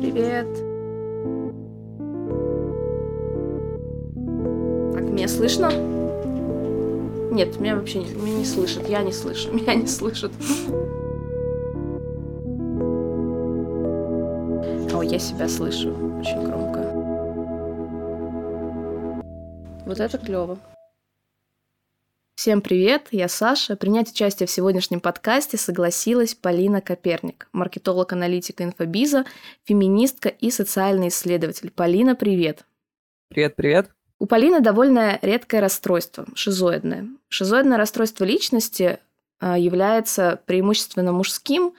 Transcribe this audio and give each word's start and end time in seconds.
Привет. 0.00 0.46
Так, 4.94 5.02
меня 5.02 5.28
слышно? 5.28 5.70
Нет, 7.30 7.60
меня 7.60 7.76
вообще 7.76 7.98
не, 7.98 8.14
меня 8.14 8.38
не 8.38 8.44
слышат. 8.46 8.88
Я 8.88 9.02
не 9.02 9.12
слышу. 9.12 9.50
Меня 9.52 9.74
не 9.74 9.86
слышат. 9.86 10.32
О, 14.94 15.02
я 15.02 15.18
себя 15.18 15.46
слышу 15.50 15.90
очень 16.18 16.46
громко. 16.46 16.80
Вот 19.84 20.00
это 20.00 20.16
клево. 20.16 20.56
Всем 22.40 22.62
привет, 22.62 23.08
я 23.10 23.28
Саша. 23.28 23.76
Принять 23.76 24.12
участие 24.12 24.46
в 24.46 24.50
сегодняшнем 24.50 25.00
подкасте 25.00 25.58
согласилась 25.58 26.34
Полина 26.34 26.80
Коперник, 26.80 27.46
маркетолог-аналитика 27.52 28.64
инфобиза, 28.64 29.26
феминистка 29.64 30.30
и 30.30 30.50
социальный 30.50 31.08
исследователь. 31.08 31.70
Полина, 31.70 32.16
привет. 32.16 32.64
Привет, 33.28 33.56
привет. 33.56 33.90
У 34.18 34.24
Полины 34.24 34.60
довольно 34.60 35.18
редкое 35.20 35.60
расстройство, 35.60 36.24
шизоидное. 36.34 37.08
Шизоидное 37.28 37.76
расстройство 37.76 38.24
личности 38.24 39.00
а, 39.38 39.58
является 39.58 40.40
преимущественно 40.46 41.12
мужским, 41.12 41.74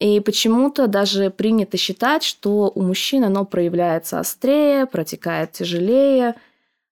и 0.00 0.20
почему-то 0.20 0.86
даже 0.86 1.30
принято 1.30 1.78
считать, 1.78 2.24
что 2.24 2.70
у 2.74 2.82
мужчин 2.82 3.24
оно 3.24 3.46
проявляется 3.46 4.20
острее, 4.20 4.84
протекает 4.84 5.52
тяжелее– 5.52 6.34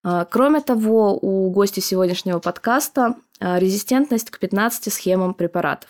кроме 0.03 0.61
того, 0.61 1.17
у 1.21 1.49
гостя 1.51 1.81
сегодняшнего 1.81 2.39
подкаста 2.39 3.15
а, 3.39 3.59
резистентность 3.59 4.29
к 4.29 4.39
15 4.39 4.93
схемам 4.93 5.33
препаратов. 5.33 5.89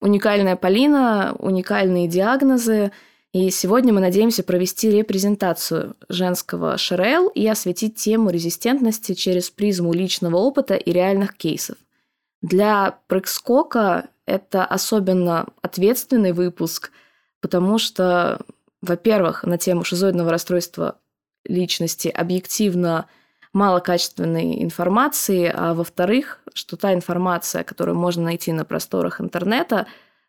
Уникальная 0.00 0.56
Полина, 0.56 1.34
уникальные 1.38 2.08
диагнозы, 2.08 2.92
и 3.32 3.50
сегодня 3.50 3.92
мы 3.92 4.00
надеемся 4.00 4.42
провести 4.44 4.90
репрезентацию 4.90 5.96
женского 6.08 6.76
ШРЛ 6.76 7.28
и 7.28 7.46
осветить 7.48 7.96
тему 7.96 8.30
резистентности 8.30 9.14
через 9.14 9.50
призму 9.50 9.92
личного 9.92 10.36
опыта 10.36 10.74
и 10.74 10.92
реальных 10.92 11.36
кейсов. 11.36 11.76
Для 12.42 12.98
прыг-скока 13.08 14.08
это 14.26 14.64
особенно 14.64 15.46
ответственный 15.62 16.32
выпуск, 16.32 16.92
потому 17.40 17.78
что, 17.78 18.40
во-первых, 18.82 19.44
на 19.44 19.58
тему 19.58 19.84
шизоидного 19.84 20.30
расстройства 20.30 20.98
личности 21.44 22.08
объективно 22.08 23.06
мало 23.52 23.80
качественной 23.80 24.62
информации, 24.62 25.50
а 25.54 25.74
во-вторых, 25.74 26.40
что 26.52 26.76
та 26.76 26.92
информация, 26.92 27.64
которую 27.64 27.96
можно 27.96 28.24
найти 28.24 28.52
на 28.52 28.64
просторах 28.64 29.20
интернета, 29.20 29.86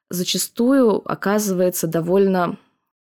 зачастую 0.09 1.01
оказывается 1.09 1.87
довольно 1.87 2.57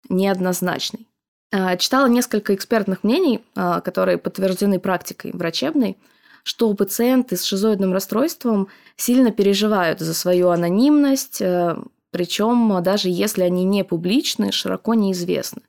неоднозначной. 0.09 1.07
А, 1.53 1.77
читала 1.77 2.07
несколько 2.07 2.55
экспертных 2.55 3.05
мнений, 3.05 3.45
а, 3.55 3.81
которые 3.81 4.19
подтверждены 4.19 4.79
практикой 4.79 5.33
врачебной, 5.33 5.99
что 6.45 6.73
пациенты 6.75 7.37
с 7.37 7.45
шизоидным 7.45 7.93
расстройством 7.93 8.69
сильно 8.97 9.31
переживают 9.31 10.01
за 10.01 10.15
свою 10.15 10.49
анонимность, 10.49 11.41
э, 11.41 11.77
причем 12.11 12.83
даже 12.83 13.09
если 13.09 13.43
они 13.43 13.65
не 13.65 13.85
публичны, 13.85 14.51
широко 14.51 14.95
неизвестны. 14.95 15.63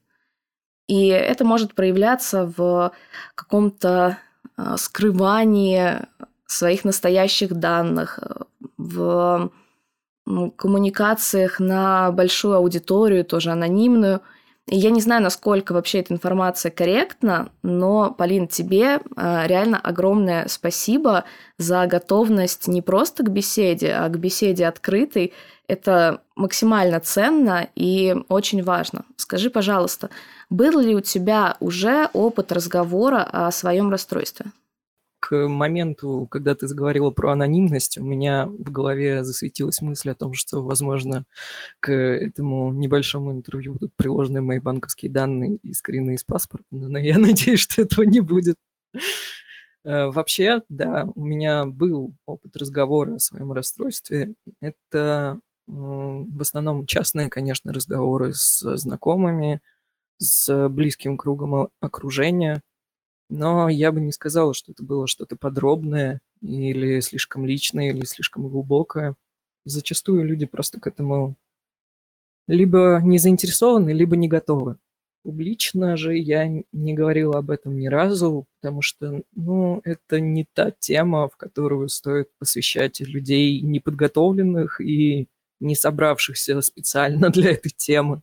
И 0.87 1.07
это 1.07 1.45
может 1.45 1.75
проявляться 1.75 2.51
в 2.57 2.91
каком-то 3.35 4.17
а, 4.55 4.77
скрывании 4.77 5.99
своих 6.45 6.83
настоящих 6.83 7.53
данных, 7.53 8.19
в 8.77 9.51
коммуникациях 10.55 11.59
на 11.59 12.11
большую 12.11 12.55
аудиторию, 12.55 13.25
тоже 13.25 13.51
анонимную. 13.51 14.21
И 14.69 14.77
я 14.77 14.91
не 14.91 15.01
знаю, 15.01 15.21
насколько 15.21 15.73
вообще 15.73 15.99
эта 15.99 16.13
информация 16.13 16.71
корректна, 16.71 17.49
но, 17.63 18.11
Полин, 18.11 18.47
тебе 18.47 19.01
а, 19.15 19.45
реально 19.45 19.77
огромное 19.77 20.47
спасибо 20.47 21.25
за 21.57 21.85
готовность 21.85 22.67
не 22.67 22.81
просто 22.81 23.23
к 23.23 23.29
беседе, 23.29 23.93
а 23.93 24.07
к 24.07 24.17
беседе 24.17 24.65
открытой. 24.67 25.33
Это 25.67 26.21
максимально 26.35 26.99
ценно 27.01 27.67
и 27.75 28.15
очень 28.29 28.63
важно. 28.63 29.03
Скажи, 29.17 29.49
пожалуйста, 29.49 30.09
был 30.49 30.79
ли 30.79 30.95
у 30.95 31.01
тебя 31.01 31.57
уже 31.59 32.09
опыт 32.13 32.51
разговора 32.51 33.23
о 33.23 33.51
своем 33.51 33.89
расстройстве? 33.89 34.47
К 35.19 35.47
моменту, 35.47 36.27
когда 36.29 36.53
ты 36.53 36.67
заговорила 36.67 37.09
про 37.09 37.31
анонимность, 37.31 37.97
у 37.97 38.03
меня 38.03 38.45
в 38.45 38.71
голове 38.71 39.23
засветилась 39.23 39.81
мысль 39.81 40.09
о 40.09 40.15
том, 40.15 40.33
что, 40.33 40.61
возможно, 40.61 41.23
к 41.79 41.91
этому 41.93 42.73
небольшому 42.73 43.31
интервью 43.31 43.73
будут 43.73 43.93
приложены 43.95 44.41
мои 44.41 44.59
банковские 44.59 45.11
данные 45.11 45.59
и 45.63 45.73
скрины 45.73 46.15
из 46.15 46.25
паспорта, 46.25 46.65
но 46.71 46.99
я 46.99 47.17
надеюсь, 47.19 47.61
что 47.61 47.81
этого 47.81 48.03
не 48.03 48.19
будет. 48.19 48.57
Э, 49.85 50.07
вообще, 50.07 50.61
да, 50.69 51.07
у 51.15 51.23
меня 51.23 51.65
был 51.65 52.13
опыт 52.25 52.55
разговора 52.57 53.15
о 53.15 53.19
своем 53.19 53.53
расстройстве. 53.53 54.33
Это 54.61 55.39
в 55.67 56.41
основном 56.41 56.85
частные, 56.85 57.29
конечно, 57.29 57.71
разговоры 57.71 58.33
с 58.33 58.77
знакомыми, 58.77 59.61
с 60.17 60.69
близким 60.69 61.17
кругом 61.17 61.69
окружения, 61.79 62.61
но 63.29 63.69
я 63.69 63.91
бы 63.91 63.99
не 64.01 64.11
сказала, 64.11 64.53
что 64.53 64.71
это 64.71 64.83
было 64.83 65.07
что-то 65.07 65.35
подробное 65.35 66.19
или 66.41 66.99
слишком 66.99 67.45
личное, 67.45 67.89
или 67.89 68.05
слишком 68.05 68.47
глубокое. 68.47 69.15
Зачастую 69.65 70.23
люди 70.25 70.45
просто 70.45 70.79
к 70.79 70.87
этому 70.87 71.35
либо 72.47 72.99
не 73.03 73.17
заинтересованы, 73.17 73.91
либо 73.91 74.15
не 74.15 74.27
готовы. 74.27 74.77
Публично 75.23 75.95
же 75.95 76.17
я 76.17 76.45
не 76.47 76.93
говорила 76.93 77.37
об 77.37 77.49
этом 77.49 77.77
ни 77.79 77.87
разу, 77.87 78.45
потому 78.59 78.81
что, 78.81 79.23
ну, 79.33 79.79
это 79.85 80.19
не 80.19 80.45
та 80.53 80.71
тема, 80.71 81.29
в 81.29 81.37
которую 81.37 81.87
стоит 81.87 82.27
посвящать 82.39 82.99
людей 82.99 83.61
неподготовленных 83.61 84.81
и 84.81 85.29
не 85.61 85.75
собравшихся 85.75 86.61
специально 86.61 87.29
для 87.31 87.51
этой 87.51 87.71
темы. 87.71 88.21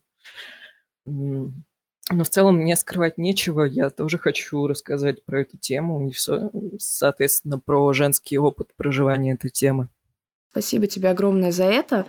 Но 2.10 2.25
в 2.25 2.28
целом 2.28 2.56
мне 2.56 2.76
скрывать 2.76 3.19
нечего, 3.19 3.62
я 3.62 3.88
тоже 3.88 4.19
хочу 4.19 4.66
рассказать 4.66 5.25
про 5.25 5.43
эту 5.43 5.56
тему 5.56 6.09
и, 6.09 6.12
все, 6.12 6.50
соответственно, 6.78 7.59
про 7.60 7.93
женский 7.93 8.37
опыт 8.37 8.71
проживания 8.76 9.34
этой 9.34 9.50
темы. 9.50 9.88
Спасибо 10.50 10.88
тебе 10.88 11.10
огромное 11.10 11.53
за 11.53 11.65
это. 11.65 12.06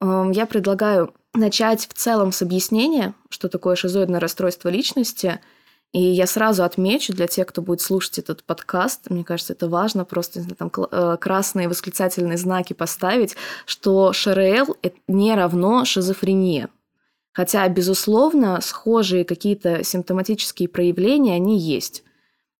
Эм, 0.00 0.32
я 0.32 0.46
предлагаю 0.46 1.14
начать 1.32 1.86
в 1.86 1.92
целом 1.92 2.32
с 2.32 2.42
объяснения, 2.42 3.14
что 3.30 3.48
такое 3.48 3.76
шизоидное 3.76 4.18
расстройство 4.18 4.68
личности. 4.68 5.38
И 5.92 6.00
я 6.00 6.26
сразу 6.26 6.64
отмечу 6.64 7.14
для 7.14 7.28
тех, 7.28 7.46
кто 7.46 7.62
будет 7.62 7.80
слушать 7.80 8.18
этот 8.18 8.42
подкаст, 8.42 9.08
мне 9.08 9.22
кажется, 9.22 9.52
это 9.52 9.68
важно, 9.68 10.04
просто 10.04 10.42
там 10.56 10.70
э, 10.76 11.16
красные 11.20 11.68
восклицательные 11.68 12.36
знаки 12.36 12.72
поставить, 12.72 13.36
что 13.64 14.12
ШРЛ 14.12 14.76
не 15.06 15.34
равно 15.34 15.84
шизофрения. 15.84 16.68
Хотя, 17.36 17.68
безусловно, 17.68 18.62
схожие 18.62 19.26
какие-то 19.26 19.84
симптоматические 19.84 20.70
проявления, 20.70 21.34
они 21.34 21.58
есть. 21.58 22.02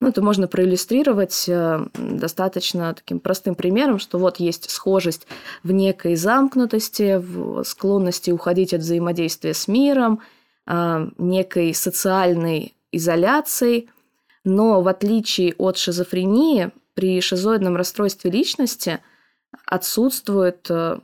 Ну, 0.00 0.08
это 0.08 0.20
можно 0.20 0.48
проиллюстрировать 0.48 1.48
э, 1.48 1.86
достаточно 1.94 2.92
таким 2.92 3.18
простым 3.20 3.54
примером, 3.54 3.98
что 3.98 4.18
вот 4.18 4.38
есть 4.38 4.68
схожесть 4.68 5.26
в 5.62 5.72
некой 5.72 6.14
замкнутости, 6.14 7.16
в 7.16 7.64
склонности 7.64 8.30
уходить 8.30 8.74
от 8.74 8.82
взаимодействия 8.82 9.54
с 9.54 9.66
миром, 9.66 10.20
э, 10.66 11.08
некой 11.16 11.72
социальной 11.72 12.74
изоляции, 12.92 13.88
но 14.44 14.82
в 14.82 14.88
отличие 14.88 15.54
от 15.56 15.78
шизофрении, 15.78 16.70
при 16.92 17.22
шизоидном 17.22 17.76
расстройстве 17.76 18.30
личности 18.30 19.00
отсутствует 19.64 20.66
э, 20.68 20.98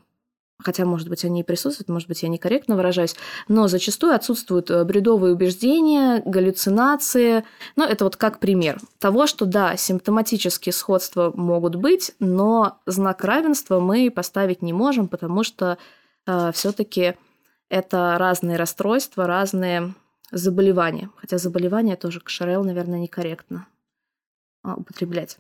хотя, 0.63 0.85
может 0.85 1.09
быть, 1.09 1.25
они 1.25 1.41
и 1.41 1.45
присутствуют, 1.45 1.89
может 1.89 2.09
быть, 2.09 2.23
я 2.23 2.29
некорректно 2.29 2.77
выражаюсь, 2.77 3.17
но 3.49 3.69
зачастую 3.69 4.15
отсутствуют 4.15 4.71
э, 4.71 4.85
бредовые 4.85 5.35
убеждения, 5.35 6.23
галлюцинации. 6.25 7.45
Ну, 7.77 7.85
это 7.85 8.05
вот 8.05 8.17
как 8.17 8.39
пример 8.39 8.81
того, 8.99 9.27
что, 9.27 9.45
да, 9.45 9.77
симптоматические 9.77 10.73
сходства 10.73 11.33
могут 11.35 11.77
быть, 11.77 12.13
но 12.19 12.79
знак 12.87 13.25
равенства 13.25 13.81
мы 13.81 14.11
поставить 14.11 14.63
не 14.63 14.73
можем, 14.73 15.09
потому 15.09 15.43
что 15.45 15.79
э, 16.27 16.51
все-таки 16.53 17.15
это 17.69 18.17
разные 18.19 18.57
расстройства, 18.57 19.27
разные 19.27 19.95
заболевания. 20.31 21.11
Хотя 21.17 21.39
заболевания 21.39 21.97
тоже 21.97 22.21
к 22.21 22.29
Шарел, 22.29 22.65
наверное, 22.65 22.99
некорректно 22.99 23.67
а, 24.63 24.75
употреблять. 24.75 25.39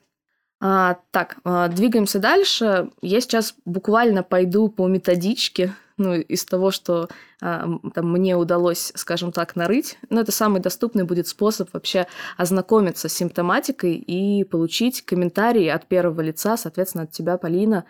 А, 0.65 0.99
так, 1.11 1.39
а, 1.43 1.67
двигаемся 1.67 2.21
дальше. 2.21 2.91
Я 3.03 3.21
сейчас 3.21 3.57
буквально 3.65 4.23
пойду 4.23 4.69
по 4.69 4.87
методичке, 4.87 5.75
ну, 5.97 6.15
из 6.15 6.45
того, 6.45 6.71
что 6.71 7.09
а, 7.41 7.69
там, 7.93 8.13
мне 8.13 8.37
удалось, 8.37 8.93
скажем 8.95 9.33
так, 9.33 9.57
нарыть. 9.57 9.99
Но 10.09 10.21
это 10.21 10.31
самый 10.31 10.61
доступный 10.61 11.03
будет 11.03 11.27
способ 11.27 11.69
вообще 11.73 12.07
ознакомиться 12.37 13.09
с 13.09 13.13
симптоматикой 13.13 13.95
и 13.95 14.45
получить 14.45 15.05
комментарии 15.05 15.67
от 15.67 15.89
первого 15.89 16.21
лица, 16.21 16.57
соответственно, 16.57 17.05
от 17.05 17.11
тебя, 17.11 17.39
Полина. 17.39 17.85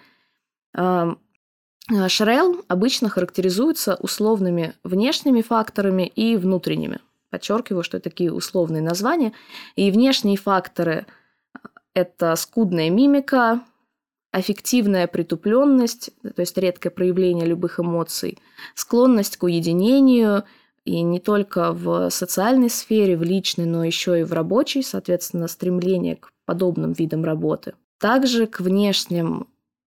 А, 0.74 1.14
Шрел 2.08 2.64
обычно 2.68 3.10
характеризуется 3.10 3.96
условными 3.96 4.72
внешними 4.82 5.42
факторами 5.42 6.06
и 6.06 6.36
внутренними. 6.38 7.00
Подчеркиваю, 7.28 7.82
что 7.82 7.98
это 7.98 8.08
такие 8.08 8.32
условные 8.32 8.80
названия. 8.80 9.34
И 9.76 9.90
внешние 9.90 10.38
факторы– 10.38 11.04
это 11.94 12.34
скудная 12.36 12.90
мимика, 12.90 13.62
аффективная 14.30 15.06
притупленность, 15.06 16.10
то 16.22 16.40
есть 16.40 16.56
редкое 16.56 16.90
проявление 16.90 17.46
любых 17.46 17.78
эмоций, 17.78 18.38
склонность 18.74 19.36
к 19.36 19.42
уединению, 19.42 20.44
и 20.84 21.02
не 21.02 21.20
только 21.20 21.72
в 21.72 22.10
социальной 22.10 22.70
сфере, 22.70 23.16
в 23.16 23.22
личной, 23.22 23.66
но 23.66 23.84
еще 23.84 24.20
и 24.20 24.24
в 24.24 24.32
рабочей, 24.32 24.82
соответственно, 24.82 25.46
стремление 25.46 26.16
к 26.16 26.30
подобным 26.44 26.92
видам 26.92 27.24
работы. 27.24 27.74
Также 28.00 28.46
к 28.46 28.60
внешним 28.60 29.46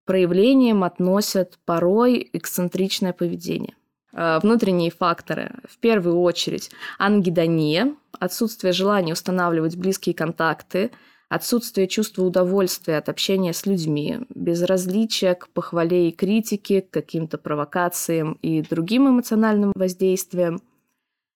проявлениям 0.05 0.85
относят 0.85 1.59
порой 1.65 2.31
эксцентричное 2.33 3.13
поведение. 3.13 3.75
А, 4.13 4.39
внутренние 4.41 4.91
факторы. 4.91 5.57
В 5.69 5.79
первую 5.79 6.21
очередь 6.21 6.71
ангидония, 6.99 7.95
отсутствие 8.13 8.73
желания 8.73 9.13
устанавливать 9.13 9.77
близкие 9.77 10.15
контакты, 10.15 10.91
отсутствие 11.29 11.89
чувства 11.89 12.23
удовольствия 12.25 12.99
от 12.99 13.09
общения 13.09 13.53
с 13.53 13.67
людьми, 13.67 14.21
безразличие 14.31 15.35
к 15.35 15.49
похвале 15.49 16.09
и 16.09 16.13
критике, 16.13 16.83
к 16.83 16.91
каким-то 16.91 17.39
провокациям 17.39 18.39
и 18.43 18.63
другим 18.63 19.09
эмоциональным 19.09 19.73
воздействиям, 19.75 20.63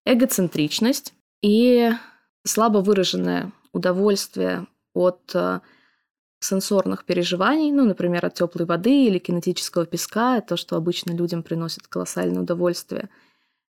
эгоцентричность 0.04 1.14
и 1.42 1.90
слабо 2.44 2.78
выраженное 2.78 3.52
удовольствие 3.72 4.66
от 4.94 5.20
а, 5.34 5.60
сенсорных 6.40 7.04
переживаний, 7.04 7.70
ну, 7.72 7.84
например, 7.84 8.26
от 8.26 8.34
теплой 8.34 8.66
воды 8.66 9.06
или 9.06 9.18
кинетического 9.18 9.86
песка, 9.86 10.40
то, 10.40 10.56
что 10.56 10.76
обычно 10.76 11.12
людям 11.12 11.42
приносит 11.42 11.86
колоссальное 11.86 12.42
удовольствие. 12.42 13.08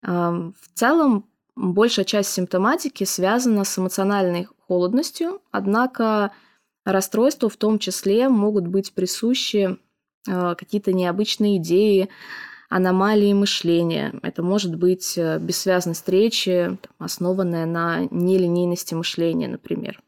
В 0.03 0.55
целом, 0.75 1.25
большая 1.59 2.05
часть 2.05 2.31
симптоматики 2.31 3.05
связана 3.05 3.65
с 3.65 3.79
эмоциональной 3.79 4.49
холодностью, 4.67 5.43
однако 5.51 6.33
расстройству 6.85 7.49
в 7.49 7.57
том 7.57 7.79
числе 7.79 8.29
могут 8.29 8.69
быть 8.69 8.93
присущи 8.93 9.77
а, 10.27 10.55
какие-то 10.55 10.93
необычные 10.93 11.57
идеи, 11.59 12.09
аномалии 12.69 13.33
мышления. 13.33 14.15
Это 14.23 14.43
может 14.43 14.75
быть 14.77 15.17
э, 15.17 15.39
бессвязность 15.39 16.07
речи, 16.07 16.79
основанная 16.99 17.65
на 17.65 18.07
нелинейности 18.11 18.93
мышления, 18.93 19.49
например. 19.49 20.03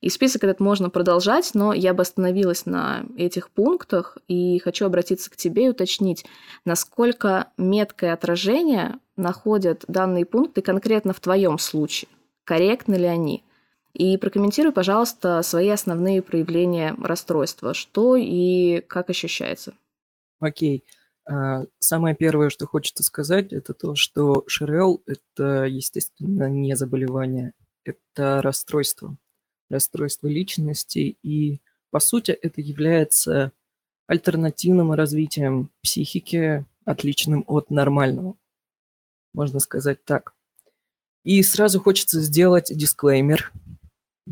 И 0.00 0.08
список 0.08 0.44
этот 0.44 0.60
можно 0.60 0.88
продолжать, 0.88 1.50
но 1.52 1.74
я 1.74 1.92
бы 1.92 2.02
остановилась 2.02 2.64
на 2.64 3.04
этих 3.18 3.50
пунктах 3.50 4.16
и 4.28 4.58
хочу 4.60 4.86
обратиться 4.86 5.30
к 5.30 5.36
тебе 5.36 5.66
и 5.66 5.68
уточнить, 5.68 6.24
насколько 6.64 7.48
меткое 7.58 8.14
отражение 8.14 8.98
находят 9.20 9.84
данные 9.88 10.24
пункты 10.24 10.62
конкретно 10.62 11.12
в 11.12 11.20
твоем 11.20 11.58
случае. 11.58 12.08
Корректны 12.44 12.96
ли 12.96 13.06
они? 13.06 13.44
И 13.92 14.16
прокомментируй, 14.16 14.72
пожалуйста, 14.72 15.42
свои 15.42 15.68
основные 15.68 16.22
проявления 16.22 16.94
расстройства. 17.02 17.74
Что 17.74 18.16
и 18.16 18.80
как 18.82 19.10
ощущается? 19.10 19.74
Окей. 20.38 20.84
А, 21.28 21.64
самое 21.78 22.14
первое, 22.14 22.50
что 22.50 22.66
хочется 22.66 23.02
сказать, 23.02 23.52
это 23.52 23.74
то, 23.74 23.94
что 23.94 24.44
ШРЛ– 24.46 25.02
это, 25.06 25.64
естественно, 25.64 26.48
не 26.48 26.74
заболевание, 26.76 27.52
это 27.84 28.40
расстройство 28.42 29.16
расстройство 29.70 30.26
личности, 30.26 31.16
и, 31.22 31.60
по 31.90 32.00
сути, 32.00 32.32
это 32.32 32.60
является 32.60 33.52
альтернативным 34.06 34.92
развитием 34.92 35.70
психики, 35.82 36.66
отличным 36.84 37.44
от 37.46 37.70
нормального. 37.70 38.34
Можно 39.34 39.60
сказать 39.60 40.04
так. 40.04 40.34
И 41.24 41.42
сразу 41.42 41.80
хочется 41.80 42.20
сделать 42.20 42.74
дисклеймер, 42.74 43.52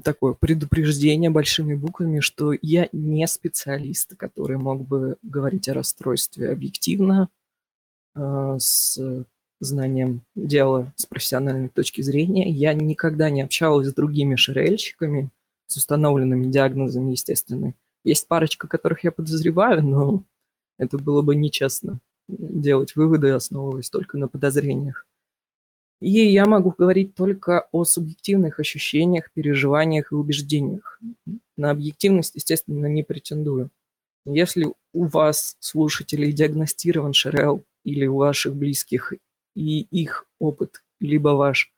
такое 0.03 0.35
предупреждение 0.35 1.31
большими 1.31 1.75
буквами, 1.75 2.21
что 2.21 2.55
я 2.63 2.89
не 2.93 3.27
специалист, 3.27 4.17
который 4.17 4.57
мог 4.57 4.87
бы 4.87 5.17
говорить 5.23 5.69
о 5.69 5.75
расстройстве 5.75 6.51
объективно, 6.51 7.29
э, 8.15 8.57
с 8.59 8.99
знанием 9.61 10.23
дела 10.37 10.93
с 10.97 11.07
профессиональной 11.07 11.69
точки 11.69 12.01
зрения. 12.01 12.49
Я 12.49 12.75
никогда 12.75 13.29
не 13.29 13.43
общалась 13.43 13.89
с 13.89 13.95
другими 13.95 14.37
шерельщиками 14.37 15.31
с 15.67 15.77
установленными 15.77 16.51
диагнозами, 16.51 17.11
естественно. 17.11 17.75
Есть 18.05 18.29
парочка, 18.29 18.69
которых 18.69 19.05
я 19.05 19.13
подозреваю, 19.13 19.83
но 19.83 20.23
это 20.79 20.97
было 20.97 21.23
бы 21.23 21.35
нечестно 21.35 21.99
делать 22.29 22.95
выводы, 22.95 23.31
основываясь 23.31 23.91
только 23.91 24.19
на 24.19 24.29
подозрениях. 24.29 25.07
И 26.01 26.11
я 26.11 26.47
могу 26.47 26.73
говорить 26.77 27.15
только 27.15 27.67
о 27.73 27.85
субъективных 27.85 28.61
ощущениях, 28.61 29.33
переживаниях 29.33 30.13
и 30.13 30.15
убеждениях. 30.15 31.01
На 31.57 31.71
объективность, 31.71 32.37
естественно, 32.37 32.87
не 32.87 33.03
претендую. 33.03 33.71
Если 34.25 34.73
у 34.93 35.05
вас, 35.07 35.57
слушателей, 35.59 36.33
диагностирован 36.33 37.15
ШРЛ 37.15 37.65
или 37.85 38.07
у 38.07 38.17
ваших 38.17 38.55
близких 38.55 39.13
и 39.57 39.81
их 39.81 40.27
опыт, 40.39 40.83
либо 41.01 41.31
ваш, 41.31 41.73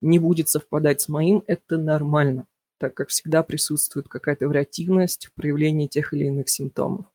не 0.00 0.18
будет 0.18 0.48
совпадать 0.48 1.00
с 1.00 1.08
моим, 1.08 1.42
это 1.46 1.78
нормально, 1.78 2.46
так 2.78 2.94
как 2.94 3.08
всегда 3.08 3.42
присутствует 3.42 4.06
какая-то 4.06 4.46
вариативность 4.46 5.26
в 5.26 5.32
проявлении 5.32 5.88
тех 5.88 6.12
или 6.12 6.26
иных 6.26 6.48
симптомов. 6.48 7.06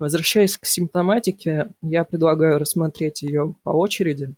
Возвращаясь 0.00 0.56
к 0.56 0.64
симптоматике, 0.64 1.72
я 1.82 2.04
предлагаю 2.04 2.58
рассмотреть 2.58 3.20
ее 3.20 3.54
по 3.62 3.68
очереди. 3.68 4.34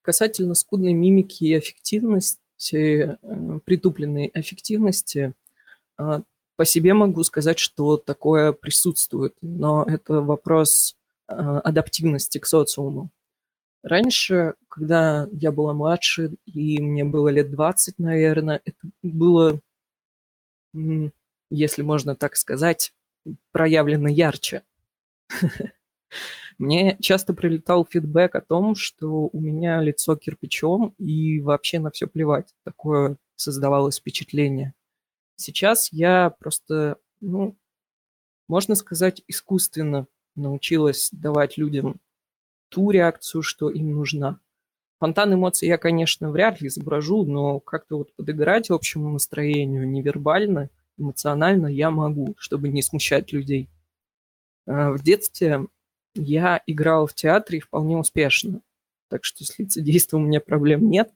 Касательно 0.00 0.54
скудной 0.54 0.92
мимики 0.92 1.42
и 1.42 1.58
эффективности, 1.58 3.18
э, 3.20 3.58
притупленной 3.64 4.30
эффективности, 4.32 5.34
э, 5.98 6.20
по 6.54 6.64
себе 6.64 6.94
могу 6.94 7.24
сказать, 7.24 7.58
что 7.58 7.96
такое 7.96 8.52
присутствует, 8.52 9.34
но 9.42 9.82
это 9.82 10.20
вопрос 10.20 10.96
э, 11.26 11.32
адаптивности 11.34 12.38
к 12.38 12.46
социуму. 12.46 13.10
Раньше, 13.82 14.54
когда 14.68 15.28
я 15.32 15.50
была 15.50 15.74
младше, 15.74 16.36
и 16.46 16.80
мне 16.80 17.04
было 17.04 17.26
лет 17.28 17.50
20, 17.50 17.98
наверное, 17.98 18.60
это 18.64 18.88
было, 19.02 19.60
если 21.50 21.82
можно 21.82 22.14
так 22.14 22.36
сказать, 22.36 22.92
проявлено 23.52 24.08
ярче. 24.08 24.62
Мне 26.58 26.96
часто 27.00 27.34
прилетал 27.34 27.86
фидбэк 27.88 28.34
о 28.34 28.40
том, 28.40 28.74
что 28.74 29.28
у 29.32 29.40
меня 29.40 29.80
лицо 29.80 30.16
кирпичом 30.16 30.94
и 30.98 31.40
вообще 31.40 31.78
на 31.78 31.90
все 31.90 32.06
плевать. 32.06 32.54
Такое 32.64 33.16
создавалось 33.36 33.98
впечатление. 33.98 34.74
Сейчас 35.36 35.92
я 35.92 36.30
просто, 36.30 36.96
ну, 37.20 37.56
можно 38.48 38.74
сказать, 38.74 39.22
искусственно 39.28 40.08
научилась 40.34 41.10
давать 41.12 41.58
людям 41.58 42.00
ту 42.70 42.90
реакцию, 42.90 43.42
что 43.42 43.70
им 43.70 43.92
нужна. 43.92 44.40
Фонтан 44.98 45.34
эмоций 45.34 45.68
я, 45.68 45.78
конечно, 45.78 46.30
вряд 46.30 46.60
ли 46.60 46.68
изображу, 46.68 47.24
но 47.24 47.60
как-то 47.60 47.98
вот 47.98 48.12
подыграть 48.16 48.70
общему 48.70 49.10
настроению 49.10 49.88
невербально, 49.88 50.70
эмоционально 50.98 51.68
я 51.68 51.90
могу, 51.90 52.34
чтобы 52.38 52.68
не 52.68 52.82
смущать 52.82 53.32
людей. 53.32 53.68
А, 54.66 54.92
в 54.92 55.02
детстве 55.02 55.66
я 56.14 56.62
играл 56.66 57.06
в 57.06 57.14
театре 57.14 57.60
вполне 57.60 57.96
успешно, 57.96 58.60
так 59.08 59.24
что 59.24 59.44
с 59.44 59.58
лицедейством 59.58 60.24
у 60.24 60.26
меня 60.26 60.40
проблем 60.40 60.90
нет. 60.90 61.12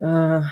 А, 0.00 0.42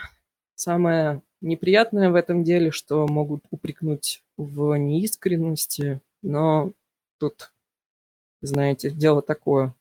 самое 0.55 1.23
неприятное 1.41 2.11
в 2.11 2.15
этом 2.15 2.45
деле, 2.45 2.71
что 2.71 3.07
могут 3.07 3.45
упрекнуть 3.51 4.23
в 4.37 4.75
неискренности, 4.77 6.01
но 6.23 6.73
тут 7.19 7.53
знаете, 8.47 8.91
дело 8.91 9.23
такое. 9.23 9.75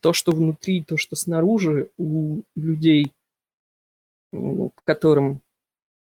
То, 0.00 0.12
что 0.12 0.32
внутри, 0.32 0.82
то, 0.82 0.96
что 0.96 1.16
снаружи 1.16 1.90
у 1.96 2.42
людей, 2.56 3.12
которым, 4.84 5.40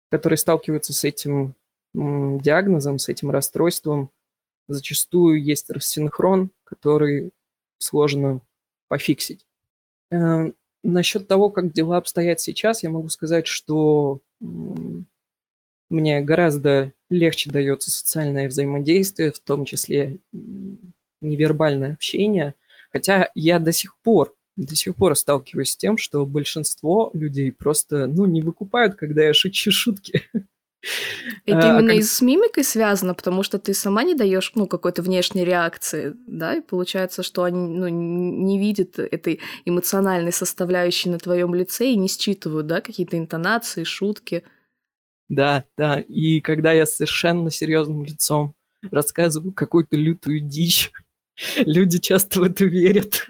которые 0.09 0.37
сталкиваются 0.37 0.93
с 0.93 1.03
этим 1.03 1.55
диагнозом, 1.93 2.99
с 2.99 3.09
этим 3.09 3.31
расстройством, 3.31 4.11
зачастую 4.67 5.41
есть 5.41 5.69
рассинхрон, 5.69 6.51
который 6.63 7.31
сложно 7.79 8.41
пофиксить. 8.87 9.45
Э, 10.11 10.51
насчет 10.83 11.27
того, 11.27 11.49
как 11.49 11.71
дела 11.71 11.97
обстоят 11.97 12.39
сейчас, 12.39 12.83
я 12.83 12.89
могу 12.89 13.09
сказать, 13.09 13.47
что 13.47 14.19
мне 15.89 16.21
гораздо 16.21 16.93
легче 17.09 17.49
дается 17.49 17.91
социальное 17.91 18.47
взаимодействие, 18.47 19.31
в 19.31 19.39
том 19.39 19.65
числе 19.65 20.17
невербальное 21.21 21.93
общение. 21.93 22.55
Хотя 22.91 23.29
я 23.35 23.59
до 23.59 23.71
сих 23.71 23.97
пор, 23.97 24.35
до 24.57 24.75
сих 24.75 24.95
пор 24.95 25.15
сталкиваюсь 25.15 25.71
с 25.71 25.77
тем, 25.77 25.97
что 25.97 26.25
большинство 26.25 27.11
людей 27.13 27.51
просто, 27.51 28.07
ну, 28.07 28.25
не 28.25 28.41
выкупают, 28.41 28.95
когда 28.95 29.23
я 29.23 29.33
шучу 29.33 29.71
шутки. 29.71 30.23
Это 31.45 31.75
а, 31.75 31.79
именно 31.79 31.93
как... 31.93 31.97
и 31.97 32.01
с 32.01 32.21
мимикой 32.21 32.63
связано, 32.63 33.13
потому 33.13 33.43
что 33.43 33.59
ты 33.59 33.73
сама 33.73 34.03
не 34.03 34.15
даешь 34.15 34.51
ну, 34.55 34.67
какой-то 34.67 35.01
внешней 35.01 35.43
реакции, 35.43 36.15
да, 36.27 36.55
и 36.55 36.61
получается, 36.61 37.23
что 37.23 37.43
они 37.43 37.67
ну, 37.67 37.87
не 37.87 38.59
видят 38.59 38.99
этой 38.99 39.39
эмоциональной 39.65 40.31
составляющей 40.31 41.09
на 41.09 41.17
твоем 41.17 41.53
лице 41.55 41.91
и 41.91 41.97
не 41.97 42.07
считывают, 42.07 42.67
да, 42.67 42.81
какие-то 42.81 43.17
интонации, 43.17 43.83
шутки. 43.83 44.43
Да, 45.29 45.65
да, 45.77 45.99
и 45.99 46.41
когда 46.41 46.71
я 46.71 46.85
совершенно 46.85 47.51
серьезным 47.51 48.03
лицом 48.05 48.53
рассказываю 48.91 49.53
какую-то 49.53 49.97
лютую 49.97 50.39
дичь, 50.39 50.91
Люди 51.57 51.99
часто 51.99 52.39
в 52.39 52.43
это 52.43 52.65
верят. 52.65 53.27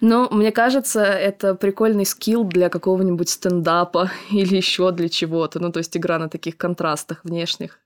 Ну, 0.00 0.28
мне 0.30 0.50
кажется, 0.50 1.02
это 1.02 1.54
прикольный 1.54 2.04
скилл 2.04 2.44
для 2.44 2.68
какого-нибудь 2.68 3.28
стендапа 3.28 4.10
или 4.30 4.56
еще 4.56 4.90
для 4.92 5.08
чего-то. 5.08 5.60
Ну, 5.60 5.70
то 5.70 5.78
есть 5.78 5.96
игра 5.96 6.18
на 6.18 6.28
таких 6.28 6.56
контрастах 6.56 7.24
внешних 7.24 7.78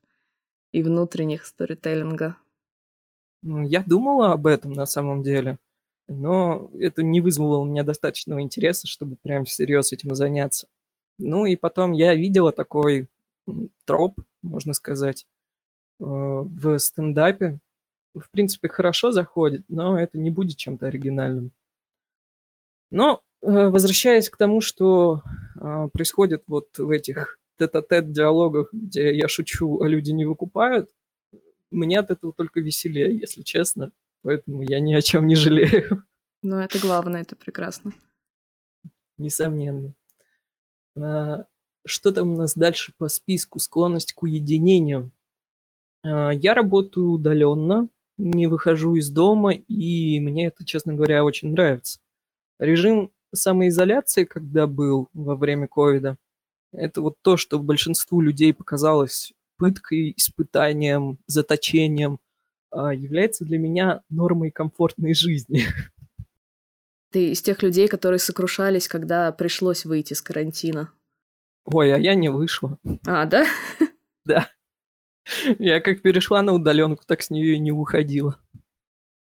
и 0.73 0.83
внутренних 0.83 1.45
сторителлинга. 1.45 2.37
Ну, 3.43 3.63
я 3.63 3.83
думала 3.87 4.33
об 4.33 4.47
этом 4.47 4.73
на 4.73 4.87
самом 4.87 5.23
деле, 5.23 5.59
но 6.09 6.71
это 6.79 7.03
не 7.03 7.21
вызвало 7.21 7.59
у 7.59 7.65
меня 7.65 7.83
достаточного 7.83 8.41
интереса, 8.41 8.87
чтобы 8.87 9.17
прям 9.17 9.45
всерьез 9.45 9.93
этим 9.93 10.15
заняться. 10.15 10.67
Ну 11.19 11.47
и 11.47 11.57
потом 11.57 11.93
я 11.93 12.15
видела 12.15 12.53
такой 12.53 13.09
троп, 13.85 14.19
можно 14.43 14.73
сказать, 14.73 15.27
э, 16.01 16.05
в 16.05 16.79
стендапе, 16.79 17.59
в 18.19 18.31
принципе, 18.31 18.69
хорошо 18.69 19.13
заходит, 19.13 19.65
но 19.69 19.99
это 19.99 20.19
не 20.19 20.31
будет 20.31 20.57
чем-то 20.57 20.87
оригинальным. 20.87 21.53
Но 22.91 23.23
э, 23.43 23.69
возвращаясь 23.69 24.31
к 24.31 24.37
тому, 24.37 24.61
что 24.61 25.23
а, 25.59 25.89
происходит 25.89 26.45
вот 26.47 26.79
в 26.79 26.91
этих 26.91 27.39
тет-а-тет 27.59 28.13
диалогах, 28.13 28.69
где 28.73 29.15
я 29.17 29.29
шучу, 29.29 29.81
а 29.81 29.89
люди 29.89 30.11
не 30.11 30.25
выкупают, 30.25 30.91
мне 31.71 31.99
от 31.99 32.11
этого 32.11 32.33
только 32.33 32.61
веселее, 32.61 33.17
если 33.17 33.43
честно. 33.43 33.93
Поэтому 34.23 34.63
я 34.63 34.81
ни 34.81 34.95
о 34.95 35.03
чем 35.03 35.27
не 35.27 35.37
жалею. 35.37 36.05
Ну, 36.43 36.57
это 36.57 36.79
главное, 36.79 37.23
это 37.23 37.37
прекрасно. 37.37 37.93
Несомненно. 39.19 39.95
А, 40.97 41.47
что 41.85 42.13
там 42.13 42.33
у 42.33 42.37
нас 42.37 42.55
дальше 42.55 42.93
по 42.99 43.09
списку? 43.09 43.59
Склонность 43.59 44.13
к 44.13 44.23
уединению. 44.23 45.11
А, 46.05 46.31
я 46.31 46.55
работаю 46.55 47.11
удаленно, 47.11 47.89
не 48.19 48.47
выхожу 48.47 48.97
из 48.97 49.11
дома, 49.11 49.53
и 49.53 50.21
мне 50.21 50.47
это, 50.47 50.65
честно 50.65 50.95
говоря, 50.95 51.25
очень 51.25 51.53
нравится. 51.53 51.99
Режим 52.59 53.11
самоизоляции, 53.35 54.25
когда 54.25 54.67
был 54.67 55.09
во 55.13 55.37
время 55.37 55.69
ковида, 55.69 56.17
это 56.73 57.01
вот 57.01 57.17
то, 57.23 57.37
что 57.37 57.59
большинству 57.59 58.21
людей 58.21 58.53
показалось 58.53 59.33
пыткой, 59.57 60.13
испытанием, 60.17 61.19
заточением, 61.27 62.19
а 62.71 62.93
является 62.93 63.45
для 63.45 63.59
меня 63.59 64.03
нормой 64.11 64.51
комфортной 64.51 65.15
жизни. 65.15 65.65
Ты 67.11 67.31
из 67.31 67.41
тех 67.41 67.63
людей, 67.63 67.89
которые 67.89 68.19
сокрушались, 68.19 68.89
когда 68.89 69.33
пришлось 69.33 69.85
выйти 69.85 70.13
из 70.13 70.21
карантина. 70.21 70.93
Ой, 71.65 71.95
а 71.95 71.99
я 71.99 72.15
не 72.15 72.31
вышла. 72.31 72.79
А, 73.07 73.25
да? 73.27 73.47
Да. 74.25 74.51
Я 75.59 75.81
как 75.81 76.03
перешла 76.03 76.43
на 76.43 76.53
удаленку, 76.53 77.05
так 77.07 77.23
с 77.23 77.31
нее 77.31 77.55
и 77.55 77.59
не 77.59 77.73
уходила. 77.73 78.39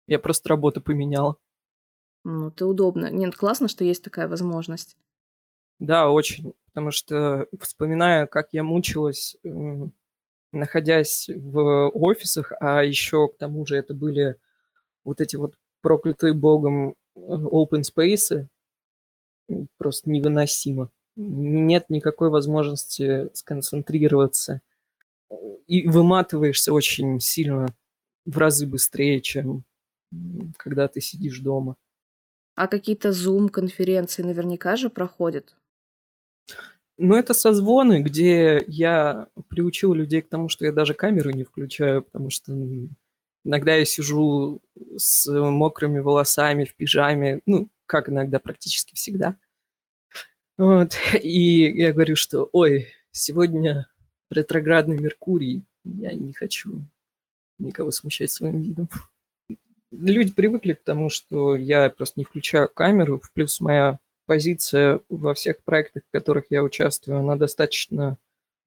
Я 0.08 0.20
просто 0.20 0.50
работу 0.50 0.81
поменяла. 0.81 1.38
Ну, 2.24 2.50
это 2.50 2.67
удобно. 2.67 3.10
Нет, 3.10 3.36
классно, 3.36 3.67
что 3.67 3.84
есть 3.84 4.03
такая 4.03 4.27
возможность. 4.27 4.98
Да, 5.79 6.10
очень. 6.10 6.53
Потому 6.67 6.91
что, 6.91 7.48
вспоминая, 7.60 8.27
как 8.27 8.50
я 8.51 8.63
мучилась, 8.63 9.36
находясь 10.51 11.29
в 11.34 11.89
офисах, 11.89 12.51
а 12.60 12.84
еще 12.84 13.27
к 13.27 13.38
тому 13.38 13.65
же 13.65 13.77
это 13.77 13.93
были 13.93 14.36
вот 15.03 15.22
эти 15.22 15.36
вот 15.36 15.55
проклятые 15.81 16.34
богом 16.34 16.96
э, 17.15 17.20
open 17.20 17.81
space, 17.81 18.48
просто 19.77 20.10
невыносимо. 20.10 20.89
Нет 21.15 21.86
никакой 21.89 22.29
возможности 22.29 23.29
сконцентрироваться 23.34 24.62
и 25.68 25.88
выматываешься 25.88 26.74
очень 26.74 27.20
сильно, 27.20 27.68
в 28.25 28.38
разы 28.38 28.68
быстрее, 28.68 29.22
чем 29.22 29.63
когда 30.58 30.88
ты 30.88 31.01
сидишь 31.01 31.39
дома. 31.39 31.75
А 32.56 32.68
какие-то 32.68 33.10
Zoom-конференции 33.10 34.24
наверняка 34.24 34.75
же 34.75 34.89
проходят? 34.89 35.56
Ну, 36.98 37.15
это 37.15 37.34
созвоны, 37.34 38.01
где 38.03 38.63
я 38.68 39.27
приучил 39.48 39.94
людей 39.94 40.22
к 40.22 40.30
тому, 40.30 40.50
что 40.50 40.65
я 40.65 40.72
даже 40.72 40.94
камеру 40.94 41.32
не 41.32 41.44
включаю, 41.44 42.03
потому 42.03 42.30
что 42.30 42.53
иногда 43.44 43.75
я 43.75 43.86
сижу 43.86 44.62
с 44.98 45.27
мокрыми 45.27 46.00
волосами 46.00 46.65
в 46.65 46.75
пижаме, 46.75 47.39
ну, 47.46 47.70
как 47.88 48.10
иногда, 48.10 48.39
практически 48.39 48.94
всегда. 48.96 49.36
Вот. 50.58 50.94
И 51.24 51.72
я 51.72 51.94
говорю, 51.94 52.15
что, 52.15 52.50
ой, 52.51 52.89
сегодня 53.12 53.88
ретроградный 54.31 54.97
Меркурий. 54.97 55.63
Я 55.83 56.13
не 56.13 56.33
хочу 56.33 56.81
никого 57.59 57.91
смущать 57.91 58.31
своим 58.31 58.61
видом. 58.61 58.89
Люди 59.91 60.31
привыкли 60.31 60.73
к 60.73 60.83
тому, 60.83 61.09
что 61.09 61.55
я 61.55 61.89
просто 61.89 62.19
не 62.19 62.23
включаю 62.23 62.69
камеру, 62.69 63.21
плюс 63.33 63.59
моя 63.59 64.00
позиция 64.25 65.01
во 65.09 65.33
всех 65.33 65.61
проектах, 65.63 66.03
в 66.07 66.11
которых 66.11 66.45
я 66.50 66.63
участвую, 66.63 67.19
она 67.19 67.35
достаточно 67.35 68.17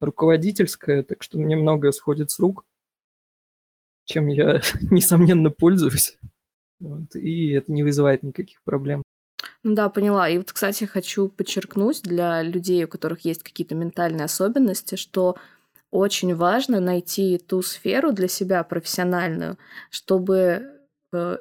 руководительская, 0.00 1.02
так 1.02 1.22
что 1.22 1.38
мне 1.38 1.56
многое 1.56 1.92
сходит 1.92 2.30
с 2.30 2.38
рук, 2.38 2.64
чем 4.04 4.26
я, 4.26 4.60
несомненно, 4.90 5.50
пользуюсь. 5.50 6.18
Вот, 6.80 7.16
и 7.16 7.52
это 7.52 7.72
не 7.72 7.82
вызывает 7.82 8.22
никаких 8.22 8.62
проблем. 8.62 9.02
Ну 9.62 9.74
да, 9.74 9.88
поняла. 9.88 10.28
И 10.28 10.36
вот, 10.36 10.52
кстати, 10.52 10.84
хочу 10.84 11.28
подчеркнуть 11.28 12.02
для 12.02 12.42
людей, 12.42 12.84
у 12.84 12.88
которых 12.88 13.24
есть 13.24 13.42
какие-то 13.42 13.74
ментальные 13.74 14.24
особенности, 14.24 14.96
что 14.96 15.36
очень 15.94 16.34
важно 16.34 16.80
найти 16.80 17.38
ту 17.38 17.62
сферу 17.62 18.10
для 18.10 18.26
себя 18.26 18.64
профессиональную, 18.64 19.58
чтобы 19.90 20.72
э, 21.12 21.36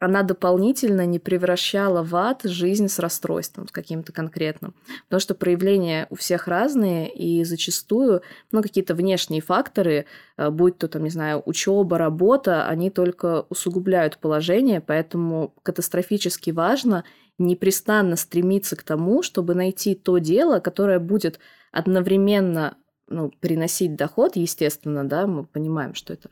она 0.00 0.24
дополнительно 0.24 1.06
не 1.06 1.20
превращала 1.20 2.02
в 2.02 2.16
ад 2.16 2.40
жизнь 2.42 2.88
с 2.88 2.98
расстройством, 2.98 3.68
с 3.68 3.70
каким-то 3.70 4.12
конкретным. 4.12 4.74
Потому 5.04 5.20
что 5.20 5.36
проявления 5.36 6.08
у 6.10 6.16
всех 6.16 6.48
разные, 6.48 7.14
и 7.14 7.44
зачастую 7.44 8.22
ну, 8.50 8.60
какие-то 8.60 8.96
внешние 8.96 9.40
факторы, 9.40 10.06
э, 10.36 10.50
будь 10.50 10.78
то, 10.78 10.88
там, 10.88 11.04
не 11.04 11.10
знаю, 11.10 11.40
учеба, 11.46 11.96
работа, 11.96 12.66
они 12.66 12.90
только 12.90 13.46
усугубляют 13.50 14.18
положение, 14.18 14.80
поэтому 14.80 15.54
катастрофически 15.62 16.50
важно 16.50 17.04
непрестанно 17.38 18.16
стремиться 18.16 18.74
к 18.74 18.82
тому, 18.82 19.22
чтобы 19.22 19.54
найти 19.54 19.94
то 19.94 20.18
дело, 20.18 20.58
которое 20.58 20.98
будет 20.98 21.38
одновременно 21.70 22.76
ну, 23.08 23.30
приносить 23.40 23.96
доход, 23.96 24.36
естественно, 24.36 25.08
да, 25.08 25.26
мы 25.26 25.44
понимаем, 25.44 25.94
что 25.94 26.12
это 26.12 26.30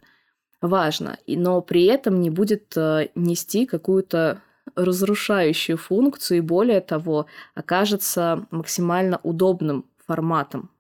важно, 0.60 1.18
но 1.26 1.62
при 1.62 1.84
этом 1.84 2.20
не 2.20 2.30
будет 2.30 2.76
э, 2.76 3.08
нести 3.14 3.66
какую-то 3.66 4.42
разрушающую 4.74 5.76
функцию 5.76 6.38
и 6.38 6.42
более 6.42 6.80
того 6.80 7.26
окажется 7.54 8.46
максимально 8.50 9.20
удобным 9.22 9.86
форматом, 10.06 10.70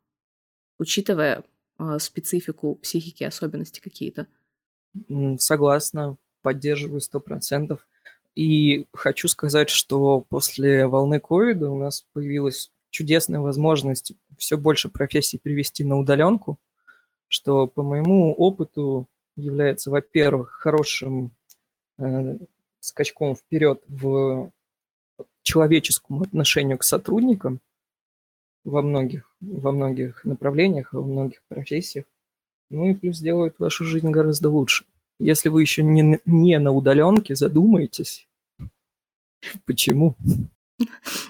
учитывая 0.78 1.44
э, 1.78 1.98
специфику 1.98 2.76
психики, 2.76 3.24
особенности 3.24 3.80
какие-то. 3.80 4.26
Согласна, 5.38 6.16
поддерживаю 6.42 7.00
сто 7.00 7.20
процентов. 7.20 7.86
И 8.34 8.86
хочу 8.92 9.28
сказать, 9.28 9.70
что 9.70 10.20
после 10.20 10.86
волны 10.86 11.20
ковида 11.20 11.70
у 11.70 11.78
нас 11.78 12.04
появилась 12.12 12.70
чудесная 12.90 13.40
возможность 13.40 14.12
все 14.36 14.56
больше 14.56 14.88
профессий 14.88 15.38
привести 15.38 15.84
на 15.84 15.98
удаленку, 15.98 16.58
что 17.28 17.66
по 17.66 17.82
моему 17.82 18.32
опыту 18.34 19.06
является, 19.36 19.90
во-первых, 19.90 20.50
хорошим 20.50 21.30
э, 21.98 22.36
скачком 22.80 23.36
вперед 23.36 23.82
в 23.88 24.50
человеческому 25.42 26.22
отношению 26.22 26.78
к 26.78 26.84
сотрудникам 26.84 27.60
во 28.64 28.82
многих, 28.82 29.30
во 29.40 29.72
многих 29.72 30.24
направлениях, 30.24 30.92
во 30.92 31.02
многих 31.02 31.42
профессиях. 31.48 32.04
Ну 32.68 32.90
и 32.90 32.94
плюс 32.94 33.18
делают 33.18 33.58
вашу 33.58 33.84
жизнь 33.84 34.10
гораздо 34.10 34.50
лучше. 34.50 34.84
Если 35.18 35.48
вы 35.48 35.62
еще 35.62 35.82
не, 35.82 36.20
не 36.24 36.58
на 36.58 36.72
удаленке, 36.72 37.34
задумайтесь, 37.34 38.28
почему. 39.66 40.16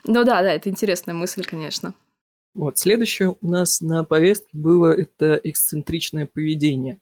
Ну 0.05 0.25
да, 0.25 0.43
да, 0.43 0.53
это 0.53 0.69
интересная 0.69 1.15
мысль, 1.15 1.45
конечно. 1.45 1.95
Вот, 2.55 2.79
следующее 2.79 3.37
у 3.41 3.49
нас 3.49 3.81
на 3.81 4.05
повестке 4.05 4.49
было 4.53 4.93
это 4.93 5.41
эксцентричное 5.43 6.27
поведение. 6.27 7.01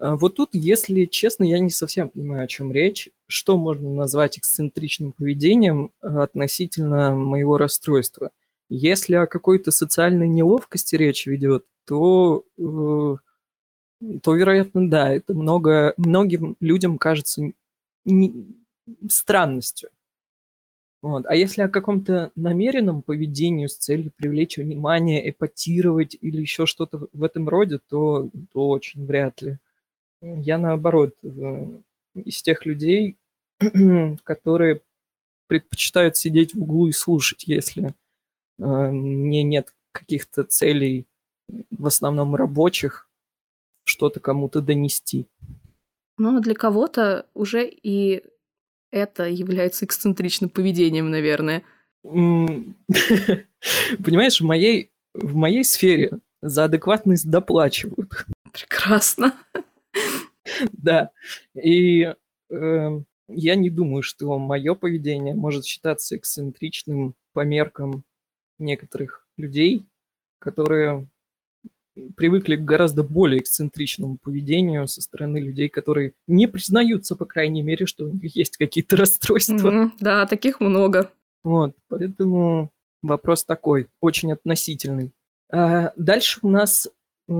А 0.00 0.16
вот 0.16 0.36
тут, 0.36 0.50
если 0.52 1.04
честно, 1.04 1.44
я 1.44 1.58
не 1.58 1.70
совсем 1.70 2.08
понимаю, 2.08 2.44
о 2.44 2.48
чем 2.48 2.72
речь. 2.72 3.10
Что 3.28 3.58
можно 3.58 3.90
назвать 3.90 4.38
эксцентричным 4.38 5.12
поведением 5.12 5.92
относительно 6.00 7.14
моего 7.14 7.58
расстройства? 7.58 8.30
Если 8.70 9.14
о 9.14 9.26
какой-то 9.26 9.70
социальной 9.70 10.28
неловкости 10.28 10.96
речь 10.96 11.26
ведет, 11.26 11.66
то, 11.86 12.44
э, 12.58 13.16
то 14.22 14.34
вероятно, 14.34 14.88
да, 14.88 15.12
это 15.12 15.34
много, 15.34 15.92
многим 15.98 16.56
людям 16.60 16.96
кажется 16.96 17.52
не, 18.04 18.56
странностью. 19.08 19.90
Вот. 21.02 21.24
А 21.26 21.34
если 21.34 21.62
о 21.62 21.68
каком-то 21.68 22.30
намеренном 22.36 23.02
поведении 23.02 23.66
с 23.66 23.76
целью 23.76 24.12
привлечь 24.16 24.58
внимание, 24.58 25.30
эпатировать 25.30 26.16
или 26.20 26.40
еще 26.42 26.66
что-то 26.66 27.08
в 27.12 27.24
этом 27.24 27.48
роде, 27.48 27.78
то, 27.88 28.28
то 28.52 28.68
очень 28.68 29.06
вряд 29.06 29.40
ли. 29.40 29.58
Я 30.20 30.58
наоборот 30.58 31.14
э, 31.22 31.66
из 32.14 32.42
тех 32.42 32.66
людей, 32.66 33.16
которые 34.24 34.82
предпочитают 35.46 36.16
сидеть 36.16 36.54
в 36.54 36.62
углу 36.62 36.88
и 36.88 36.92
слушать, 36.92 37.44
если 37.44 37.94
э, 38.58 38.62
мне 38.62 39.42
нет 39.42 39.72
каких-то 39.92 40.44
целей, 40.44 41.06
в 41.70 41.86
основном 41.86 42.36
рабочих, 42.36 43.08
что-то 43.84 44.20
кому-то 44.20 44.60
донести. 44.60 45.26
Ну, 46.18 46.40
для 46.40 46.54
кого-то 46.54 47.26
уже 47.32 47.66
и 47.66 48.22
это 48.90 49.28
является 49.28 49.84
эксцентричным 49.84 50.50
поведением, 50.50 51.10
наверное. 51.10 51.62
Понимаешь, 52.02 52.74
в 54.40 54.44
моей, 54.44 54.90
в 55.14 55.34
моей 55.34 55.64
сфере 55.64 56.12
за 56.42 56.64
адекватность 56.64 57.28
доплачивают. 57.28 58.26
Прекрасно. 58.52 59.34
Да. 60.72 61.10
И 61.54 62.14
э, 62.50 63.00
я 63.28 63.54
не 63.54 63.70
думаю, 63.70 64.02
что 64.02 64.38
мое 64.38 64.74
поведение 64.74 65.34
может 65.34 65.64
считаться 65.64 66.16
эксцентричным 66.16 67.14
по 67.32 67.44
меркам 67.44 68.04
некоторых 68.58 69.26
людей, 69.36 69.86
которые 70.38 71.06
привыкли 72.16 72.56
к 72.56 72.64
гораздо 72.64 73.02
более 73.02 73.40
эксцентричному 73.40 74.18
поведению 74.22 74.86
со 74.88 75.02
стороны 75.02 75.38
людей, 75.38 75.68
которые 75.68 76.12
не 76.26 76.46
признаются, 76.46 77.16
по 77.16 77.24
крайней 77.24 77.62
мере, 77.62 77.86
что 77.86 78.06
у 78.06 78.12
них 78.12 78.36
есть 78.36 78.56
какие-то 78.56 78.96
расстройства. 78.98 79.70
Mm-hmm, 79.70 79.90
да, 80.00 80.26
таких 80.26 80.60
много. 80.60 81.10
Вот, 81.42 81.74
поэтому 81.88 82.70
вопрос 83.02 83.44
такой, 83.44 83.88
очень 84.00 84.32
относительный. 84.32 85.12
А 85.52 85.92
дальше 85.96 86.40
у 86.42 86.48
нас 86.48 86.88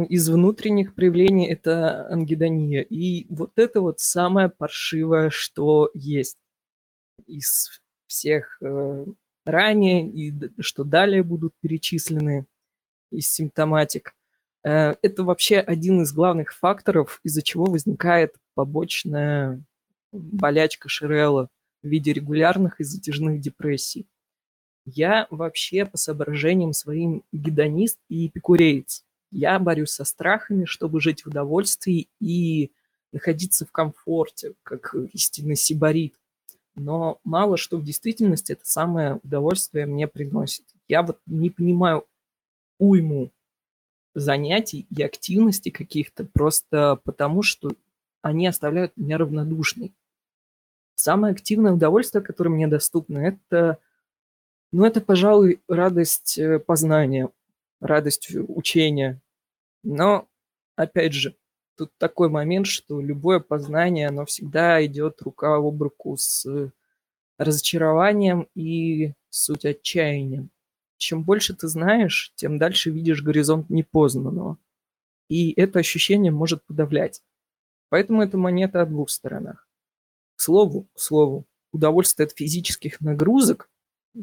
из 0.09 0.29
внутренних 0.29 0.95
проявлений 0.95 1.49
это 1.49 2.07
ангидония. 2.09 2.83
И 2.83 3.27
вот 3.29 3.53
это 3.57 3.81
вот 3.81 4.01
самое 4.01 4.49
паршивое, 4.49 5.31
что 5.31 5.91
есть 5.95 6.39
из 7.27 7.81
всех 8.07 8.59
э, 8.61 9.07
ранее 9.45 10.09
и 10.09 10.33
что 10.61 10.85
далее 10.85 11.23
будут 11.23 11.55
перечислены 11.61 12.47
из 13.11 13.29
симптоматик. 13.29 14.15
Э, 14.65 14.95
это 15.03 15.25
вообще 15.25 15.59
один 15.59 16.03
из 16.03 16.13
главных 16.13 16.53
факторов, 16.55 17.21
из-за 17.25 17.43
чего 17.43 17.65
возникает 17.65 18.35
побочная 18.55 19.63
болячка 20.13 20.89
Ширелла 20.89 21.49
в 21.83 21.89
виде 21.89 22.13
регулярных 22.13 22.81
и 22.81 22.85
затяжных 22.85 23.41
депрессий. 23.41 24.07
Я 24.85 25.27
вообще 25.31 25.87
по 25.87 25.97
соображениям 25.97 26.73
своим 26.73 27.23
гедонист 27.33 27.99
и 28.09 28.27
эпикуреец. 28.27 29.05
Я 29.31 29.59
борюсь 29.59 29.91
со 29.91 30.05
страхами, 30.05 30.65
чтобы 30.65 31.01
жить 31.01 31.23
в 31.23 31.29
удовольствии 31.29 32.09
и 32.21 32.73
находиться 33.13 33.67
в 33.67 33.73
комфорте, 33.73 34.55
как 34.63 34.95
истинный 35.13 35.57
сибарит. 35.57 36.15
Но 36.75 37.21
мало 37.25 37.57
что 37.57 37.77
в 37.77 37.85
действительности 37.85 38.53
это 38.53 38.63
самое 38.65 39.21
удовольствие 39.23 39.87
мне 39.87 40.09
приносит. 40.09 40.65
Я 40.89 41.03
вот 41.03 41.19
не 41.27 41.51
понимаю 41.51 42.05
уйму 42.79 43.31
занятий 44.15 44.87
и 44.91 45.03
активностей 45.03 45.71
каких-то 45.71 46.25
просто 46.25 47.01
потому, 47.05 47.43
что 47.43 47.73
они 48.23 48.47
оставляют 48.47 48.97
меня 48.97 49.19
равнодушной. 49.19 49.95
Самое 50.95 51.33
активное 51.33 51.73
удовольствие, 51.73 52.23
которое 52.23 52.51
мне 52.51 52.67
доступно, 52.67 53.19
это, 53.19 53.79
ну, 54.73 54.85
это, 54.85 55.01
пожалуй, 55.01 55.61
радость 55.69 56.39
э, 56.39 56.59
познания, 56.59 57.31
радость 57.81 58.35
учения. 58.35 59.21
Но, 59.83 60.29
опять 60.77 61.15
же, 61.15 61.35
тут 61.77 61.91
такой 61.97 62.29
момент, 62.29 62.67
что 62.67 63.01
любое 63.01 63.41
познание, 63.41 64.09
оно 64.09 64.27
всегда 64.27 64.85
идет 64.85 65.23
рука 65.23 65.57
об 65.57 65.83
руку 65.83 66.17
с 66.19 66.71
разочарованием 67.39 68.49
и 68.55 69.15
суть 69.31 69.65
отчаянием 69.65 70.51
чем 71.01 71.25
больше 71.25 71.55
ты 71.55 71.67
знаешь, 71.67 72.33
тем 72.37 72.59
дальше 72.59 72.91
видишь 72.91 73.23
горизонт 73.23 73.71
непознанного. 73.71 74.59
И 75.29 75.53
это 75.59 75.79
ощущение 75.79 76.31
может 76.31 76.65
подавлять. 76.67 77.23
Поэтому 77.89 78.23
это 78.23 78.37
монета 78.37 78.83
о 78.83 78.87
двух 78.87 79.09
сторонах. 79.11 79.67
К 80.37 80.43
слову, 80.43 80.89
к 80.95 81.01
слову, 81.01 81.47
удовольствие 81.73 82.27
от 82.27 82.37
физических 82.37 83.01
нагрузок, 83.01 83.71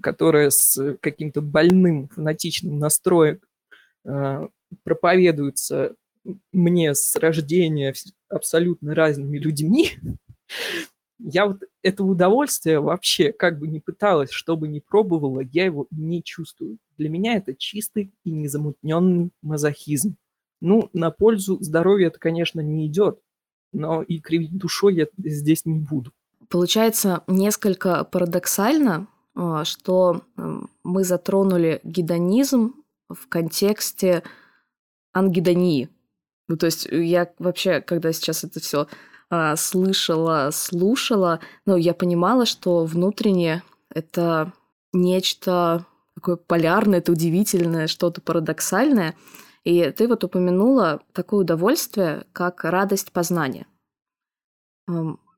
которое 0.01 0.51
с 0.51 0.97
каким-то 1.01 1.41
больным, 1.41 2.09
фанатичным 2.09 2.77
настроем 2.77 3.41
э, 4.05 4.47
проповедуется 4.83 5.95
мне 6.51 6.93
с 6.93 7.15
рождения 7.15 7.95
абсолютно 8.29 8.93
разными 8.93 9.39
людьми, 9.39 9.91
я 11.19 11.47
вот 11.47 11.63
это 11.82 12.03
удовольствие 12.03 12.80
вообще, 12.80 13.32
как 13.32 13.60
бы 13.60 13.67
ни 13.67 13.80
пыталась, 13.80 14.32
что 14.32 14.56
бы 14.56 14.67
ни 14.67 14.80
пробовала, 14.80 15.41
я 15.51 15.65
его 15.65 15.88
не 15.91 16.23
чувствую. 16.23 16.77
Для 16.97 17.10
меня 17.10 17.36
это 17.36 17.56
чистый 17.56 18.12
и 18.23 18.32
незамутненный 18.32 19.32
мазохизм. 19.41 20.15
Ну, 20.62 20.89
на 20.93 21.12
пользу 21.12 21.58
здоровью 21.62 22.08
это, 22.08 22.19
конечно, 22.19 22.62
не 22.62 22.88
идет, 22.88 23.19
но 23.73 24.01
и 24.01 24.19
кривить 24.19 24.58
душой 24.58 24.95
я 24.95 25.08
здесь 25.17 25.65
не 25.65 25.80
буду. 25.80 26.12
Получается 26.49 27.23
несколько 27.27 28.03
парадоксально, 28.03 29.08
а, 29.36 29.65
что 29.65 30.23
мы 30.84 31.03
затронули 31.03 31.80
гедонизм 31.84 32.73
в 33.10 33.27
контексте 33.27 34.23
ангидонии. 35.13 35.89
Ну, 36.47 36.58
то 36.58 36.65
есть 36.65 36.88
я 36.89 37.32
вообще, 37.39 37.82
когда 37.82 38.13
сейчас 38.13 38.43
это 38.43 38.60
все 38.60 38.88
слышала, 39.55 40.49
слушала, 40.51 41.39
но 41.65 41.75
я 41.77 41.93
понимала, 41.93 42.45
что 42.45 42.85
внутренне 42.85 43.63
это 43.89 44.53
нечто 44.93 45.85
такое 46.15 46.35
полярное, 46.35 46.99
это 46.99 47.11
удивительное, 47.11 47.87
что-то 47.87 48.21
парадоксальное. 48.21 49.15
И 49.63 49.91
ты 49.91 50.07
вот 50.07 50.23
упомянула 50.23 51.01
такое 51.13 51.41
удовольствие, 51.41 52.25
как 52.33 52.63
радость 52.63 53.11
познания. 53.11 53.67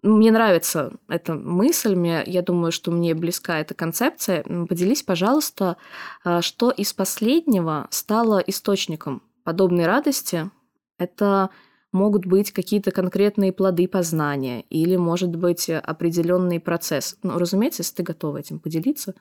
Мне 0.01 0.31
нравится 0.31 0.93
эта 1.09 1.33
мысль, 1.33 1.95
мне, 1.95 2.23
я 2.25 2.41
думаю, 2.41 2.71
что 2.71 2.91
мне 2.91 3.13
близка 3.13 3.59
эта 3.59 3.73
концепция. 3.73 4.43
Поделись, 4.43 5.03
пожалуйста, 5.03 5.75
а, 6.23 6.41
что 6.41 6.71
из 6.71 6.93
последнего 6.93 7.87
стало 7.89 8.37
источником 8.37 9.21
подобной 9.43 9.85
радости. 9.85 10.49
Это 10.97 11.49
могут 11.91 12.25
быть 12.25 12.51
какие-то 12.51 12.91
конкретные 12.91 13.51
плоды 13.51 13.87
познания 13.87 14.61
или, 14.69 14.95
может 14.95 15.35
быть, 15.35 15.69
определенный 15.69 16.59
процесс. 16.59 17.17
Ну, 17.23 17.37
разумеется, 17.37 17.81
если 17.81 17.95
ты 17.95 18.03
готова 18.03 18.37
этим 18.37 18.59
поделиться. 18.59 19.15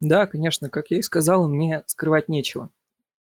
Да, 0.00 0.26
конечно, 0.26 0.68
как 0.68 0.90
я 0.90 0.98
и 0.98 1.02
сказала, 1.02 1.46
мне 1.46 1.82
скрывать 1.86 2.28
нечего. 2.28 2.70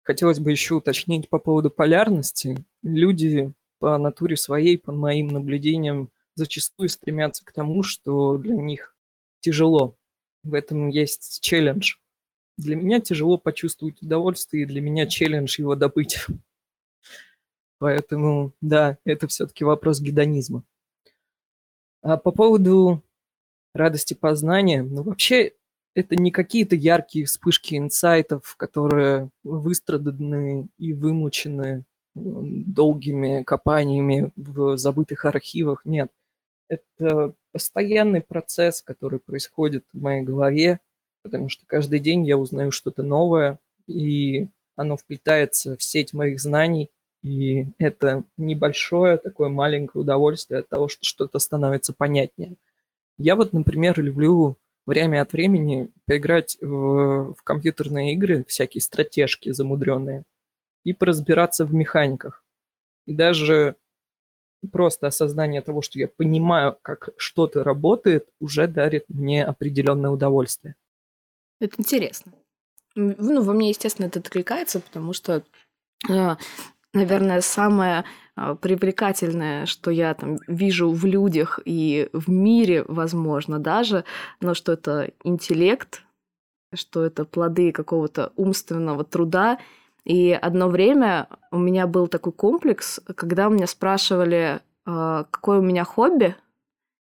Хотелось 0.04 0.40
бы 0.40 0.52
еще 0.52 0.76
уточнить 0.76 1.30
по 1.30 1.40
поводу 1.40 1.70
полярности. 1.70 2.66
Люди 2.82 3.54
по 3.80 3.98
натуре 3.98 4.36
своей, 4.38 4.78
по 4.78 4.92
моим 4.92 5.28
наблюдениям, 5.28 6.10
зачастую 6.36 6.90
стремятся 6.90 7.46
к 7.46 7.52
тому, 7.52 7.84
что 7.84 8.38
для 8.38 8.56
них 8.56 8.96
тяжело. 9.40 9.96
В 10.44 10.54
этом 10.54 10.90
есть 10.90 11.40
челлендж. 11.42 11.96
Для 12.58 12.76
меня 12.76 13.00
тяжело 13.00 13.38
почувствовать 13.38 14.02
удовольствие, 14.02 14.64
и 14.64 14.68
для 14.68 14.82
меня 14.82 15.08
челлендж 15.08 15.60
его 15.60 15.76
добыть. 15.76 16.26
Поэтому, 17.84 18.54
да, 18.62 18.98
это 19.04 19.28
все-таки 19.28 19.66
вопрос 19.66 20.00
гедонизма. 20.00 20.64
А 22.02 22.16
по 22.16 22.32
поводу 22.32 23.04
радости 23.74 24.14
познания, 24.14 24.84
ну 24.84 25.04
вообще 25.04 25.52
это 25.94 26.16
не 26.16 26.32
какие-то 26.32 26.78
яркие 26.78 27.26
вспышки 27.26 27.76
инсайтов, 27.76 28.56
которые 28.56 29.32
выстраданы 29.44 30.70
и 30.78 30.94
вымучены 30.94 31.84
долгими 32.16 33.44
копаниями 33.44 34.32
в 34.38 34.78
забытых 34.78 35.26
архивах. 35.26 35.82
Нет, 35.84 36.10
это 36.70 37.34
постоянный 37.52 38.22
процесс, 38.22 38.82
который 38.82 39.20
происходит 39.20 39.84
в 39.92 40.02
моей 40.02 40.22
голове, 40.22 40.80
потому 41.22 41.50
что 41.50 41.66
каждый 41.66 42.00
день 42.00 42.26
я 42.26 42.38
узнаю 42.38 42.72
что-то 42.72 43.04
новое, 43.04 43.60
и 43.88 44.48
оно 44.78 44.96
вплетается 44.96 45.76
в 45.76 45.84
сеть 45.84 46.14
моих 46.14 46.40
знаний, 46.40 46.90
и 47.24 47.68
это 47.80 48.24
небольшое 48.38 49.18
такое 49.18 49.50
маленькое 49.50 50.02
удовольствие 50.02 50.60
от 50.60 50.70
того, 50.70 50.90
что 50.90 51.04
что-то 51.04 51.40
становится 51.40 51.94
понятнее. 51.94 52.56
Я 53.18 53.36
вот, 53.36 53.54
например, 53.54 54.00
люблю 54.02 54.58
время 54.86 55.22
от 55.22 55.32
времени 55.32 55.90
поиграть 56.06 56.58
в, 56.60 57.34
в 57.34 57.44
компьютерные 57.44 58.14
игры, 58.14 58.44
всякие 58.48 58.82
стратежки 58.82 59.52
замудренные, 59.52 60.24
и 60.84 60.94
поразбираться 60.94 61.66
в 61.66 61.74
механиках. 61.74 62.44
И 63.06 63.14
даже 63.14 63.78
просто 64.72 65.08
осознание 65.08 65.62
того, 65.62 65.82
что 65.82 66.00
я 66.00 66.10
понимаю, 66.10 66.78
как 66.82 67.10
что-то 67.16 67.64
работает, 67.64 68.28
уже 68.40 68.68
дарит 68.68 69.06
мне 69.08 69.46
определенное 69.46 70.10
удовольствие. 70.10 70.76
Это 71.60 71.76
интересно. 71.78 72.34
Ну, 72.96 73.42
во 73.42 73.54
мне, 73.54 73.70
естественно, 73.70 74.08
это 74.08 74.20
откликается, 74.20 74.80
потому 74.82 75.14
что, 75.14 75.44
а, 76.10 76.38
наверное, 76.94 77.42
самое 77.42 78.06
а, 78.36 78.56
привлекательное, 78.56 79.66
что 79.66 79.92
я 79.92 80.14
там 80.14 80.38
вижу 80.48 80.92
в 80.92 81.06
людях 81.06 81.60
и 81.66 82.10
в 82.14 82.30
мире, 82.30 82.86
возможно, 82.88 83.60
даже, 83.60 84.06
но 84.42 84.54
что 84.54 84.74
это 84.74 85.12
интеллект, 85.24 86.04
что 86.74 87.04
это 87.04 87.26
плоды 87.26 87.72
какого-то 87.72 88.32
умственного 88.36 89.04
труда. 89.04 89.60
И 90.04 90.32
одно 90.32 90.68
время 90.68 91.28
у 91.52 91.58
меня 91.58 91.88
был 91.88 92.08
такой 92.08 92.34
комплекс, 92.34 93.00
когда 93.16 93.50
меня 93.50 93.68
спрашивали, 93.68 94.62
а, 94.86 95.26
какое 95.26 95.60
у 95.60 95.64
меня 95.64 95.84
хобби, 95.84 96.36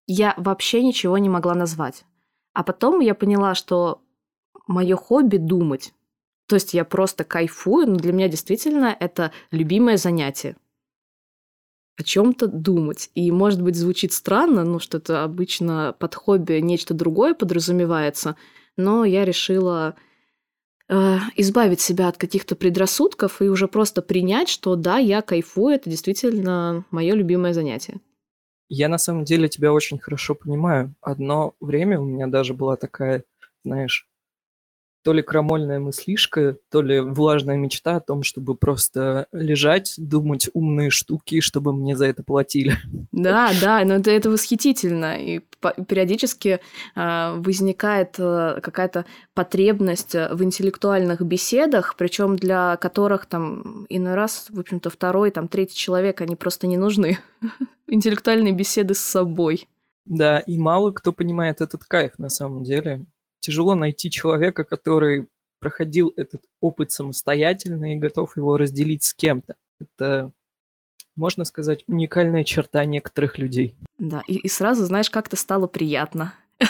я 0.08 0.34
вообще 0.38 0.84
ничего 0.84 1.18
не 1.18 1.30
могла 1.30 1.54
назвать. 1.54 2.06
А 2.54 2.64
потом 2.64 3.00
я 3.00 3.16
поняла, 3.16 3.56
что 3.56 4.02
мое 4.68 4.96
хобби 4.96 5.38
думать. 5.38 5.94
То 6.52 6.56
есть 6.56 6.74
я 6.74 6.84
просто 6.84 7.24
кайфую, 7.24 7.88
но 7.88 7.96
для 7.96 8.12
меня 8.12 8.28
действительно 8.28 8.94
это 9.00 9.32
любимое 9.52 9.96
занятие. 9.96 10.58
О 11.98 12.04
чем-то 12.04 12.48
думать. 12.48 13.10
И, 13.16 13.32
может 13.32 13.62
быть, 13.62 13.78
звучит 13.78 14.12
странно, 14.12 14.66
ну, 14.66 14.78
что 14.80 14.98
это 14.98 15.24
обычно 15.24 15.96
под 15.98 16.14
хобби 16.14 16.60
нечто 16.60 16.94
другое 16.94 17.36
подразумевается, 17.36 18.36
но 18.76 19.06
я 19.06 19.24
решила 19.24 19.96
э, 20.90 21.20
избавить 21.38 21.80
себя 21.80 22.10
от 22.10 22.18
каких-то 22.18 22.58
предрассудков 22.58 23.42
и 23.42 23.48
уже 23.48 23.70
просто 23.70 24.02
принять, 24.02 24.50
что 24.50 24.76
да, 24.76 24.98
я 24.98 25.22
кайфую, 25.22 25.76
это 25.76 25.90
действительно 25.90 26.84
мое 26.92 27.14
любимое 27.14 27.54
занятие. 27.54 28.02
Я 28.68 28.90
на 28.90 28.98
самом 28.98 29.24
деле 29.24 29.48
тебя 29.48 29.72
очень 29.72 30.00
хорошо 30.00 30.36
понимаю. 30.36 30.96
Одно 31.00 31.56
время 31.62 31.98
у 31.98 32.04
меня 32.04 32.28
даже 32.28 32.54
была 32.54 32.76
такая, 32.76 33.24
знаешь, 33.64 34.11
то 35.04 35.14
ли 35.14 35.22
крамольная 35.22 35.80
мыслишка, 35.80 36.58
то 36.70 36.82
ли 36.82 37.00
влажная 37.00 37.58
мечта 37.58 37.96
о 37.96 38.00
том, 38.00 38.24
чтобы 38.24 38.56
просто 38.56 39.28
лежать, 39.32 39.96
думать 39.98 40.50
умные 40.54 40.90
штуки, 40.90 41.40
чтобы 41.42 41.74
мне 41.74 41.96
за 41.96 42.06
это 42.06 42.24
платили. 42.24 42.78
Да, 43.12 43.52
да, 43.62 43.84
но 43.84 43.96
это, 43.96 44.12
это 44.12 44.30
восхитительно. 44.30 45.18
И 45.20 45.42
периодически 45.88 46.60
э, 46.96 47.34
возникает 47.38 48.16
э, 48.20 48.60
какая-то 48.62 49.06
потребность 49.34 50.14
в 50.14 50.44
интеллектуальных 50.44 51.22
беседах, 51.22 51.96
причем 51.98 52.36
для 52.36 52.78
которых 52.78 53.26
там 53.26 53.86
иной 53.90 54.14
раз, 54.14 54.48
в 54.50 54.60
общем-то, 54.60 54.90
второй, 54.90 55.32
там, 55.32 55.48
третий 55.48 55.76
человек, 55.76 56.22
они 56.22 56.36
просто 56.36 56.68
не 56.68 56.78
нужны. 56.78 57.20
Интеллектуальные 57.88 58.54
беседы 58.54 58.94
с 58.94 59.00
собой. 59.00 59.68
Да, 60.06 60.40
и 60.40 60.58
мало 60.58 60.92
кто 60.92 61.14
понимает 61.14 61.62
этот 61.62 61.84
кайф 61.86 62.18
на 62.18 62.30
самом 62.30 62.64
деле 62.64 63.06
тяжело 63.42 63.76
найти 63.76 64.10
человека, 64.10 64.64
который 64.64 65.28
проходил 65.60 66.14
этот 66.16 66.44
опыт 66.60 66.92
самостоятельно 66.92 67.94
и 67.94 68.00
готов 68.00 68.36
его 68.38 68.58
разделить 68.58 69.04
с 69.04 69.14
кем-то. 69.14 69.56
Это, 69.80 70.32
можно 71.16 71.46
сказать, 71.46 71.84
уникальная 71.88 72.44
черта 72.44 72.84
некоторых 72.86 73.38
людей. 73.38 73.76
Да, 73.98 74.24
и, 74.28 74.38
и 74.38 74.48
сразу, 74.48 74.86
знаешь, 74.86 75.10
как-то 75.10 75.36
стало 75.36 75.68
приятно. 75.68 76.34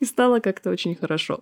И 0.00 0.04
стало 0.04 0.40
как-то 0.40 0.70
очень 0.70 0.94
хорошо. 0.94 1.40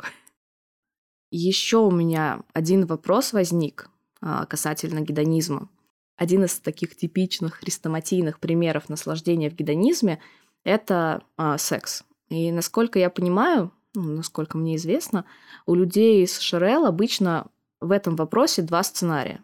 Еще 1.31 1.78
у 1.78 1.90
меня 1.90 2.42
один 2.52 2.87
вопрос 2.87 3.33
возник 3.33 3.88
а, 4.20 4.46
касательно 4.46 5.00
гедонизма. 5.00 5.68
Один 6.16 6.44
из 6.44 6.61
таких 6.61 6.94
типичных 6.94 7.55
хрестоматийных 7.55 8.38
примеров 8.38 8.88
наслаждения 8.88 9.50
в 9.50 9.55
гедонизме– 9.55 10.20
это 10.64 11.22
а, 11.37 11.59
секс. 11.59 12.05
И 12.28 12.52
насколько 12.52 12.98
я 12.98 13.11
понимаю, 13.11 13.72
ну, 13.94 14.16
насколько 14.16 14.57
мне 14.57 14.76
известно, 14.76 15.24
у 15.66 15.74
людей 15.74 16.26
с 16.26 16.38
ШРЛ 16.38 16.87
обычно 16.87 17.46
в 17.81 17.90
этом 17.90 18.16
вопросе 18.16 18.62
два 18.62 18.83
сценария. 18.83 19.42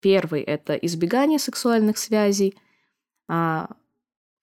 Первый– 0.00 0.42
это 0.42 0.74
избегание 0.74 1.38
сексуальных 1.38 1.98
связей, 1.98 2.56
а 3.28 3.70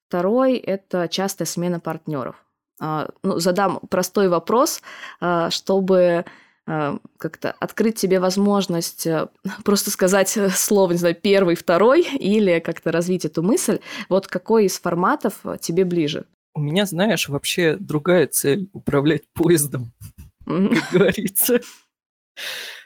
второй– 0.07 0.57
это 0.57 1.07
частая 1.07 1.45
смена 1.45 1.79
партнеров. 1.79 2.35
А, 2.79 3.09
ну, 3.23 3.39
задам 3.39 3.79
простой 3.89 4.27
вопрос, 4.27 4.81
а, 5.19 5.51
чтобы 5.51 6.25
а, 6.65 6.97
как-то 7.17 7.51
открыть 7.59 7.95
тебе 7.95 8.19
возможность 8.19 9.05
э, 9.05 9.27
просто 9.63 9.91
сказать 9.91 10.35
слово, 10.55 10.91
не 10.91 10.97
знаю, 10.97 11.15
первый, 11.15 11.55
второй, 11.55 12.01
или 12.01 12.59
как-то 12.59 12.91
развить 12.91 13.25
эту 13.25 13.43
мысль. 13.43 13.79
Вот 14.09 14.27
какой 14.27 14.65
из 14.65 14.79
форматов 14.79 15.41
тебе 15.59 15.85
ближе? 15.85 16.25
У 16.53 16.59
меня, 16.59 16.85
знаешь, 16.85 17.29
вообще 17.29 17.77
другая 17.77 18.27
цель– 18.27 18.69
управлять 18.73 19.23
поездом, 19.33 19.93
как 20.45 20.91
говорится. 20.91 21.61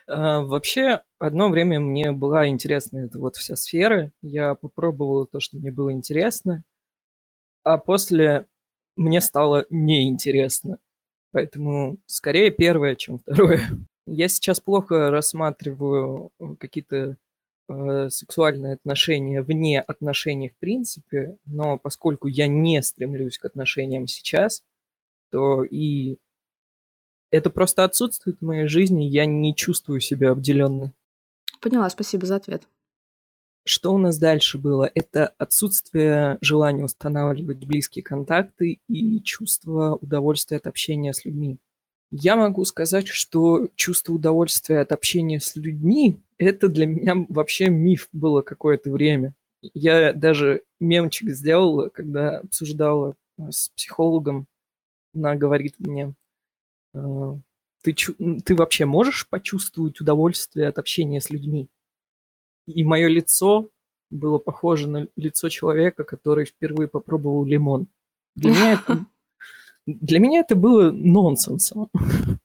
А, 0.08 0.42
вообще, 0.42 1.02
одно 1.20 1.50
время 1.50 1.80
мне 1.80 2.12
была 2.12 2.48
интересна 2.48 3.00
эта 3.00 3.18
вот 3.18 3.36
вся 3.38 3.56
сфера. 3.56 4.12
Я 4.22 4.56
попробовал 4.56 5.26
то, 5.26 5.40
что 5.40 5.58
мне 5.58 5.72
было 5.72 5.92
интересно, 5.92 6.64
а 7.64 7.78
после 7.78 8.46
мне 8.96 9.22
стало 9.22 9.66
неинтересно. 9.70 10.78
Поэтому 11.32 11.98
скорее 12.06 12.52
первое, 12.52 12.96
чем 12.96 13.20
второе. 13.20 13.62
Я 14.08 14.28
сейчас 14.28 14.62
плохо 14.62 15.10
рассматриваю 15.10 16.32
какие-то 16.60 16.96
э, 16.96 17.16
сексуальные 17.68 18.74
отношения 18.74 19.42
вне 19.42 19.82
отношений 19.82 20.50
в 20.50 20.58
принципе, 20.58 21.38
но 21.46 21.78
поскольку 21.78 22.28
я 22.28 22.48
не 22.48 22.82
стремлюсь 22.82 23.38
к 23.38 23.46
отношениям 23.46 24.08
сейчас, 24.08 24.64
то 25.32 25.64
и 25.64 26.18
это 27.32 27.50
просто 27.50 27.84
отсутствует 27.84 28.40
в 28.40 28.46
моей 28.46 28.68
жизни, 28.68 29.04
я 29.04 29.26
не 29.26 29.56
чувствую 29.56 30.00
себя 30.00 30.32
обделенной. 30.32 30.92
Поняла, 31.60 31.90
спасибо 31.90 32.26
за 32.26 32.38
ответ. 32.38 32.68
Что 33.68 33.94
у 33.94 33.98
нас 33.98 34.20
дальше 34.20 34.60
было? 34.60 34.90
Это 34.94 35.34
отсутствие 35.40 36.38
желания 36.42 36.86
устанавливать 36.86 37.66
близкие 37.66 38.04
контакты 38.04 38.80
и 38.88 39.22
чувство 39.22 39.96
удовольствия 39.96 40.58
от 40.58 40.68
общения 40.68 41.14
с 41.14 41.26
людьми. 41.26 41.58
Я 42.12 42.36
могу 42.36 42.64
сказать, 42.66 43.08
что 43.08 43.68
чувство 43.76 44.14
удовольствия 44.14 44.82
от 44.82 44.92
общения 44.92 45.40
с 45.40 45.56
людьми– 45.56 46.22
это 46.38 46.68
для 46.68 46.86
меня 46.86 47.26
вообще 47.30 47.70
миф 47.70 48.10
было 48.12 48.42
какое-то 48.42 48.92
время. 48.92 49.34
Я 49.74 50.14
даже 50.14 50.64
мемчик 50.80 51.30
сделала, 51.30 51.90
когда 51.90 52.40
обсуждала 52.40 53.16
э, 53.38 53.52
с 53.52 53.70
психологом. 53.70 54.48
Она 55.14 55.36
говорит 55.36 55.76
мне, 55.80 56.14
«Э, 56.94 57.34
ты, 57.82 57.94
ты 57.94 58.56
вообще 58.56 58.86
можешь 58.86 59.28
почувствовать 59.30 60.02
удовольствие 60.02 60.68
от 60.68 60.78
общения 60.78 61.22
с 61.22 61.30
людьми? 61.30 61.68
И 62.68 62.84
мое 62.84 63.08
лицо 63.08 63.70
было 64.10 64.38
похоже 64.38 64.90
на 64.90 65.08
лицо 65.16 65.50
человека, 65.50 66.04
который 66.04 66.46
впервые 66.46 66.88
попробовал 66.88 67.46
лимон. 67.46 67.88
Для 68.36 68.52
меня 68.52 68.74
это 68.74 69.06
для 69.86 70.20
меня 70.20 70.40
это 70.40 70.56
было 70.56 70.92
нонсенсом. 70.92 71.90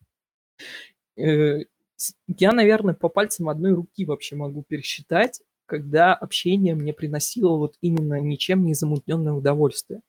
Э, 1.17 1.65
я, 2.27 2.53
наверное, 2.53 2.95
по 2.95 3.09
пальцам 3.09 3.49
одной 3.49 3.73
руки 3.73 4.05
вообще 4.05 4.37
могу 4.37 4.63
пересчитать, 4.63 5.41
когда 5.67 6.15
общение 6.15 6.75
мне 6.75 6.93
приносило 6.93 7.57
вот 7.57 7.77
именно 7.81 8.21
ничем 8.21 8.65
не 8.65 8.75
замутненное 8.75 9.33
удовольствие. 9.33 10.01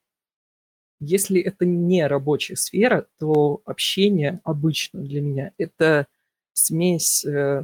Если 0.99 1.41
это 1.41 1.65
не 1.65 2.05
рабочая 2.05 2.55
сфера, 2.55 3.07
то 3.19 3.61
общение 3.65 4.39
обычно 4.43 5.01
для 5.01 5.21
меня 5.21 5.51
это 5.57 6.07
смесь 6.53 7.25
э, 7.25 7.63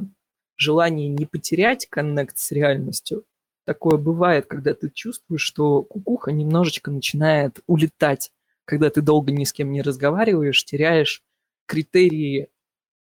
желания 0.56 1.08
не 1.08 1.26
потерять 1.26 1.86
коннект 1.86 2.38
с 2.38 2.50
реальностью. 2.50 3.24
Такое 3.64 3.96
бывает, 3.96 4.46
когда 4.46 4.74
ты 4.74 4.90
чувствуешь, 4.90 5.42
что 5.42 5.82
кукуха 5.82 6.32
немножечко 6.32 6.90
начинает 6.90 7.60
улетать 7.66 8.32
когда 8.68 8.90
ты 8.90 9.00
долго 9.00 9.32
ни 9.32 9.44
с 9.44 9.52
кем 9.54 9.72
не 9.72 9.80
разговариваешь, 9.80 10.62
теряешь 10.62 11.22
критерии 11.64 12.48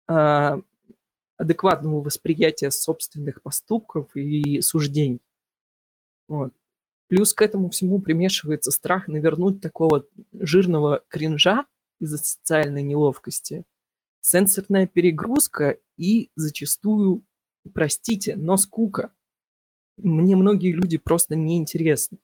э, 0.07 0.61
адекватного 1.37 2.01
восприятия 2.03 2.70
собственных 2.70 3.42
поступков 3.42 4.14
и 4.16 4.61
суждений. 4.61 5.20
Вот. 6.29 6.53
Плюс 7.09 7.35
к 7.35 7.42
этому 7.42 7.70
всему 7.70 8.01
примешивается 8.01 8.70
страх 8.70 9.07
навернуть 9.07 9.61
такого 9.61 10.07
жирного 10.33 11.05
кринжа 11.09 11.66
из-за 12.01 12.18
социальной 12.18 12.83
неловкости, 12.83 13.64
сенсорная 14.20 14.87
перегрузка 14.87 15.79
и 15.96 16.31
зачастую, 16.35 17.22
простите, 17.72 18.35
но 18.37 18.57
скука. 18.57 19.12
Мне 19.96 20.37
многие 20.37 20.72
люди 20.72 20.99
просто 20.99 21.37
неинтересны. 21.37 22.18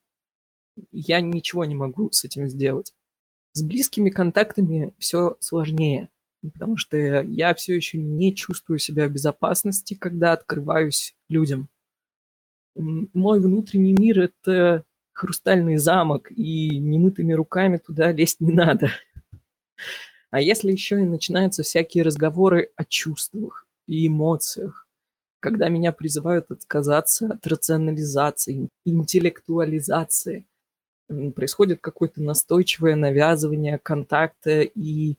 Я 0.91 1.21
ничего 1.21 1.65
не 1.65 1.75
могу 1.75 2.11
с 2.11 2.23
этим 2.23 2.49
сделать. 2.49 2.93
С 3.53 3.63
близкими 3.63 4.09
контактами 4.09 4.93
все 4.97 5.37
сложнее. 5.39 6.09
Потому 6.49 6.77
что 6.77 6.97
я 6.97 7.53
все 7.53 7.75
еще 7.75 7.97
не 7.97 8.35
чувствую 8.35 8.79
себя 8.79 9.07
в 9.07 9.11
безопасности, 9.11 9.93
когда 9.93 10.33
открываюсь 10.33 11.15
людям. 11.29 11.69
Мой 12.75 13.39
внутренний 13.39 13.93
мир– 13.93 14.19
это 14.21 14.83
хрустальный 15.13 15.77
замок, 15.77 16.31
и 16.31 16.77
немытыми 16.77 17.33
руками 17.33 17.77
туда 17.77 18.11
лезть 18.11 18.41
не 18.41 18.51
надо. 18.51 18.89
А 20.31 20.41
если 20.41 20.71
еще 20.71 20.99
и 20.99 21.05
начинаются 21.05 21.61
всякие 21.61 22.03
разговоры 22.03 22.71
о 22.75 22.85
чувствах 22.85 23.67
и 23.85 24.07
эмоциях, 24.07 24.87
когда 25.39 25.69
меня 25.69 25.91
призывают 25.91 26.49
отказаться 26.49 27.27
от 27.27 27.45
рационализации, 27.45 28.69
интеллектуализации, 28.85 30.45
происходит 31.35 31.81
какое-то 31.81 32.21
настойчивое 32.21 32.95
навязывание 32.95 33.77
контакта 33.77 34.61
и 34.61 35.17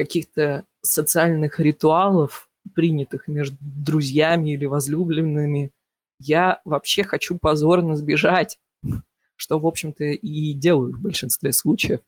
каких-то 0.00 0.64
социальных 0.80 1.60
ритуалов, 1.60 2.48
принятых 2.74 3.28
между 3.28 3.58
друзьями 3.60 4.54
или 4.54 4.64
возлюбленными, 4.64 5.72
я 6.18 6.62
вообще 6.64 7.02
хочу 7.04 7.38
позорно 7.38 7.96
сбежать, 7.96 8.58
что, 9.36 9.58
в 9.58 9.66
общем-то, 9.66 10.04
и 10.04 10.52
делаю 10.54 10.94
в 10.94 11.00
большинстве 11.00 11.52
случаев. 11.52 12.00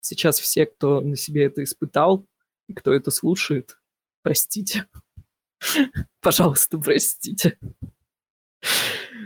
Сейчас 0.00 0.38
все, 0.38 0.64
кто 0.64 1.02
на 1.02 1.16
себе 1.16 1.44
это 1.44 1.62
испытал, 1.62 2.26
и 2.68 2.72
кто 2.74 2.92
это 2.92 3.10
слушает, 3.10 3.76
простите. 4.22 4.86
Пожалуйста, 6.22 6.78
простите. 6.78 7.58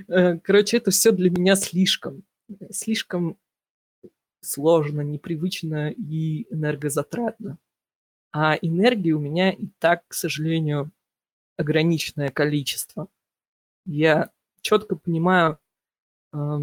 Э, 0.09 0.37
короче, 0.39 0.79
это 0.79 0.91
все 0.91 1.13
для 1.13 1.31
меня 1.31 1.55
слишком. 1.55 2.25
Слишком 2.73 3.39
сложно, 4.41 5.01
непривычно 5.03 5.91
и 5.91 6.53
энергозатратно. 6.53 7.59
А 8.37 8.57
энергии 8.61 9.13
у 9.13 9.21
меня 9.21 9.53
и 9.53 9.69
так, 9.79 10.03
к 10.09 10.13
сожалению, 10.13 10.91
ограниченное 11.57 12.31
количество. 12.31 13.07
Я 13.87 14.31
четко 14.61 14.97
понимаю 14.97 15.61
э, 16.33 16.59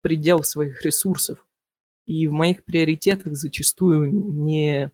предел 0.00 0.42
своих 0.42 0.84
ресурсов. 0.84 1.46
И 2.06 2.26
в 2.26 2.32
моих 2.32 2.64
приоритетах 2.64 3.36
зачастую 3.36 4.10
не, 4.12 4.90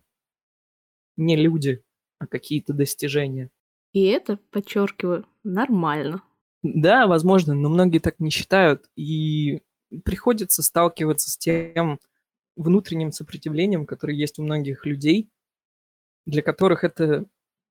не 1.17 1.35
люди, 1.37 1.83
а 2.19 2.27
какие-то 2.27 2.73
достижения. 2.73 3.49
И 3.91 4.03
это, 4.03 4.37
подчеркиваю, 4.51 5.25
нормально. 5.43 6.21
Да, 6.61 7.07
возможно, 7.07 7.55
но 7.55 7.67
многие 7.67 7.97
так 7.97 8.19
не 8.19 8.29
считают. 8.29 8.91
И 8.95 9.63
приходится 10.03 10.61
сталкиваться 10.61 11.31
с 11.31 11.37
тем 11.37 11.99
внутренним 12.55 13.11
сопротивлением, 13.11 13.87
которое 13.87 14.13
есть 14.13 14.37
у 14.37 14.43
многих 14.43 14.85
людей, 14.85 15.31
для 16.25 16.41
которых 16.41 16.83
это 16.83 17.25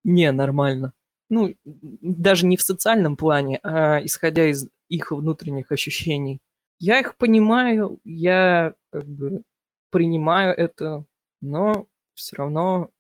ненормально. 0.05 0.93
Ну, 1.31 1.55
даже 1.65 2.47
не 2.47 2.57
в 2.57 2.63
социальном 2.63 3.17
плане, 3.17 3.59
а 3.63 4.05
исходя 4.05 4.49
из 4.49 4.69
их 4.89 5.11
внутренних 5.11 5.73
ощущений. 5.73 6.41
Я 6.79 7.01
их 7.01 7.17
понимаю, 7.17 7.99
я 8.05 8.75
как 8.91 9.07
бы 9.07 9.43
принимаю 9.91 10.55
это, 10.55 11.05
но 11.41 11.87
все 12.15 12.37
равно 12.37 12.91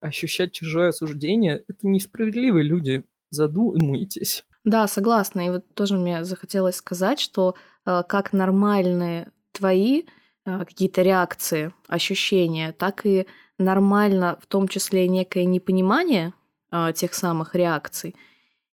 ощущать 0.00 0.52
чужое 0.52 0.88
осуждение– 0.88 1.64
это 1.68 1.86
несправедливые 1.86 2.64
люди. 2.64 3.04
Задумайтесь. 3.30 4.44
Да, 4.64 4.86
согласна. 4.86 5.46
И 5.46 5.50
вот 5.50 5.74
тоже 5.74 5.96
мне 5.96 6.24
захотелось 6.24 6.76
сказать, 6.76 7.20
что 7.20 7.54
э, 7.84 8.02
как 8.08 8.32
нормальные 8.32 9.30
твои 9.52 10.04
э, 10.46 10.58
какие-то 10.64 11.02
реакции, 11.02 11.72
ощущения, 11.86 12.72
так 12.72 13.04
и 13.04 13.26
нормально, 13.58 14.38
в 14.40 14.46
том 14.46 14.68
числе 14.68 15.08
некое 15.08 15.44
непонимание 15.44 16.32
э, 16.70 16.92
тех 16.94 17.14
самых 17.14 17.54
реакций. 17.54 18.14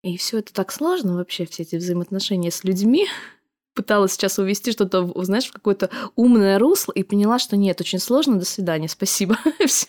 И 0.03 0.17
все 0.17 0.39
это 0.39 0.53
так 0.53 0.73
сложно 0.73 1.15
вообще, 1.15 1.45
все 1.47 1.63
эти 1.63 1.77
взаимоотношения 1.77 2.51
с 2.51 2.65
людьми. 2.65 3.07
Пыталась 3.75 4.13
сейчас 4.13 4.39
увести 4.39 4.73
что-то, 4.73 5.07
знаешь, 5.25 5.47
в 5.47 5.53
какое-то 5.53 5.91
умное 6.17 6.59
русло 6.59 6.93
и 6.93 7.03
поняла, 7.03 7.39
что 7.39 7.57
нет, 7.57 7.81
очень 7.81 7.99
сложно, 7.99 8.39
до 8.39 8.45
свидания, 8.45 8.89
спасибо. 8.89 9.37
все. 9.67 9.87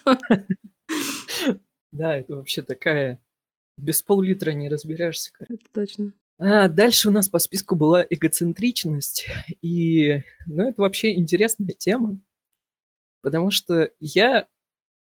Да, 1.92 2.16
это 2.16 2.36
вообще 2.36 2.62
такая... 2.62 3.20
Без 3.78 4.04
пол-литра 4.04 4.52
не 4.52 4.70
разберешься. 4.70 5.32
Это 5.40 5.58
точно. 5.74 6.14
А 6.38 6.68
дальше 6.68 7.10
у 7.10 7.12
нас 7.12 7.30
по 7.30 7.40
списку 7.40 7.76
была 7.76 8.06
эгоцентричность. 8.08 9.28
И, 9.62 10.22
ну, 10.46 10.70
это 10.70 10.82
вообще 10.82 11.16
интересная 11.16 11.74
тема. 11.74 12.20
Потому 13.22 13.50
что 13.50 13.92
я 14.00 14.48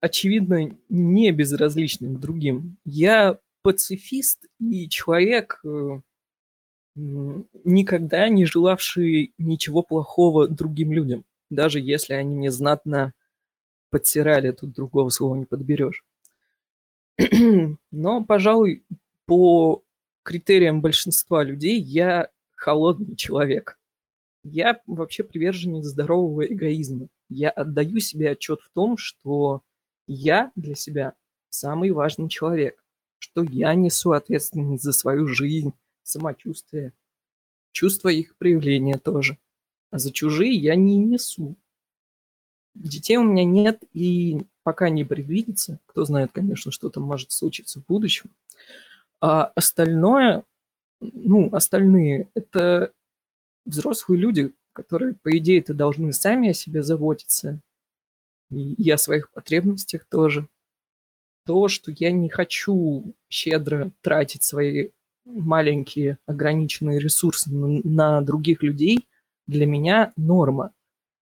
очевидно, 0.06 0.78
не 0.90 1.32
безразличным 1.32 2.20
другим. 2.20 2.78
Я 2.86 3.40
пацифист 3.64 4.46
и 4.60 4.88
человек, 4.88 5.60
э, 5.66 6.00
никогда 6.96 8.30
не 8.30 8.46
желавший 8.46 9.34
ничего 9.40 9.82
плохого 9.82 10.48
другим 10.48 10.94
людям, 10.94 11.26
даже 11.50 11.80
если 11.80 12.14
они 12.14 12.36
мне 12.36 12.52
знатно 12.52 13.14
подтирали, 13.90 14.52
тут 14.52 14.74
другого 14.74 15.10
слова 15.10 15.36
не 15.36 15.46
подберешь. 15.46 16.04
Но, 17.92 18.24
пожалуй, 18.24 18.84
по 19.26 19.82
критериям 20.22 20.82
большинства 20.82 21.44
людей 21.44 21.80
я 21.82 22.30
холодный 22.54 23.16
человек. 23.16 23.80
Я 24.44 24.80
вообще 24.86 25.24
приверженец 25.24 25.86
здорового 25.86 26.46
эгоизма. 26.46 27.08
Я 27.30 27.50
отдаю 27.50 28.00
себе 28.00 28.30
отчет 28.30 28.62
в 28.62 28.70
том, 28.76 28.98
что 28.98 29.64
я 30.08 30.52
для 30.56 30.76
себя 30.76 31.14
самый 31.50 31.92
важный 31.92 32.30
человек, 32.30 32.84
что 33.20 33.44
я 33.44 33.74
несу 33.74 34.12
ответственность 34.12 34.84
за 34.84 34.94
свою 34.94 35.28
жизнь, 35.28 35.74
самочувствие, 36.04 36.94
чувство 37.72 38.10
их 38.10 38.36
проявления 38.38 38.98
тоже. 38.98 39.38
А 39.92 40.00
за 40.00 40.12
чужие 40.12 40.54
я 40.54 40.76
не 40.76 40.98
несу. 40.98 41.56
Детей 42.74 43.18
у 43.18 43.24
меня 43.24 43.46
нет 43.46 43.82
и 43.94 44.46
пока 44.64 44.90
не 44.90 45.06
предвидится. 45.06 45.80
Кто 45.86 46.04
знает, 46.04 46.32
конечно, 46.34 46.72
что 46.72 46.90
там 46.90 47.04
может 47.04 47.32
случиться 47.32 47.80
в 47.80 47.86
будущем. 47.86 48.32
А 49.22 49.46
остальное, 49.56 50.44
ну, 51.00 51.50
остальные, 51.54 52.30
это 52.34 52.92
взрослые 53.66 54.20
люди, 54.20 54.54
которые, 54.74 55.16
по 55.16 55.36
идее-то, 55.38 55.74
должны 55.74 56.12
сами 56.12 56.50
о 56.50 56.54
себе 56.54 56.84
заботиться, 56.84 57.62
и 58.56 58.90
о 58.90 58.98
своих 58.98 59.30
потребностях 59.32 60.06
тоже. 60.06 60.48
То, 61.46 61.68
что 61.68 61.92
я 61.92 62.12
не 62.12 62.30
хочу 62.30 63.14
щедро 63.30 63.92
тратить 64.02 64.44
свои 64.44 64.90
маленькие 65.26 66.18
ограниченные 66.26 67.00
ресурсы 67.00 67.50
на, 67.52 68.22
других 68.22 68.64
людей, 68.64 69.08
для 69.48 69.66
меня 69.66 70.12
норма. 70.16 70.72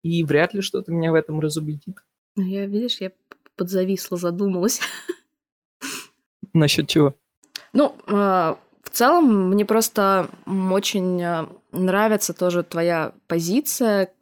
И 0.03 0.23
вряд 0.23 0.53
ли 0.53 0.61
что-то 0.61 0.91
меня 0.91 1.11
в 1.11 1.15
этом 1.15 1.39
разубедит. 1.39 1.97
Ну, 2.35 2.43
я, 2.43 2.65
видишь, 2.65 3.01
я 3.01 3.11
подзависла, 3.55 4.17
задумалась. 4.17 4.79
Насчет 6.53 6.87
чего? 6.87 7.15
Ну, 7.73 7.95
а, 8.07 8.57
в 8.83 8.89
целом, 8.89 9.49
мне 9.49 9.65
просто 9.65 10.29
очень 10.45 11.21
а, 11.21 11.49
нравится 11.71 12.33
тоже 12.33 12.63
твоя 12.63 13.13
позиция 13.27 14.13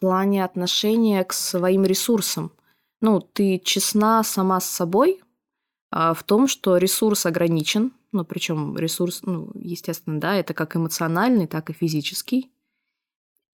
плане 0.00 0.44
отношения 0.44 1.24
к 1.24 1.32
своим 1.32 1.84
ресурсам. 1.84 2.52
Ну, 3.00 3.20
ты 3.20 3.58
честна 3.58 4.22
сама 4.22 4.60
с 4.60 4.66
собой 4.66 5.22
а, 5.90 6.14
в 6.14 6.22
том, 6.22 6.48
что 6.48 6.76
ресурс 6.76 7.26
ограничен, 7.26 7.92
ну, 8.12 8.24
причем 8.24 8.76
ресурс, 8.76 9.20
ну, 9.22 9.50
естественно, 9.54 10.20
да, 10.20 10.36
это 10.36 10.54
как 10.54 10.76
эмоциональный, 10.76 11.46
так 11.46 11.70
и 11.70 11.74
физический. 11.74 12.50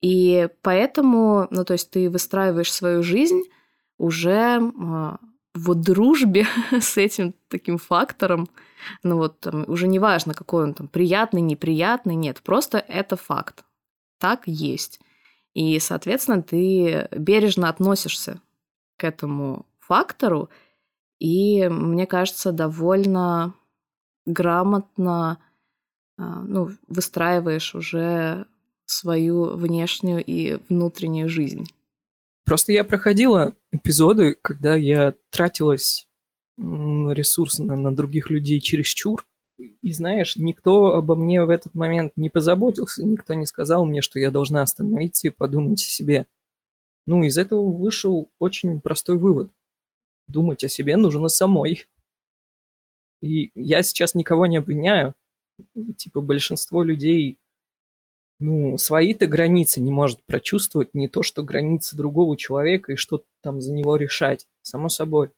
И 0.01 0.49
поэтому, 0.63 1.49
ну, 1.51 1.65
то 1.65 1.75
есть 1.75 1.91
ты 1.91 2.09
выстраиваешь 2.09 2.73
свою 2.73 3.03
жизнь 3.03 3.43
уже 3.99 4.61
а, 4.61 5.19
в 5.55 5.75
дружбе 5.75 6.47
с 6.71 6.97
этим 6.97 7.35
таким 7.49 7.79
фактором, 7.79 8.49
ну 9.03 9.17
вот 9.17 9.41
там, 9.41 9.65
уже 9.69 9.89
не 9.89 9.99
важно, 9.99 10.35
какой 10.35 10.65
он 10.65 10.75
там, 10.75 10.89
приятный, 10.89 11.41
неприятный, 11.41 12.15
нет, 12.15 12.41
просто 12.43 12.79
это 12.79 13.17
факт. 13.17 13.65
Так 14.19 14.43
есть. 14.47 15.01
И, 15.55 15.79
соответственно, 15.79 16.43
ты 16.43 17.09
бережно 17.11 17.69
относишься 17.69 18.41
к 18.97 19.05
этому 19.05 19.67
фактору, 19.79 20.49
и, 21.19 21.69
мне 21.69 22.07
кажется, 22.07 22.53
довольно 22.53 23.55
грамотно 24.27 25.39
а, 26.17 26.43
ну, 26.43 26.71
выстраиваешь 26.87 27.75
уже 27.75 28.47
свою 28.85 29.57
внешнюю 29.57 30.23
и 30.25 30.59
внутреннюю 30.69 31.29
жизнь. 31.29 31.67
Просто 32.45 32.73
я 32.73 32.85
проходила 32.85 33.55
эпизоды, 33.73 34.37
когда 34.43 34.75
я 34.75 35.15
тратилась 35.31 36.07
ресурс 36.59 37.59
на, 37.59 37.77
на 37.77 37.95
других 37.95 38.29
людей 38.29 38.61
чересчур, 38.61 39.25
и 39.83 39.93
знаешь, 39.93 40.37
никто 40.37 40.95
обо 40.95 41.15
мне 41.17 41.45
в 41.45 41.51
этот 41.51 41.75
момент 41.75 42.13
не 42.17 42.31
позаботился, 42.31 43.05
никто 43.05 43.35
не 43.35 43.47
сказал 43.47 43.85
мне, 43.85 44.03
что 44.03 44.19
я 44.19 44.31
должна 44.31 44.63
остановиться 44.63 45.29
и 45.29 45.31
подумать 45.31 45.81
о 45.83 45.87
себе. 45.87 46.27
Ну, 47.07 47.23
из 47.25 47.39
этого 47.39 47.71
вышел 47.71 48.31
очень 48.39 48.81
простой 48.81 49.19
вывод. 49.19 49.51
думать 50.29 50.65
о 50.65 50.69
себе 50.69 50.97
нужно 50.97 51.29
самой. 51.29 51.87
И 53.23 53.51
я 53.55 53.83
сейчас 53.83 54.15
никого 54.15 54.47
не 54.47 54.59
обвиняю. 54.59 55.15
Типа 55.97 56.21
большинство 56.21 56.83
людей, 56.83 57.39
ну, 58.39 58.79
свои-то 58.79 59.27
границы 59.27 59.81
не 59.81 59.91
может 59.91 60.25
прочувствовать, 60.25 60.95
не 60.95 61.09
то, 61.09 61.23
что 61.23 61.43
границы 61.43 61.97
другого 61.97 62.37
человека 62.37 62.93
и 62.93 62.97
что-то 62.97 63.27
там 63.43 63.61
за 63.61 63.73
него 63.73 63.97
решать. 63.97 64.47
Само 64.63 64.89
собой. 64.89 65.31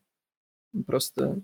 Просто 0.87 1.43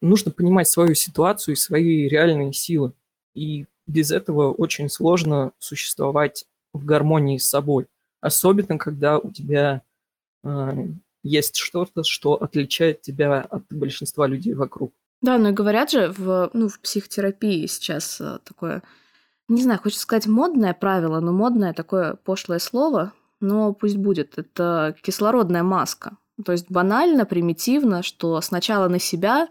нужно 0.00 0.30
понимать 0.30 0.68
свою 0.68 0.94
ситуацию 0.94 1.54
и 1.54 1.58
свои 1.58 2.08
реальные 2.08 2.52
силы. 2.52 2.92
И 3.34 3.66
без 3.86 4.10
этого 4.10 4.52
очень 4.52 4.88
сложно 4.88 5.52
существовать 5.58 6.46
в 6.72 6.84
гармонии 6.84 7.38
с 7.38 7.48
собой. 7.48 7.86
Особенно, 8.20 8.78
когда 8.78 9.18
у 9.18 9.30
тебя 9.30 9.82
э, 10.44 10.86
есть 11.22 11.56
что-то, 11.56 12.04
что 12.04 12.34
отличает 12.34 13.02
тебя 13.02 13.40
от 13.40 13.64
большинства 13.70 14.26
людей 14.26 14.54
вокруг. 14.54 14.92
Да, 15.20 15.38
ну 15.38 15.50
и 15.50 15.52
говорят 15.52 15.90
же, 15.90 16.12
в, 16.16 16.50
ну, 16.52 16.68
в 16.68 16.80
психотерапии 16.80 17.66
сейчас 17.66 18.20
э, 18.20 18.38
такое, 18.44 18.82
не 19.48 19.62
знаю, 19.62 19.80
хочется 19.80 20.02
сказать 20.02 20.26
модное 20.26 20.74
правило, 20.74 21.20
но 21.20 21.32
модное 21.32 21.72
такое 21.72 22.14
пошлое 22.14 22.58
слово, 22.58 23.12
но 23.40 23.72
пусть 23.72 23.96
будет. 23.96 24.38
Это 24.38 24.96
кислородная 25.02 25.62
маска. 25.62 26.16
То 26.44 26.52
есть 26.52 26.70
банально, 26.70 27.24
примитивно, 27.24 28.02
что 28.02 28.40
сначала 28.40 28.88
на 28.88 28.98
себя, 28.98 29.48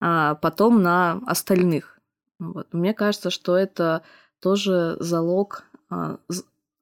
а 0.00 0.34
потом 0.36 0.82
на 0.82 1.20
остальных. 1.26 2.00
Вот. 2.38 2.72
Мне 2.72 2.94
кажется, 2.94 3.30
что 3.30 3.56
это 3.56 4.02
тоже 4.40 4.96
залог 4.98 5.64
а, 5.90 6.18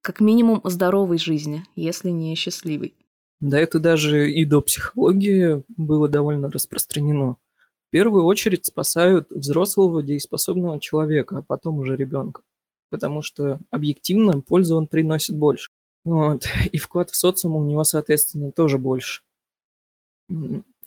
как 0.00 0.20
минимум 0.20 0.60
здоровой 0.64 1.18
жизни, 1.18 1.64
если 1.74 2.10
не 2.10 2.34
счастливой. 2.36 2.94
Да, 3.40 3.58
это 3.58 3.78
даже 3.78 4.30
и 4.30 4.44
до 4.44 4.60
психологии 4.60 5.62
было 5.68 6.08
довольно 6.08 6.50
распространено. 6.50 7.36
В 7.88 7.90
первую 7.90 8.24
очередь 8.24 8.66
спасают 8.66 9.30
взрослого 9.30 10.02
дееспособного 10.02 10.80
человека, 10.80 11.38
а 11.38 11.42
потом 11.42 11.78
уже 11.78 11.96
ребенка. 11.96 12.42
Потому 12.90 13.22
что 13.22 13.60
объективно 13.70 14.40
пользу 14.40 14.76
он 14.76 14.86
приносит 14.86 15.36
больше. 15.36 15.70
Вот. 16.04 16.46
И 16.72 16.78
вклад 16.78 17.10
в 17.10 17.16
социум 17.16 17.56
у 17.56 17.64
него, 17.64 17.84
соответственно, 17.84 18.52
тоже 18.52 18.78
больше. 18.78 19.22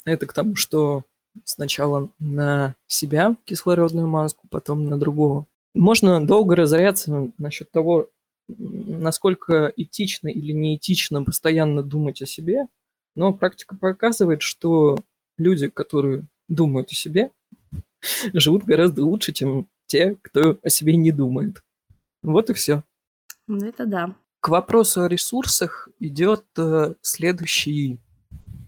Это 0.05 0.25
к 0.27 0.33
тому, 0.33 0.55
что 0.55 1.03
сначала 1.43 2.09
на 2.19 2.75
себя 2.87 3.35
кислородную 3.45 4.07
маску, 4.07 4.47
потом 4.49 4.85
на 4.85 4.99
другого. 4.99 5.45
Можно 5.73 6.25
долго 6.25 6.55
разоряться 6.55 7.31
насчет 7.37 7.71
того, 7.71 8.09
насколько 8.47 9.71
этично 9.77 10.27
или 10.27 10.51
неэтично 10.51 11.23
постоянно 11.23 11.83
думать 11.83 12.21
о 12.21 12.25
себе, 12.25 12.67
но 13.15 13.33
практика 13.33 13.75
показывает, 13.75 14.41
что 14.41 14.97
люди, 15.37 15.69
которые 15.69 16.25
думают 16.47 16.91
о 16.91 16.95
себе, 16.95 17.31
живут 18.33 18.63
гораздо 18.63 19.05
лучше, 19.05 19.31
чем 19.31 19.67
те, 19.85 20.17
кто 20.21 20.57
о 20.61 20.69
себе 20.69 20.95
не 20.95 21.11
думает. 21.11 21.63
Вот 22.23 22.49
и 22.49 22.53
все. 22.53 22.83
Ну, 23.47 23.65
это 23.65 23.85
да. 23.85 24.15
К 24.39 24.49
вопросу 24.49 25.03
о 25.03 25.07
ресурсах 25.07 25.89
идет 25.99 26.45
э, 26.57 26.95
следующий 27.01 27.93
э, 27.93 27.97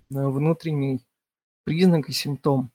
внутренний 0.09 1.01
признак 1.63 2.09
и 2.09 2.13
симптом 2.13 2.71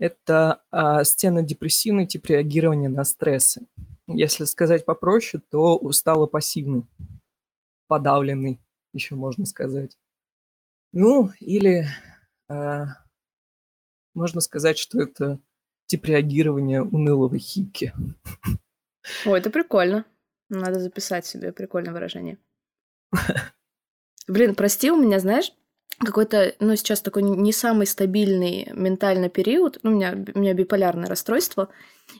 это 0.00 0.62
а, 0.70 1.04
стенодепрессивный 1.04 2.06
тип 2.06 2.26
реагирования 2.26 2.88
на 2.88 3.04
стрессы. 3.04 3.66
Если 4.08 4.44
сказать 4.44 4.84
попроще, 4.86 5.42
то 5.50 5.76
устало-пассивный, 5.76 6.86
подавленный, 7.86 8.58
еще 8.92 9.14
можно 9.14 9.44
сказать. 9.44 9.96
Ну, 10.92 11.30
или 11.38 11.86
а, 12.48 12.86
можно 14.14 14.40
сказать, 14.40 14.78
что 14.78 15.00
это 15.00 15.38
тип 15.86 16.06
реагирования 16.06 16.82
унылого 16.82 17.38
хипки. 17.38 17.92
Ой, 19.26 19.38
это 19.38 19.50
прикольно. 19.50 20.06
Надо 20.48 20.80
записать 20.80 21.26
себе 21.26 21.52
прикольное 21.52 21.92
выражение. 21.92 22.38
Блин, 24.26 24.54
прости, 24.54 24.90
у 24.90 24.96
меня, 24.96 25.20
знаешь, 25.20 25.52
какой-то, 26.04 26.54
ну, 26.60 26.74
сейчас 26.76 27.00
такой 27.00 27.22
не 27.22 27.52
самый 27.52 27.86
стабильный 27.86 28.70
ментальный 28.74 29.28
период. 29.28 29.78
Ну, 29.82 29.92
у 29.92 29.94
меня, 29.94 30.16
у 30.34 30.38
меня 30.38 30.54
биполярное 30.54 31.08
расстройство. 31.08 31.68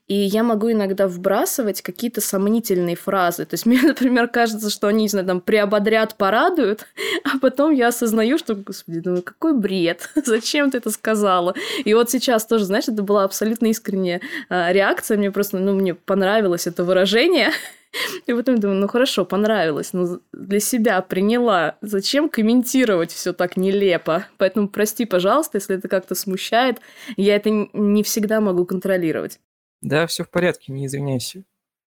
И 0.06 0.14
я 0.14 0.42
могу 0.42 0.70
иногда 0.70 1.08
вбрасывать 1.08 1.82
какие-то 1.82 2.20
сомнительные 2.20 2.94
фразы. 2.94 3.44
То 3.46 3.54
есть 3.54 3.66
мне, 3.66 3.80
например, 3.82 4.28
кажется, 4.28 4.70
что 4.70 4.86
они, 4.86 5.04
не 5.04 5.08
знаю, 5.08 5.26
там, 5.26 5.40
приободрят, 5.40 6.16
порадуют, 6.16 6.86
а 7.24 7.38
потом 7.38 7.72
я 7.72 7.88
осознаю, 7.88 8.38
что, 8.38 8.54
господи, 8.54 9.00
думаю, 9.00 9.22
какой 9.22 9.54
бред, 9.54 10.10
зачем 10.24 10.70
ты 10.70 10.78
это 10.78 10.90
сказала? 10.90 11.54
И 11.84 11.94
вот 11.94 12.10
сейчас 12.10 12.44
тоже, 12.46 12.64
знаешь, 12.66 12.88
это 12.88 13.02
была 13.02 13.24
абсолютно 13.24 13.66
искренняя 13.66 14.20
а, 14.48 14.72
реакция, 14.72 15.16
мне 15.16 15.30
просто, 15.30 15.58
ну, 15.58 15.74
мне 15.74 15.94
понравилось 15.94 16.66
это 16.66 16.84
выражение, 16.84 17.50
И 18.26 18.32
потом 18.32 18.58
думаю, 18.58 18.80
ну 18.80 18.88
хорошо, 18.88 19.24
понравилось, 19.24 19.92
но 19.92 20.20
для 20.32 20.60
себя 20.60 21.00
приняла. 21.02 21.76
Зачем 21.80 22.28
комментировать 22.28 23.12
все 23.12 23.32
так 23.32 23.56
нелепо? 23.56 24.26
Поэтому 24.38 24.68
прости, 24.68 25.04
пожалуйста, 25.04 25.58
если 25.58 25.76
это 25.76 25.88
как-то 25.88 26.14
смущает. 26.14 26.80
Я 27.16 27.36
это 27.36 27.50
не 27.50 28.02
всегда 28.02 28.40
могу 28.40 28.64
контролировать. 28.64 29.40
Да, 29.80 30.06
все 30.06 30.24
в 30.24 30.30
порядке, 30.30 30.72
не 30.72 30.86
извиняйся. 30.86 31.44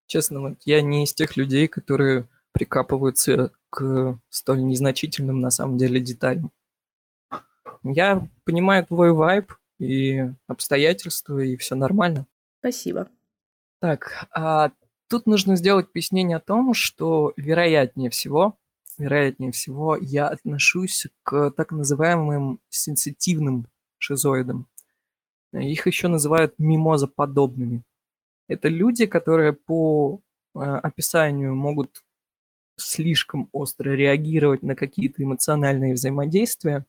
Честно, 0.07 0.41
вот 0.41 0.57
я 0.65 0.81
не 0.81 1.05
из 1.05 1.13
тех 1.13 1.37
людей, 1.37 1.67
которые 1.67 2.27
прикапываются 2.51 3.51
к 3.69 4.19
столь 4.29 4.63
незначительным 4.63 5.41
на 5.41 5.49
самом 5.49 5.77
деле 5.77 5.99
деталям. 5.99 6.51
Я 7.83 8.27
понимаю 8.45 8.85
твой 8.85 9.11
вайб 9.11 9.53
и 9.79 10.29
обстоятельства, 10.47 11.39
и 11.39 11.57
все 11.57 11.75
нормально. 11.75 12.27
Спасибо. 12.59 13.09
Так, 13.79 14.27
а 14.31 14.71
Тут 15.13 15.27
нужно 15.27 15.55
сделать 15.57 15.93
пояснение 15.93 16.37
о 16.37 16.39
том, 16.39 16.73
что 16.73 17.33
вероятнее 17.37 18.09
всего, 18.09 18.57
вероятнее 18.97 19.51
всего, 19.51 19.95
я 19.95 20.27
отношусь 20.27 21.05
к 21.21 21.51
так 21.51 21.71
называемым 21.71 22.59
сенситивным 22.69 23.67
шизоидам. 23.99 24.65
Их 25.51 25.85
еще 25.85 26.07
называют 26.07 26.55
мимозоподобными. 26.57 27.83
Это 28.47 28.69
люди, 28.69 29.05
которые 29.05 29.53
по 29.53 30.19
э, 30.55 30.59
описанию 30.61 31.53
могут 31.53 32.03
слишком 32.77 33.49
остро 33.51 33.91
реагировать 33.91 34.63
на 34.63 34.75
какие-то 34.75 35.21
эмоциональные 35.21 35.93
взаимодействия. 35.93 36.87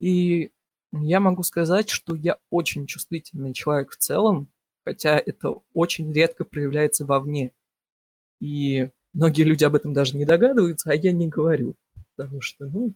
И 0.00 0.52
я 0.92 1.20
могу 1.20 1.42
сказать, 1.42 1.90
что 1.90 2.14
я 2.14 2.38
очень 2.48 2.86
чувствительный 2.86 3.52
человек 3.52 3.90
в 3.90 3.98
целом, 3.98 4.48
хотя 4.90 5.22
это 5.24 5.54
очень 5.72 6.12
редко 6.12 6.44
проявляется 6.44 7.06
вовне. 7.06 7.52
И 8.40 8.90
многие 9.12 9.42
люди 9.44 9.62
об 9.62 9.76
этом 9.76 9.92
даже 9.92 10.16
не 10.16 10.24
догадываются, 10.24 10.90
а 10.90 10.94
я 10.96 11.12
не 11.12 11.28
говорю. 11.28 11.76
Потому 12.16 12.40
что, 12.40 12.66
ну, 12.66 12.92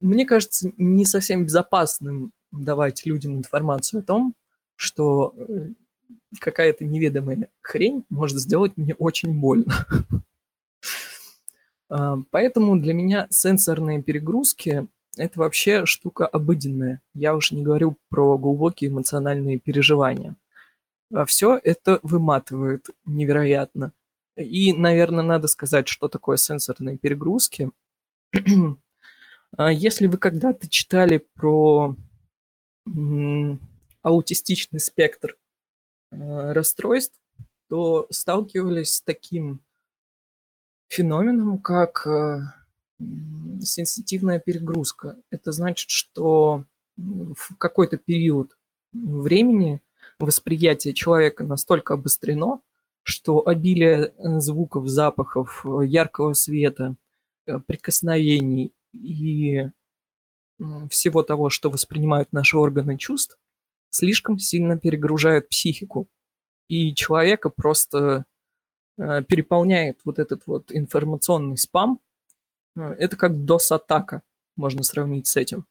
мне 0.00 0.26
кажется, 0.26 0.72
не 0.76 1.06
совсем 1.06 1.46
безопасным 1.46 2.32
давать 2.52 3.06
людям 3.06 3.38
информацию 3.38 4.00
о 4.00 4.02
том, 4.02 4.34
что 4.76 5.32
э, 5.38 5.68
какая-то 6.38 6.84
неведомая 6.84 7.48
хрень 7.62 8.04
может 8.10 8.36
сделать 8.40 8.76
мне 8.76 8.94
очень 8.94 9.32
больно. 9.40 9.86
А, 11.92 12.18
поэтому 12.30 12.80
для 12.80 12.94
меня 12.94 13.26
сенсорные 13.30 14.00
перегрузки 14.00 14.86
это 15.16 15.40
вообще 15.40 15.86
штука 15.86 16.26
обыденная. 16.26 17.00
Я 17.14 17.34
уж 17.34 17.52
не 17.52 17.62
говорю 17.62 17.96
про 18.08 18.38
глубокие 18.38 18.90
эмоциональные 18.90 19.58
переживания. 19.58 20.36
А 21.12 21.24
все 21.24 21.60
это 21.62 21.98
выматывает 22.02 22.86
невероятно. 23.04 23.92
И, 24.36 24.72
наверное, 24.72 25.24
надо 25.24 25.48
сказать, 25.48 25.88
что 25.88 26.08
такое 26.08 26.36
сенсорные 26.36 26.98
перегрузки. 26.98 27.70
А 29.56 29.72
если 29.72 30.06
вы 30.06 30.16
когда-то 30.16 30.68
читали 30.68 31.26
про 31.34 31.96
аутистичный 34.00 34.78
спектр 34.78 35.36
а, 36.12 36.54
расстройств, 36.54 37.18
то 37.68 38.06
сталкивались 38.10 38.94
с 38.94 39.02
таким 39.02 39.60
феноменом, 40.88 41.58
как 41.58 42.06
сенситивная 43.62 44.38
перегрузка. 44.38 45.16
Это 45.30 45.52
значит, 45.52 45.90
что 45.90 46.64
в 46.96 47.56
какой-то 47.56 47.96
период 47.96 48.56
времени 48.92 49.80
восприятие 50.18 50.94
человека 50.94 51.44
настолько 51.44 51.94
обострено, 51.94 52.60
что 53.02 53.46
обилие 53.46 54.12
э, 54.16 54.40
звуков, 54.40 54.88
запахов, 54.88 55.64
э, 55.64 55.86
яркого 55.86 56.34
света, 56.34 56.96
э, 57.46 57.58
прикосновений 57.66 58.72
и 58.92 59.68
всего 60.90 61.22
того, 61.22 61.48
что 61.48 61.70
воспринимают 61.70 62.32
наши 62.32 62.58
органы 62.58 62.98
чувств, 62.98 63.38
слишком 63.88 64.38
сильно 64.38 64.78
перегружают 64.78 65.48
психику. 65.48 66.06
И 66.68 66.94
человека 66.94 67.48
просто 67.48 68.26
переполняет 68.98 69.98
вот 70.04 70.18
этот 70.18 70.42
вот 70.46 70.70
информационный 70.70 71.56
спам, 71.56 71.98
это 72.76 73.16
как 73.16 73.32
DOS-атака, 73.32 74.22
можно 74.56 74.82
сравнить 74.82 75.26
с 75.26 75.36
этим. 75.36 75.66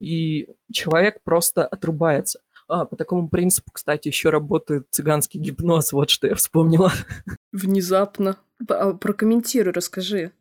и 0.00 0.48
человек 0.72 1.22
просто 1.22 1.66
отрубается. 1.66 2.40
А, 2.68 2.84
по 2.84 2.96
такому 2.96 3.28
принципу, 3.28 3.72
кстати, 3.72 4.08
еще 4.08 4.30
работает 4.30 4.86
цыганский 4.90 5.40
гипноз, 5.40 5.92
вот 5.92 6.08
что 6.08 6.28
я 6.28 6.36
вспомнила. 6.36 6.92
Внезапно. 7.52 8.36
А, 8.68 8.92
прокомментируй, 8.94 9.72
расскажи. 9.72 10.32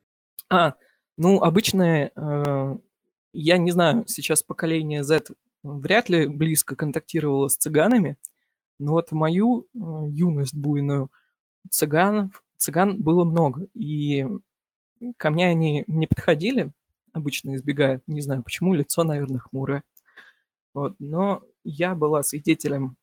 А, 0.48 0.76
ну, 1.18 1.42
обычно, 1.42 2.12
э, 2.16 2.78
я 3.34 3.58
не 3.58 3.72
знаю, 3.72 4.06
сейчас 4.08 4.44
поколение 4.44 5.04
Z 5.04 5.24
вряд 5.64 6.10
ли 6.10 6.28
близко 6.28 6.76
контактировало 6.76 7.48
с 7.48 7.58
цыганами, 7.58 8.18
но 8.78 8.94
вот 8.94 9.12
мою 9.12 9.62
э, 9.62 9.78
юность 10.10 10.56
буйную 10.56 11.12
цыганов, 11.72 12.44
цыган 12.58 13.02
было 13.02 13.24
много, 13.24 13.68
и 13.74 14.28
ко 15.18 15.30
мне 15.30 15.47
они 15.47 15.84
не 15.88 16.08
подходили, 16.08 16.72
обычно 17.14 17.56
избегают, 17.56 18.04
не 18.08 18.22
знаю 18.22 18.43
почему, 18.43 18.74
лицо, 18.74 19.04
наверное, 19.04 19.39
хмурое. 19.39 19.84
Вот, 20.74 20.95
но 21.00 21.43
я 21.64 21.95
была 21.95 22.24
свидетелем 22.24 22.95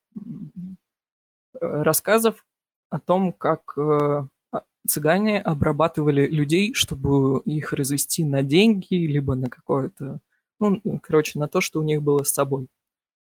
рассказов 1.60 2.44
о 2.90 3.00
том, 3.00 3.32
как 3.32 3.74
э, 3.76 4.26
а, 4.52 4.62
цыгане 4.86 5.40
обрабатывали 5.40 6.26
людей, 6.26 6.74
чтобы 6.74 7.40
их 7.44 7.72
развести 7.72 8.24
на 8.24 8.42
деньги, 8.42 8.94
либо 8.94 9.34
на 9.34 9.48
какое-то, 9.48 10.20
ну, 10.60 10.80
короче, 11.02 11.38
на 11.38 11.48
то, 11.48 11.60
что 11.60 11.80
у 11.80 11.82
них 11.82 12.02
было 12.02 12.22
с 12.22 12.32
собой. 12.32 12.68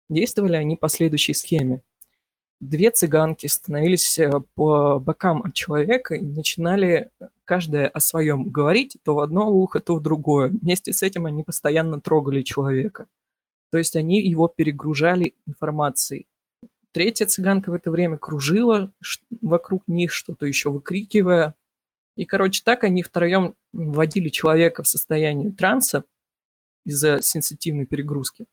Действовали 0.10 0.56
они 0.56 0.76
по 0.76 0.90
следующей 0.90 1.34
схеме. 1.34 1.82
Две 2.70 2.92
цыганки 2.92 3.48
становились 3.48 4.18
э, 4.20 4.32
по 4.56 4.98
бокам 4.98 5.44
от 5.44 5.54
человека 5.54 6.16
и 6.16 6.22
начинали 6.22 7.10
каждая 7.44 7.90
о 7.90 8.00
своем 8.00 8.50
говорить, 8.50 8.98
то 9.04 9.16
в 9.16 9.20
одно 9.20 9.52
ухо, 9.52 9.82
то 9.82 9.96
в 9.96 10.02
другое. 10.02 10.48
Вместе 10.48 10.94
с 10.94 11.04
этим 11.04 11.26
они 11.26 11.44
постоянно 11.44 12.00
трогали 12.00 12.42
человека. 12.42 13.08
То 13.70 13.78
есть 13.78 13.98
они 13.98 14.22
его 14.22 14.48
перегружали 14.48 15.34
информацией. 15.46 16.26
Третья 16.94 17.26
цыганка 17.26 17.70
в 17.70 17.74
это 17.74 17.92
время 17.92 18.18
кружила 18.18 18.94
вокруг 19.42 19.84
них, 19.88 20.14
что-то 20.14 20.46
еще 20.46 20.70
выкрикивая. 20.70 21.56
И, 22.16 22.24
короче, 22.24 22.62
так 22.64 22.86
они 22.86 23.04
втроем 23.04 23.56
вводили 23.74 24.30
человека 24.30 24.84
в 24.84 24.88
состояние 24.88 25.52
транса 25.52 26.06
из-за 26.86 27.22
сенситивной 27.22 27.88
перегрузки. 27.88 28.46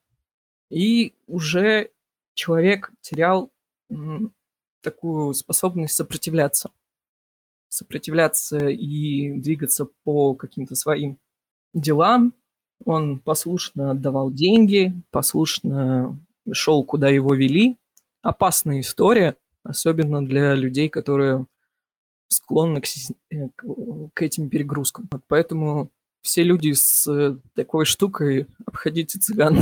И 0.69 1.15
уже 1.27 1.91
человек 2.33 2.91
терял 2.99 3.51
такую 4.81 5.33
способность 5.33 5.95
сопротивляться. 5.95 6.71
Сопротивляться 7.69 8.67
и 8.67 9.39
двигаться 9.39 9.87
по 10.03 10.35
каким-то 10.35 10.75
своим 10.75 11.17
делам. 11.73 12.33
Он 12.83 13.19
послушно 13.19 13.91
отдавал 13.91 14.31
деньги, 14.31 14.93
послушно 15.11 16.19
шел, 16.51 16.83
куда 16.83 17.09
его 17.09 17.33
вели. 17.35 17.77
Опасная 18.21 18.81
история, 18.81 19.35
особенно 19.63 20.25
для 20.25 20.53
людей, 20.55 20.89
которые 20.89 21.45
склонны 22.27 22.81
к, 22.81 22.85
э, 23.31 23.49
к 24.13 24.21
этим 24.21 24.49
перегрузкам. 24.49 25.09
Поэтому 25.27 25.91
все 26.21 26.43
люди 26.43 26.71
с 26.73 27.07
э, 27.07 27.37
такой 27.55 27.85
штукой 27.85 28.47
обходите 28.65 29.19
цыган. 29.19 29.59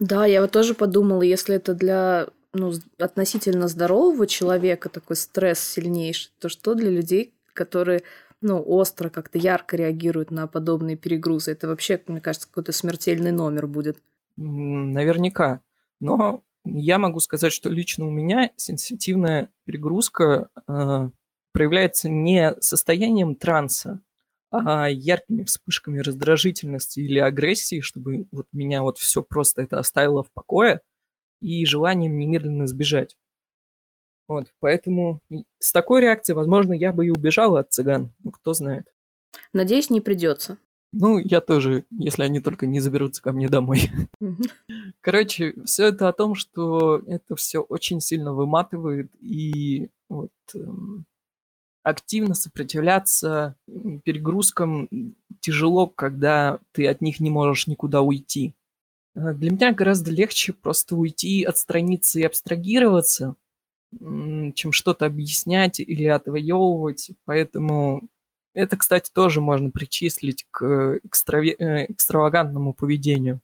Да, 0.00 0.26
я 0.26 0.40
вот 0.40 0.52
тоже 0.52 0.74
подумала, 0.74 1.22
если 1.22 1.56
это 1.56 1.74
для 1.74 2.28
ну, 2.52 2.72
относительно 2.98 3.68
здорового 3.68 4.26
человека 4.26 4.88
такой 4.88 5.16
стресс 5.16 5.60
сильнейший, 5.60 6.32
то 6.38 6.48
что 6.48 6.74
для 6.74 6.90
людей, 6.90 7.34
которые 7.52 8.02
ну, 8.40 8.62
остро, 8.62 9.08
как-то 9.08 9.38
ярко 9.38 9.76
реагируют 9.76 10.30
на 10.30 10.46
подобные 10.46 10.96
перегрузы? 10.96 11.52
Это 11.52 11.68
вообще, 11.68 12.00
мне 12.06 12.20
кажется, 12.20 12.48
какой-то 12.48 12.72
смертельный 12.72 13.32
номер 13.32 13.66
будет. 13.66 13.98
Наверняка. 14.36 15.60
Но 16.00 16.42
я 16.64 16.98
могу 16.98 17.18
сказать, 17.20 17.52
что 17.52 17.68
лично 17.68 18.06
у 18.06 18.10
меня 18.10 18.50
сенситивная 18.56 19.50
перегрузка 19.64 20.48
э, 20.68 21.10
проявляется 21.52 22.08
не 22.08 22.54
состоянием 22.60 23.34
транса, 23.34 24.00
а 24.50 24.88
яркими 24.88 25.42
вспышками 25.42 25.98
раздражительности 25.98 27.00
или 27.00 27.18
агрессии, 27.18 27.80
чтобы 27.80 28.28
вот 28.30 28.46
меня 28.52 28.82
вот 28.82 28.98
все 28.98 29.22
просто 29.22 29.62
это 29.62 29.78
оставило 29.78 30.22
в 30.22 30.30
покое– 30.30 30.80
и 31.40 31.64
желанием 31.64 32.18
немедленно 32.18 32.66
сбежать. 32.66 33.16
Вот, 34.28 34.52
поэтому 34.60 35.20
с 35.58 35.72
такой 35.72 36.02
реакцией, 36.02 36.36
возможно, 36.36 36.74
я 36.74 36.92
бы 36.92 37.06
и 37.06 37.10
убежал 37.10 37.56
от 37.56 37.72
цыган, 37.72 38.12
ну, 38.22 38.30
кто 38.30 38.52
знает. 38.52 38.86
Надеюсь, 39.52 39.90
не 39.90 40.00
придется. 40.00 40.58
Ну, 40.92 41.18
я 41.18 41.40
тоже, 41.40 41.84
если 41.90 42.22
они 42.22 42.40
только 42.40 42.66
не 42.66 42.80
заберутся 42.80 43.22
ко 43.22 43.32
мне 43.32 43.48
домой. 43.48 43.90
Короче, 45.00 45.54
все 45.64 45.86
это 45.86 46.08
о 46.08 46.12
том, 46.12 46.34
что 46.34 47.02
это 47.06 47.36
все 47.36 47.60
очень 47.60 48.00
сильно 48.00 48.32
выматывает, 48.32 49.10
и 49.20 49.90
вот 50.08 50.32
эм, 50.54 51.04
активно 51.82 52.34
сопротивляться 52.34 53.54
перегрузкам 54.04 54.88
тяжело, 55.40 55.86
когда 55.86 56.58
ты 56.72 56.86
от 56.86 57.00
них 57.00 57.20
не 57.20 57.30
можешь 57.30 57.66
никуда 57.66 58.00
уйти. 58.00 58.54
Э, 59.18 59.32
для 59.34 59.50
меня 59.50 59.72
гораздо 59.72 60.10
легче 60.10 60.52
просто 60.52 60.96
уйти, 60.96 61.42
отстраниться 61.44 62.20
и 62.20 62.22
абстрагироваться, 62.22 63.34
чем 64.00 64.72
что-то 64.72 65.06
объяснять 65.06 65.80
или 65.80 66.04
отвоевывать. 66.04 67.12
Поэтому 67.24 68.08
это, 68.54 68.76
кстати, 68.76 69.10
тоже 69.12 69.40
можно 69.40 69.70
причислить 69.70 70.46
к 70.50 71.00
экстраве- 71.04 71.56
э, 71.58 71.86
экстравагантному 71.92 72.74
поведению. 72.74 73.40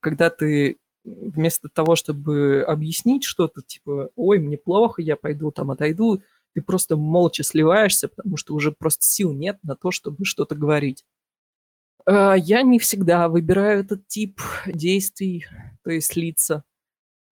Когда 0.00 0.30
ты 0.30 0.78
вместо 1.04 1.68
того, 1.68 1.96
чтобы 1.96 2.64
объяснить 2.66 3.24
что-то, 3.24 3.62
типа, 3.62 4.10
ой, 4.16 4.38
мне 4.40 4.58
плохо, 4.58 5.02
я 5.02 5.16
пойду 5.16 5.50
там 5.52 5.70
отойду, 5.72 6.22
ты 6.54 6.62
просто 6.62 6.96
молча 6.96 7.44
сливаешься, 7.44 8.08
потому 8.08 8.36
что 8.36 8.54
уже 8.54 8.72
просто 8.72 9.04
сил 9.04 9.32
нет 9.32 9.58
на 9.64 9.76
то, 9.76 9.90
чтобы 9.92 10.24
что-то 10.24 10.54
говорить. 10.56 11.04
А, 12.06 12.34
я 12.34 12.62
не 12.62 12.78
всегда 12.78 13.28
выбираю 13.28 13.80
этот 13.80 14.06
тип 14.06 14.40
действий, 14.66 15.46
то 15.82 15.90
есть 15.90 16.16
лица. 16.16 16.64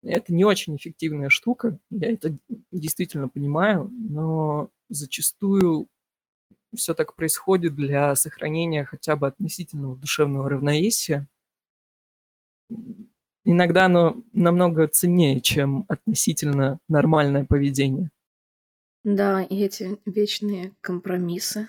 Это 0.02 0.34
не 0.34 0.44
очень 0.44 0.76
эффективная 0.76 1.30
штука, 1.30 1.78
я 1.90 2.12
это 2.12 2.36
действительно 2.70 3.28
понимаю, 3.28 3.90
но 3.90 4.68
зачастую 4.90 5.88
все 6.74 6.92
так 6.92 7.14
происходит 7.14 7.74
для 7.74 8.14
сохранения 8.16 8.84
хотя 8.84 9.16
бы 9.16 9.28
относительного 9.28 9.96
душевного 9.96 10.50
равновесия. 10.50 11.26
Иногда 13.44 13.86
оно 13.86 14.22
намного 14.32 14.88
ценнее, 14.88 15.40
чем 15.40 15.84
относительно 15.88 16.80
нормальное 16.88 17.44
поведение. 17.44 18.10
Да, 19.04 19.42
и 19.42 19.60
эти 19.62 19.98
вечные 20.06 20.72
компромиссы. 20.80 21.68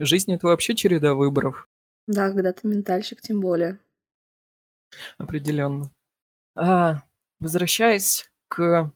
Жизнь– 0.00 0.32
это 0.34 0.48
вообще 0.48 0.74
череда 0.74 1.14
выборов. 1.14 1.68
Да, 2.06 2.30
когда 2.30 2.52
ты 2.52 2.68
ментальщик, 2.68 3.20
тем 3.20 3.40
более. 3.40 3.78
Определенно. 5.18 5.90
А, 6.54 7.02
возвращаясь 7.40 8.30
к 8.48 8.92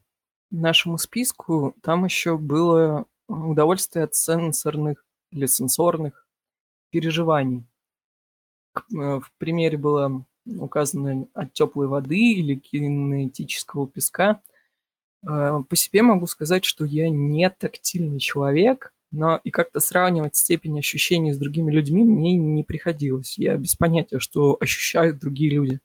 нашему 0.51 0.99
списку, 0.99 1.75
там 1.83 2.05
еще 2.05 2.37
было 2.37 3.07
удовольствие 3.29 4.05
от 4.05 4.15
сенсорных 4.15 5.05
или 5.31 5.47
сенсорных 5.47 6.27
переживаний. 6.91 7.67
Э, 8.75 9.21
в 9.21 9.31
примере 9.39 9.77
было 9.77 10.25
указано 10.47 11.29
от 11.35 11.53
теплой 11.53 11.89
воды 11.89 12.33
или 12.33 12.55
кинетического 12.55 13.87
песка. 13.87 14.41
А, 15.27 15.63
по 15.63 15.77
себе 15.77 16.03
могу 16.03 16.27
сказать, 16.27 16.65
что 16.65 16.85
я 16.85 17.11
не 17.11 17.49
тактильный 17.51 18.19
человек, 18.19 18.93
но 19.11 19.41
и 19.43 19.51
как-то 19.51 19.81
сравнивать 19.81 20.37
степень 20.37 20.79
ощущений 20.79 21.33
с 21.33 21.39
другими 21.39 21.73
людьми 21.73 22.05
мне 22.05 22.37
не 22.37 22.63
приходилось. 22.65 23.39
Я 23.39 23.57
без 23.57 23.75
понятия, 23.75 24.19
что 24.19 24.57
ощущают 24.61 25.19
другие 25.19 25.51
люди. 25.51 25.81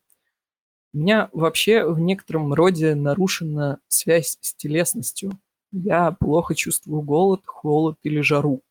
У 0.93 0.99
меня 0.99 1.29
вообще 1.33 1.85
в 1.85 1.99
некотором 1.99 2.53
роде 2.53 2.95
нарушена 2.95 3.79
связь 3.87 4.37
с 4.41 4.53
телесностью. 4.53 5.31
Я 5.71 6.11
плохо 6.11 6.53
чувствую 6.53 7.01
голод, 7.01 7.41
холод 7.45 7.97
или 8.03 8.21
жару. 8.21 8.61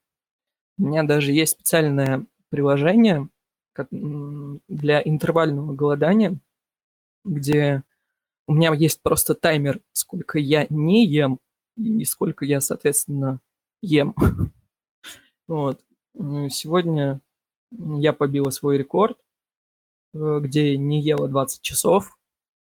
У 0.78 0.84
меня 0.84 1.02
даже 1.02 1.32
есть 1.32 1.52
специальное 1.52 2.26
приложение 2.50 3.28
для 3.88 5.02
интервального 5.02 5.72
голодания, 5.74 6.38
где 7.24 7.82
у 8.46 8.54
меня 8.54 8.74
есть 8.74 9.02
просто 9.02 9.34
таймер, 9.34 9.80
сколько 9.92 10.38
я 10.38 10.66
не 10.68 11.06
ем 11.06 11.38
и 11.76 12.04
сколько 12.04 12.44
я, 12.44 12.60
соответственно, 12.60 13.40
ем. 13.82 14.14
Вот. 15.48 15.80
Сегодня 16.14 17.20
я 17.70 18.12
побила 18.12 18.50
свой 18.50 18.78
рекорд, 18.78 19.18
э, 20.14 20.38
где 20.40 20.76
не 20.76 21.02
ела 21.02 21.28
20 21.28 21.60
часов. 21.60 22.18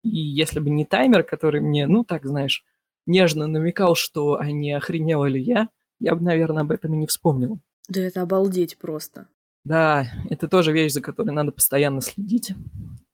И 0.03 0.17
если 0.17 0.59
бы 0.59 0.69
не 0.69 0.85
таймер, 0.85 1.23
который 1.23 1.61
мне, 1.61 1.87
ну 1.87 2.03
так, 2.03 2.25
знаешь, 2.25 2.65
нежно 3.05 3.47
намекал, 3.47 3.95
что 3.95 4.37
а 4.39 4.51
не 4.51 4.71
охренела 4.73 5.25
ли 5.25 5.41
я, 5.41 5.69
я 5.99 6.15
бы, 6.15 6.21
наверное, 6.21 6.63
об 6.63 6.71
этом 6.71 6.93
и 6.93 6.97
не 6.97 7.07
вспомнил. 7.07 7.59
Да 7.87 8.01
это 8.01 8.21
обалдеть 8.21 8.77
просто. 8.77 9.27
Да, 9.63 10.07
это 10.29 10.47
тоже 10.47 10.71
вещь, 10.71 10.93
за 10.93 11.01
которой 11.01 11.31
надо 11.31 11.51
постоянно 11.51 12.01
следить. 12.01 12.53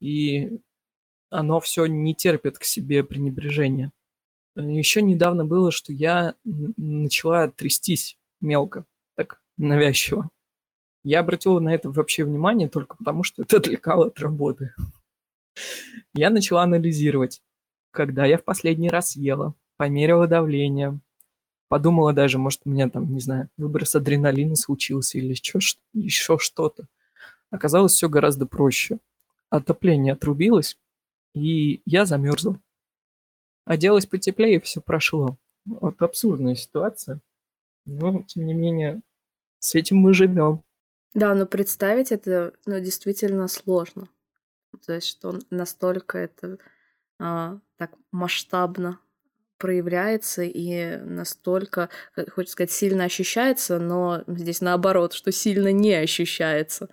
И 0.00 0.60
оно 1.30 1.60
все 1.60 1.86
не 1.86 2.14
терпит 2.14 2.58
к 2.58 2.64
себе 2.64 3.04
пренебрежения. 3.04 3.90
Еще 4.56 5.02
недавно 5.02 5.44
было, 5.44 5.70
что 5.70 5.92
я 5.92 6.34
начала 6.44 7.48
трястись 7.48 8.18
мелко, 8.40 8.84
так 9.16 9.40
навязчиво. 9.56 10.28
Я 11.04 11.20
обратила 11.20 11.58
на 11.58 11.74
это 11.74 11.90
вообще 11.90 12.24
внимание 12.24 12.68
только 12.68 12.96
потому, 12.96 13.22
что 13.24 13.42
это 13.42 13.56
отвлекало 13.56 14.06
от 14.06 14.18
работы. 14.20 14.74
Я 16.14 16.30
начала 16.30 16.62
анализировать, 16.62 17.42
когда 17.90 18.24
я 18.24 18.38
в 18.38 18.44
последний 18.44 18.90
раз 18.90 19.16
ела, 19.16 19.54
померила 19.76 20.26
давление, 20.26 21.00
подумала 21.68 22.12
даже, 22.12 22.38
может, 22.38 22.60
у 22.64 22.70
меня 22.70 22.88
там, 22.88 23.12
не 23.12 23.20
знаю, 23.20 23.48
выброс 23.56 23.94
адреналина 23.94 24.54
случился 24.56 25.18
или 25.18 25.30
еще, 25.30 25.58
еще 25.92 26.38
что-то. 26.38 26.86
Оказалось, 27.50 27.92
все 27.92 28.08
гораздо 28.08 28.46
проще. 28.46 28.98
Отопление 29.50 30.12
отрубилось, 30.14 30.78
и 31.34 31.82
я 31.84 32.06
замерзла. 32.06 32.58
Оделась 33.64 34.06
потеплее, 34.06 34.56
и 34.56 34.60
все 34.60 34.80
прошло. 34.80 35.38
Вот 35.64 36.00
абсурдная 36.02 36.54
ситуация. 36.54 37.20
Но, 37.84 38.22
тем 38.22 38.46
не 38.46 38.54
менее, 38.54 39.02
с 39.58 39.74
этим 39.74 39.98
мы 39.98 40.14
живем. 40.14 40.62
Да, 41.14 41.34
но 41.34 41.46
представить 41.46 42.10
это 42.10 42.54
ну, 42.66 42.80
действительно 42.80 43.48
сложно. 43.48 44.08
То 44.86 44.94
есть, 44.94 45.06
что 45.06 45.38
настолько 45.50 46.18
это 46.18 46.58
а, 47.18 47.60
так 47.76 47.92
масштабно 48.10 48.98
проявляется 49.58 50.42
и 50.42 50.96
настолько, 50.96 51.88
хочется 52.32 52.52
сказать, 52.52 52.72
сильно 52.72 53.04
ощущается, 53.04 53.78
но 53.78 54.24
здесь 54.26 54.60
наоборот, 54.60 55.12
что 55.12 55.30
сильно 55.30 55.70
не 55.70 55.94
ощущается. 55.94 56.88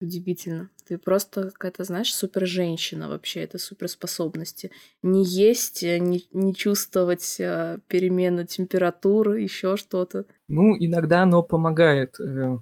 Удивительно. 0.00 0.70
Ты 0.86 0.98
просто 0.98 1.50
какая-то, 1.50 1.84
знаешь, 1.84 2.14
супер 2.14 2.46
женщина 2.46 3.08
вообще, 3.08 3.40
это 3.40 3.58
суперспособности. 3.58 4.70
Не 5.02 5.24
есть, 5.24 5.82
не, 5.82 6.26
не 6.32 6.54
чувствовать 6.54 7.38
а, 7.40 7.78
перемену 7.88 8.44
температуры, 8.44 9.40
еще 9.40 9.76
что-то. 9.76 10.26
Ну, 10.48 10.76
иногда 10.78 11.22
оно 11.22 11.42
помогает. 11.42 12.20
Э, 12.20 12.58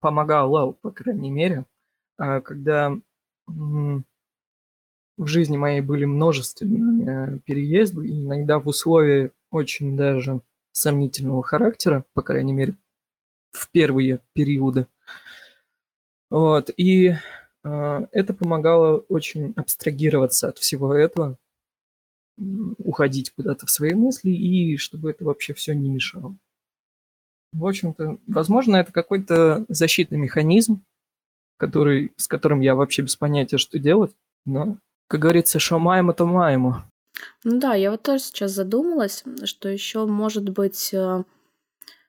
помогало, 0.00 0.72
по 0.72 0.90
крайней 0.90 1.30
мере, 1.30 1.64
а, 2.18 2.40
когда 2.42 2.94
в 3.46 5.26
жизни 5.26 5.56
моей 5.56 5.80
были 5.80 6.04
множественные 6.04 7.40
переезды, 7.40 8.06
и 8.06 8.20
иногда 8.20 8.58
в 8.58 8.68
условиях 8.68 9.30
очень 9.50 9.96
даже 9.96 10.40
сомнительного 10.72 11.42
характера, 11.42 12.04
по 12.14 12.22
крайней 12.22 12.52
мере, 12.52 12.74
в 13.52 13.70
первые 13.70 14.20
периоды. 14.32 14.86
Вот, 16.30 16.70
и 16.76 17.08
э, 17.08 17.16
это 17.64 18.34
помогало 18.34 18.98
очень 19.08 19.52
абстрагироваться 19.56 20.48
от 20.48 20.58
всего 20.58 20.94
этого, 20.94 21.38
уходить 22.78 23.30
куда-то 23.30 23.66
в 23.66 23.70
свои 23.70 23.94
мысли, 23.94 24.30
и 24.30 24.76
чтобы 24.76 25.10
это 25.10 25.24
вообще 25.24 25.54
все 25.54 25.74
не 25.74 25.88
мешало. 25.88 26.36
В 27.52 27.66
общем-то, 27.66 28.18
возможно, 28.26 28.76
это 28.76 28.92
какой-то 28.92 29.64
защитный 29.68 30.18
механизм, 30.18 30.82
который, 31.58 32.12
с 32.16 32.26
которым 32.26 32.60
я 32.60 32.74
вообще 32.74 33.02
без 33.02 33.14
понятия, 33.14 33.58
что 33.58 33.78
делать. 33.78 34.12
Но, 34.46 34.78
как 35.06 35.20
говорится, 35.20 35.58
что 35.58 35.78
маемо, 35.78 36.14
то 36.14 36.26
маемо. 36.26 36.90
Ну 37.44 37.60
да, 37.60 37.74
я 37.74 37.90
вот 37.90 38.02
тоже 38.02 38.24
сейчас 38.24 38.52
задумалась, 38.52 39.22
что 39.44 39.68
еще 39.68 40.06
может 40.06 40.48
быть 40.48 40.92
э, 40.94 41.24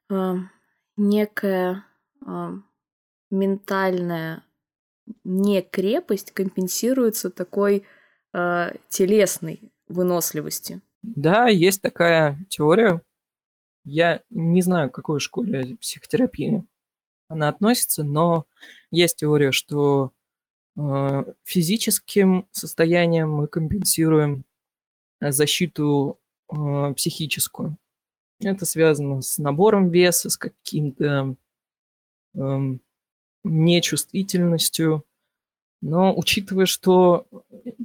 э, 0.10 0.36
некая 0.96 1.86
э, 2.26 2.50
ментальная 3.30 4.44
не 5.24 5.62
крепость 5.62 6.32
компенсируется 6.32 7.30
такой 7.30 7.84
э, 8.34 8.72
телесной 8.90 9.72
выносливости. 9.88 10.82
Да, 11.02 11.48
есть 11.48 11.82
такая 11.82 12.40
теория, 12.50 13.02
я 13.84 14.22
не 14.30 14.62
знаю, 14.62 14.90
к 14.90 14.96
какой 14.96 15.20
школе 15.20 15.76
психотерапии 15.78 16.66
она 17.28 17.50
относится, 17.50 18.04
но 18.04 18.46
есть 18.92 19.18
теория, 19.18 19.52
что 19.52 20.12
э, 20.78 21.24
физическим 21.44 22.48
состоянием 22.52 23.32
мы 23.32 23.48
компенсируем 23.48 24.46
защиту 25.20 26.20
э, 26.50 26.94
психическую. 26.96 27.78
Это 28.40 28.66
связано 28.66 29.22
с 29.22 29.38
набором 29.38 29.90
веса, 29.90 30.30
с 30.30 30.38
каким-то 30.38 31.36
э, 32.36 32.40
нечувствительностью. 33.44 35.04
Но 35.82 36.16
учитывая, 36.16 36.66
что 36.66 37.28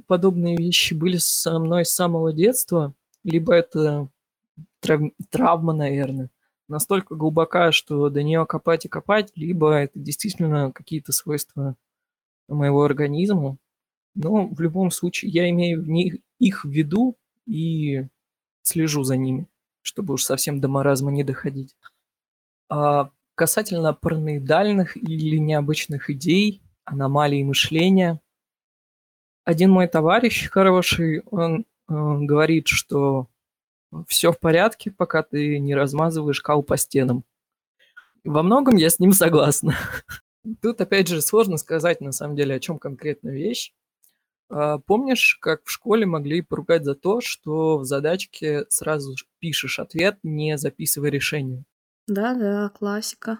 подобные 0.07 0.55
вещи 0.55 0.93
были 0.93 1.17
со 1.17 1.59
мной 1.59 1.85
с 1.85 1.91
самого 1.91 2.31
детства, 2.31 2.93
либо 3.23 3.53
это 3.53 4.09
трав... 4.79 5.01
травма, 5.29 5.73
наверное, 5.73 6.29
настолько 6.69 7.15
глубока, 7.15 7.71
что 7.71 8.09
до 8.09 8.23
нее 8.23 8.45
копать 8.45 8.85
и 8.85 8.89
копать, 8.89 9.31
либо 9.35 9.73
это 9.73 9.99
действительно 9.99 10.71
какие-то 10.71 11.11
свойства 11.11 11.75
моего 12.47 12.83
организма. 12.83 13.57
Но 14.15 14.47
в 14.47 14.59
любом 14.61 14.91
случае 14.91 15.31
я 15.31 15.49
имею 15.49 15.81
в 15.81 15.89
них, 15.89 16.15
их 16.39 16.63
в 16.63 16.69
виду 16.69 17.17
и 17.45 18.07
слежу 18.61 19.03
за 19.03 19.17
ними, 19.17 19.47
чтобы 19.81 20.13
уж 20.13 20.23
совсем 20.23 20.61
до 20.61 20.67
маразма 20.67 21.11
не 21.11 21.23
доходить. 21.23 21.75
А 22.69 23.11
касательно 23.39 23.93
параноидальных 23.93 24.97
или 24.97 25.37
необычных 25.37 26.09
идей, 26.09 26.61
аномалий 26.83 27.41
мышления, 27.41 28.19
один 29.45 29.71
мой 29.71 29.87
товарищ 29.87 30.49
хороший, 30.49 31.21
он 31.31 31.61
э, 31.61 31.63
говорит, 31.87 32.67
что 32.67 33.27
все 34.07 34.33
в 34.33 34.39
порядке, 34.39 34.91
пока 34.91 35.23
ты 35.23 35.57
не 35.57 35.73
размазываешь 35.73 36.41
кал 36.41 36.63
по 36.63 36.75
стенам. 36.75 37.23
Во 38.25 38.43
многом 38.43 38.75
я 38.75 38.89
с 38.89 38.99
ним 38.99 39.13
согласна. 39.13 39.73
Тут, 40.61 40.81
опять 40.81 41.07
же, 41.07 41.21
сложно 41.21 41.55
сказать, 41.55 42.01
на 42.01 42.11
самом 42.11 42.35
деле, 42.35 42.55
о 42.55 42.59
чем 42.59 42.77
конкретная 42.77 43.31
вещь. 43.35 43.71
А, 44.49 44.79
помнишь, 44.79 45.37
как 45.39 45.61
в 45.63 45.71
школе 45.71 46.05
могли 46.05 46.41
поругать 46.41 46.83
за 46.83 46.93
то, 46.93 47.21
что 47.21 47.77
в 47.77 47.85
задачке 47.85 48.65
сразу 48.67 49.15
пишешь 49.39 49.79
ответ, 49.79 50.19
не 50.23 50.57
записывая 50.57 51.09
решение? 51.09 51.63
Да-да, 52.09 52.69
классика. 52.69 53.39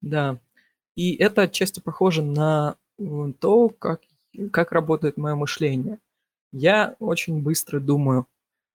Да. 0.00 0.40
И 0.96 1.14
это 1.14 1.42
отчасти 1.42 1.80
похоже 1.80 2.22
на 2.22 2.76
то, 3.38 3.68
как, 3.68 4.00
как 4.52 4.72
работает 4.72 5.16
мое 5.16 5.34
мышление. 5.34 5.98
Я 6.52 6.96
очень 6.98 7.42
быстро 7.42 7.78
думаю, 7.78 8.26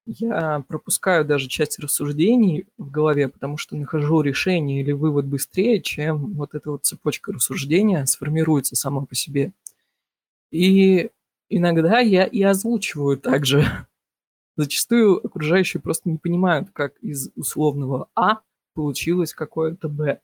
я 0.06 0.64
пропускаю 0.68 1.26
даже 1.26 1.48
часть 1.48 1.80
рассуждений 1.80 2.68
в 2.78 2.92
голове, 2.92 3.28
потому 3.28 3.58
что 3.58 3.76
нахожу 3.76 4.22
решение 4.22 4.82
или 4.82 4.92
вывод 4.92 5.26
быстрее, 5.26 5.82
чем 5.82 6.34
вот 6.36 6.54
эта 6.54 6.70
вот 6.70 6.86
цепочка 6.86 7.34
рассуждения 7.34 8.06
сформируется 8.06 8.76
сама 8.76 9.06
по 9.06 9.16
себе. 9.16 9.52
И 10.52 11.10
иногда 11.50 12.00
я 12.00 12.26
и 12.26 12.42
озвучиваю 12.44 13.18
также. 13.18 13.66
Зачастую 14.58 15.26
окружающие 15.26 15.82
просто 15.82 16.10
не 16.10 16.18
понимают, 16.18 16.70
как 16.72 16.98
из 17.00 17.30
условного 17.36 18.08
А 18.16 18.42
получилось 18.76 19.34
какое-то 19.34 19.90
Б. 19.90 20.22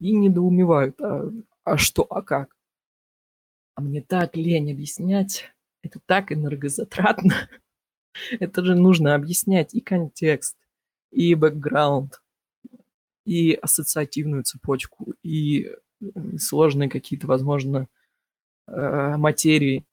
И 0.00 0.12
недоумевают, 0.12 0.98
а, 1.00 1.30
а 1.64 1.76
что, 1.76 2.04
а 2.04 2.22
как? 2.22 2.56
А 3.74 3.82
мне 3.82 4.00
так 4.00 4.36
лень 4.36 4.72
объяснять, 4.72 5.52
это 5.82 6.00
так 6.06 6.32
энергозатратно. 6.32 7.34
Это 8.40 8.64
же 8.64 8.74
нужно 8.74 9.14
объяснять 9.14 9.74
и 9.74 9.80
контекст, 9.80 10.56
и 11.12 11.34
бэкграунд, 11.36 12.20
и 13.24 13.52
ассоциативную 13.52 14.42
цепочку, 14.42 15.14
и 15.22 15.70
сложные 16.38 16.88
какие-то, 16.88 17.28
возможно, 17.28 17.86
э, 18.66 19.16
материи. 19.16 19.84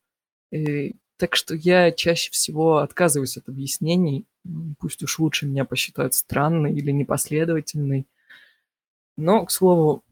И, 0.51 0.95
так 1.17 1.35
что 1.35 1.53
я 1.55 1.91
чаще 1.91 2.31
всего 2.31 2.77
отказываюсь 2.77 3.37
от 3.37 3.47
объяснений. 3.49 4.25
Пусть 4.79 5.01
уж 5.03 5.19
лучше 5.19 5.45
меня 5.45 5.65
посчитают 5.65 6.13
странной 6.13 6.73
или 6.73 6.91
непоследовательной. 6.91 8.05
Но, 9.17 9.45
к 9.45 9.51
слову, 9.51 10.03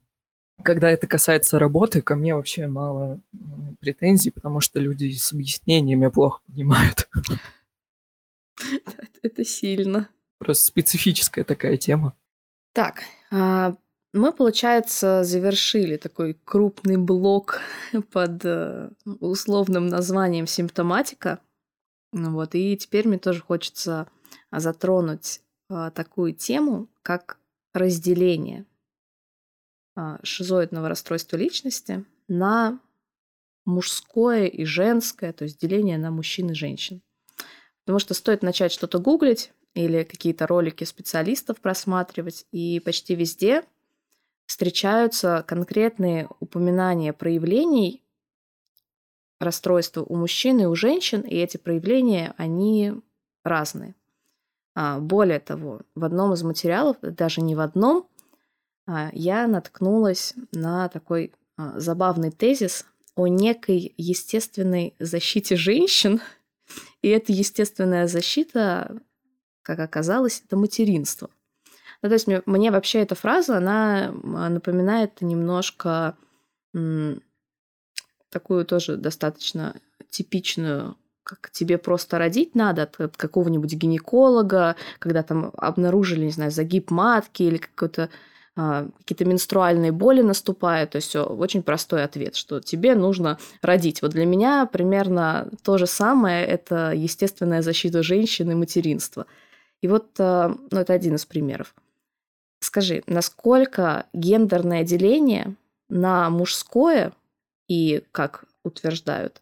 когда 0.63 0.89
это 0.89 1.07
касается 1.07 1.59
работы, 1.59 2.01
ко 2.01 2.15
мне 2.15 2.35
вообще 2.35 2.67
мало 2.67 3.19
претензий, 3.79 4.31
потому 4.31 4.59
что 4.59 4.79
люди 4.79 5.11
с 5.11 5.33
объяснениями 5.33 6.07
плохо 6.07 6.41
понимают. 6.47 7.09
Это 9.21 9.43
сильно. 9.43 10.09
Просто 10.37 10.65
специфическая 10.65 11.43
такая 11.43 11.77
тема. 11.77 12.13
Так, 12.73 13.03
а, 13.31 13.75
мы, 14.13 14.31
получается, 14.31 15.23
завершили 15.23 15.97
такой 15.97 16.37
крупный 16.45 16.97
блок 16.97 17.59
под 18.11 18.45
э, 18.45 18.89
условным 19.05 19.87
названием 19.87 20.47
симптоматика. 20.47 21.39
Ну 22.11 22.31
вот, 22.31 22.53
и 22.53 22.77
теперь 22.77 23.07
мне 23.07 23.17
тоже 23.17 23.41
хочется 23.41 24.07
затронуть 24.59 25.41
а, 25.69 25.91
такую 25.91 26.33
тему, 26.33 26.87
как 27.01 27.37
разделение 27.73 28.65
а, 29.95 30.19
шизоидного 30.23 30.89
расстройства 30.89 31.37
личности 31.37 32.05
на 32.27 32.79
мужское 33.65 34.45
и 34.45 34.65
женское, 34.65 35.33
то 35.33 35.45
есть 35.45 35.59
деление 35.59 35.97
на 35.97 36.11
мужчин 36.11 36.51
и 36.51 36.53
женщин. 36.53 37.01
Потому 37.83 37.99
что 37.99 38.13
стоит 38.13 38.43
начать 38.43 38.71
что-то 38.71 38.99
гуглить 38.99 39.51
или 39.73 40.03
какие-то 40.03 40.47
ролики 40.47 40.83
специалистов 40.83 41.59
просматривать, 41.59 42.45
и 42.51 42.79
почти 42.79 43.15
везде 43.15 43.63
встречаются 44.45 45.43
конкретные 45.47 46.29
упоминания 46.39 47.13
проявлений 47.13 48.03
расстройства 49.39 50.01
у 50.03 50.15
мужчин 50.15 50.59
и 50.59 50.65
у 50.65 50.75
женщин, 50.75 51.21
и 51.21 51.35
эти 51.35 51.57
проявления, 51.57 52.33
они 52.37 52.93
разные. 53.43 53.95
А, 54.75 54.99
более 54.99 55.39
того, 55.39 55.81
в 55.95 56.03
одном 56.03 56.33
из 56.33 56.43
материалов, 56.43 56.97
даже 57.01 57.41
не 57.41 57.55
в 57.55 57.59
одном, 57.59 58.07
а, 58.87 59.09
я 59.13 59.47
наткнулась 59.47 60.33
на 60.51 60.89
такой 60.89 61.33
а, 61.57 61.79
забавный 61.79 62.31
тезис 62.31 62.85
о 63.15 63.27
некой 63.27 63.93
естественной 63.97 64.95
защите 64.99 65.55
женщин. 65.55 66.21
И 67.01 67.09
эта 67.09 67.31
естественная 67.31 68.07
защита, 68.07 68.99
как 69.61 69.79
оказалось, 69.79 70.41
это 70.45 70.57
материнство. 70.57 71.29
Ну, 72.01 72.09
то 72.09 72.13
есть 72.13 72.27
мне, 72.27 72.41
мне 72.45 72.71
вообще 72.71 72.99
эта 72.99 73.15
фраза, 73.15 73.57
она 73.57 74.11
напоминает 74.11 75.21
немножко 75.21 76.17
м, 76.73 77.21
такую 78.29 78.65
тоже 78.65 78.97
достаточно 78.97 79.79
типичную 80.09 80.97
как 81.39 81.51
тебе 81.51 81.77
просто 81.77 82.17
родить 82.17 82.55
надо 82.55 82.83
от 82.83 83.17
какого-нибудь 83.17 83.73
гинеколога, 83.73 84.75
когда 84.99 85.23
там 85.23 85.51
обнаружили, 85.57 86.25
не 86.25 86.31
знаю, 86.31 86.51
загиб 86.51 86.91
матки 86.91 87.43
или 87.43 87.57
какой-то 87.57 88.09
а, 88.55 88.87
какие-то 88.99 89.25
менструальные 89.25 89.91
боли 89.91 90.21
наступают, 90.21 90.91
то 90.91 90.97
есть 90.97 91.15
очень 91.15 91.63
простой 91.63 92.03
ответ, 92.03 92.35
что 92.35 92.59
тебе 92.59 92.93
нужно 92.93 93.39
родить. 93.63 94.03
Вот 94.03 94.11
для 94.11 94.25
меня 94.25 94.67
примерно 94.67 95.49
то 95.63 95.79
же 95.79 95.87
самое, 95.87 96.45
это 96.45 96.91
естественная 96.91 97.63
защита 97.63 98.03
женщины, 98.03 98.55
материнства. 98.55 99.25
И 99.81 99.87
вот, 99.87 100.05
а, 100.19 100.55
ну, 100.69 100.79
это 100.79 100.93
один 100.93 101.15
из 101.15 101.25
примеров. 101.25 101.73
Скажи, 102.59 103.03
насколько 103.07 104.05
гендерное 104.13 104.83
деление 104.83 105.55
на 105.89 106.29
мужское 106.29 107.11
и, 107.67 108.03
как 108.11 108.45
утверждают 108.63 109.41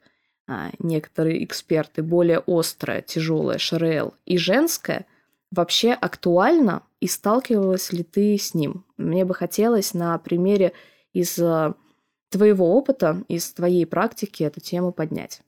некоторые 0.79 1.43
эксперты, 1.43 2.03
более 2.03 2.43
острое, 2.45 3.01
тяжелое 3.01 3.57
ШРЛ 3.57 4.13
и 4.25 4.37
женское 4.37 5.05
вообще 5.51 5.91
актуально 5.91 6.83
и 6.99 7.07
сталкивалась 7.07 7.91
ли 7.91 8.03
ты 8.03 8.37
с 8.37 8.53
ним? 8.53 8.85
Мне 8.97 9.25
бы 9.25 9.33
хотелось 9.33 9.93
на 9.93 10.17
примере 10.17 10.73
из 11.13 11.37
а, 11.39 11.75
твоего 12.29 12.75
опыта, 12.75 13.23
из 13.27 13.51
твоей 13.53 13.85
практики 13.85 14.43
эту 14.43 14.61
тему 14.61 14.91
поднять. 14.91 15.41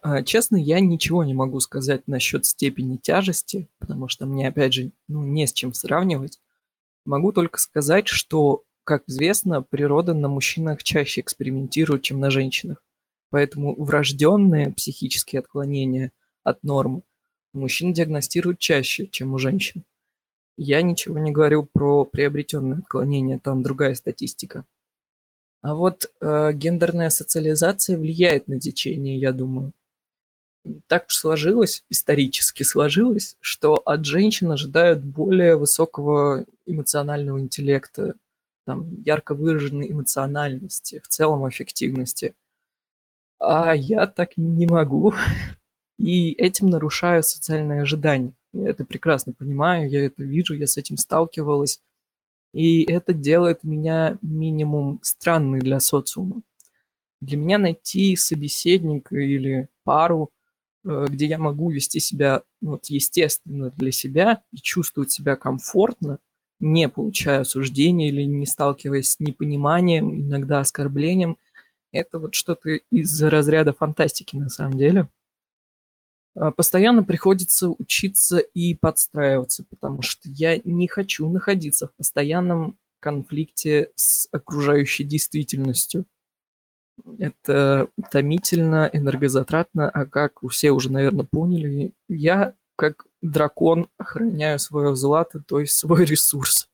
А, 0.00 0.22
честно, 0.22 0.56
я 0.56 0.80
ничего 0.80 1.24
не 1.24 1.34
могу 1.34 1.60
сказать 1.60 2.06
насчет 2.06 2.46
степени 2.46 2.96
тяжести, 2.96 3.68
потому 3.78 4.08
что 4.08 4.26
мне, 4.26 4.48
опять 4.48 4.72
же, 4.72 4.92
ну, 5.08 5.22
не 5.22 5.46
с 5.46 5.52
чем 5.52 5.74
сравнивать. 5.74 6.40
Могу 7.04 7.32
только 7.32 7.58
сказать, 7.58 8.08
что, 8.08 8.64
как 8.84 9.04
известно, 9.08 9.62
природа 9.62 10.14
на 10.14 10.28
мужчинах 10.28 10.82
чаще 10.82 11.20
экспериментирует, 11.20 12.02
чем 12.02 12.20
на 12.20 12.30
женщинах. 12.30 12.82
Поэтому 13.30 13.74
врожденные 13.74 14.72
психические 14.72 15.40
отклонения 15.40 16.12
от 16.44 16.62
нормы 16.62 17.02
у 17.52 17.58
мужчин 17.58 17.92
диагностируют 17.92 18.58
чаще, 18.58 19.06
чем 19.06 19.34
у 19.34 19.38
женщин. 19.38 19.84
Я 20.56 20.82
ничего 20.82 21.18
не 21.18 21.30
говорю 21.30 21.64
про 21.64 22.04
приобретенные 22.04 22.78
отклонения, 22.78 23.38
там 23.38 23.62
другая 23.62 23.94
статистика. 23.94 24.64
А 25.60 25.74
вот 25.74 26.10
э, 26.20 26.52
гендерная 26.52 27.10
социализация 27.10 27.98
влияет 27.98 28.48
на 28.48 28.60
течение, 28.60 29.18
я 29.18 29.32
думаю. 29.32 29.72
Так 30.86 31.10
сложилось, 31.10 31.84
исторически 31.90 32.62
сложилось, 32.62 33.36
что 33.40 33.74
от 33.74 34.04
женщин 34.04 34.50
ожидают 34.50 35.02
более 35.02 35.56
высокого 35.56 36.44
эмоционального 36.66 37.40
интеллекта, 37.40 38.14
там, 38.64 39.00
ярко 39.02 39.34
выраженной 39.34 39.90
эмоциональности, 39.90 41.00
в 41.04 41.08
целом 41.08 41.48
эффективности– 41.48 42.34
а 43.38 43.74
я 43.74 44.06
так 44.06 44.36
не 44.36 44.66
могу. 44.66 45.14
И 45.98 46.32
этим 46.32 46.70
нарушаю 46.70 47.22
социальные 47.22 47.82
ожидания. 47.82 48.32
Я 48.52 48.68
это 48.68 48.84
прекрасно 48.84 49.32
понимаю, 49.32 49.90
я 49.90 50.06
это 50.06 50.22
вижу, 50.22 50.54
я 50.54 50.66
с 50.66 50.76
этим 50.76 50.96
сталкивалась. 50.96 51.80
И 52.54 52.82
это 52.84 53.12
делает 53.12 53.62
меня 53.62 54.16
минимум 54.22 55.00
странной 55.02 55.60
для 55.60 55.80
социума. 55.80 56.42
Для 57.20 57.36
меня 57.36 57.58
найти 57.58 58.14
собеседника 58.16 59.16
или 59.16 59.68
пару, 59.84 60.30
э, 60.84 61.06
где 61.08 61.26
я 61.26 61.38
могу 61.38 61.70
вести 61.70 62.00
себя 62.00 62.42
вот, 62.62 62.86
естественно 62.86 63.70
для 63.70 63.90
себя 63.90 64.42
и 64.52 64.58
чувствовать 64.58 65.10
себя 65.10 65.36
комфортно, 65.36 66.18
не 66.60 66.88
получая 66.88 67.40
осуждения 67.40 68.08
или 68.08 68.22
не 68.22 68.46
сталкиваясь 68.46 69.10
с 69.10 69.20
непониманием, 69.20 70.14
иногда 70.14 70.60
оскорблением– 70.60 71.38
это 71.92 72.18
вот 72.18 72.34
что-то 72.34 72.70
из 72.90 73.22
разряда 73.22 73.72
фантастики 73.72 74.36
на 74.36 74.48
самом 74.48 74.78
деле. 74.78 75.08
А, 76.34 76.50
постоянно 76.50 77.02
приходится 77.02 77.68
учиться 77.68 78.38
и 78.38 78.74
подстраиваться, 78.74 79.64
потому 79.68 80.02
что 80.02 80.28
я 80.28 80.58
не 80.64 80.88
хочу 80.88 81.28
находиться 81.28 81.88
в 81.88 81.94
постоянном 81.94 82.78
конфликте 83.00 83.90
с 83.94 84.28
окружающей 84.32 85.04
действительностью. 85.04 86.04
Это 87.18 87.88
утомительно, 87.96 88.90
энергозатратно, 88.92 89.88
а 89.88 90.04
как 90.04 90.40
все 90.50 90.72
уже, 90.72 90.90
наверное, 90.90 91.24
поняли, 91.24 91.92
я 92.08 92.54
как 92.76 93.06
дракон 93.22 93.88
охраняю 93.98 94.58
свое 94.58 94.94
злато, 94.96 95.42
то 95.46 95.60
есть 95.60 95.74
свой 95.74 96.04
ресурс. 96.04 96.68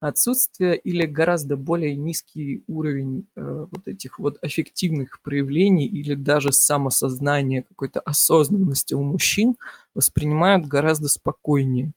Отсутствие 0.00 0.78
или 0.78 1.04
гораздо 1.04 1.58
более 1.58 1.94
низкий 1.94 2.64
уровень 2.66 3.26
э, 3.36 3.66
вот 3.70 3.86
этих 3.86 4.18
вот 4.18 4.38
аффективных 4.42 5.20
проявлений 5.20 5.86
или 5.86 6.14
даже 6.14 6.52
самосознания, 6.52 7.62
какой-то 7.62 8.00
осознанности 8.00 8.94
у 8.94 9.02
мужчин 9.02 9.56
воспринимают 9.94 10.66
гораздо 10.66 11.08
спокойнее. 11.08 11.92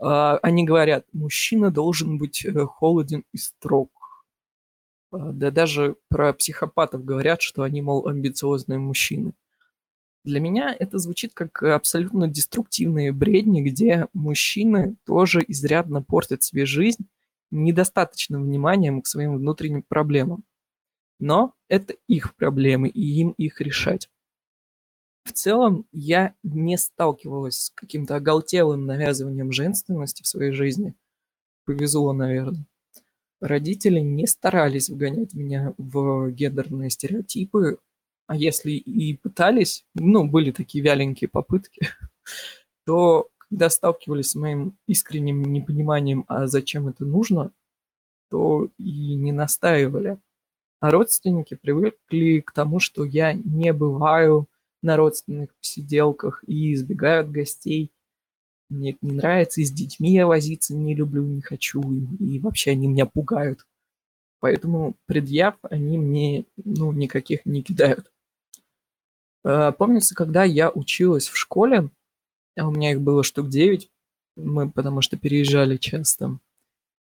Э, 0.00 0.38
они 0.42 0.64
говорят, 0.64 1.06
мужчина 1.12 1.70
должен 1.70 2.18
быть 2.18 2.44
э, 2.44 2.52
холоден 2.66 3.24
и 3.32 3.38
строг. 3.38 3.90
Э, 5.12 5.16
да 5.32 5.50
даже 5.50 5.96
про 6.08 6.32
психопатов 6.32 7.04
говорят, 7.04 7.42
что 7.42 7.62
они, 7.62 7.82
мол, 7.82 8.06
амбициозные 8.06 8.78
мужчины. 8.78 9.32
Для 10.28 10.40
меня 10.40 10.76
это 10.78 10.98
звучит 10.98 11.32
как 11.32 11.62
абсолютно 11.62 12.28
деструктивные 12.28 13.12
бредни, 13.12 13.62
где 13.62 14.08
мужчины 14.12 14.96
тоже 15.06 15.42
изрядно 15.48 16.02
портят 16.02 16.42
себе 16.42 16.66
жизнь 16.66 17.08
недостаточным 17.50 18.42
вниманием 18.42 19.00
к 19.00 19.06
своим 19.06 19.38
внутренним 19.38 19.82
проблемам. 19.82 20.44
Но 21.18 21.54
это 21.68 21.94
их 22.08 22.36
проблемы, 22.36 22.90
и 22.90 23.00
им 23.00 23.30
их 23.38 23.62
решать. 23.62 24.10
В 25.24 25.32
целом, 25.32 25.86
я 25.92 26.34
не 26.42 26.76
сталкивалась 26.76 27.58
с 27.58 27.70
каким-то 27.70 28.16
оголтелым 28.16 28.84
навязыванием 28.84 29.50
женственности 29.50 30.22
в 30.22 30.26
своей 30.26 30.52
жизни. 30.52 30.92
Повезло, 31.64 32.12
наверное. 32.12 32.66
Родители 33.40 34.00
не 34.00 34.26
старались 34.26 34.90
вгонять 34.90 35.32
меня 35.32 35.72
в 35.78 36.30
гендерные 36.32 36.90
стереотипы, 36.90 37.78
а 38.28 38.36
если 38.36 38.72
и 38.72 39.16
пытались, 39.16 39.86
ну, 39.94 40.28
были 40.28 40.52
такие 40.52 40.84
вяленькие 40.84 41.28
попытки, 41.28 41.88
то 42.84 43.30
когда 43.38 43.70
сталкивались 43.70 44.32
с 44.32 44.34
моим 44.34 44.76
искренним 44.86 45.42
непониманием, 45.42 46.26
а 46.28 46.46
зачем 46.46 46.88
это 46.88 47.06
нужно, 47.06 47.52
то 48.30 48.68
и 48.76 49.14
не 49.14 49.32
настаивали. 49.32 50.18
А 50.80 50.90
родственники 50.90 51.54
привыкли 51.54 52.40
к 52.40 52.52
тому, 52.52 52.80
что 52.80 53.06
я 53.06 53.32
не 53.32 53.72
бываю 53.72 54.46
на 54.82 54.98
родственных 54.98 55.54
посиделках 55.56 56.44
и 56.46 56.74
избегаю 56.74 57.22
от 57.22 57.30
гостей. 57.30 57.90
Мне 58.68 58.90
это 58.90 58.98
не 59.00 59.12
нравится, 59.12 59.62
и 59.62 59.64
с 59.64 59.72
детьми 59.72 60.12
я 60.12 60.26
возиться 60.26 60.74
не 60.74 60.94
люблю, 60.94 61.24
не 61.24 61.40
хочу, 61.40 61.80
и, 61.80 62.34
и 62.34 62.38
вообще 62.40 62.72
они 62.72 62.88
меня 62.88 63.06
пугают. 63.06 63.66
Поэтому 64.40 64.96
предъяв 65.06 65.56
они 65.62 65.96
мне 65.96 66.44
ну, 66.62 66.92
никаких 66.92 67.46
не 67.46 67.62
кидают. 67.62 68.12
Э, 69.44 69.72
помнится, 69.72 70.14
когда 70.14 70.44
я 70.44 70.70
училась 70.70 71.28
в 71.28 71.36
школе, 71.36 71.90
а 72.56 72.68
у 72.68 72.70
меня 72.70 72.92
их 72.92 73.00
было 73.00 73.22
штук 73.22 73.48
9, 73.48 73.90
мы 74.36 74.70
потому 74.70 75.00
что 75.00 75.16
переезжали 75.16 75.76
часто, 75.76 76.38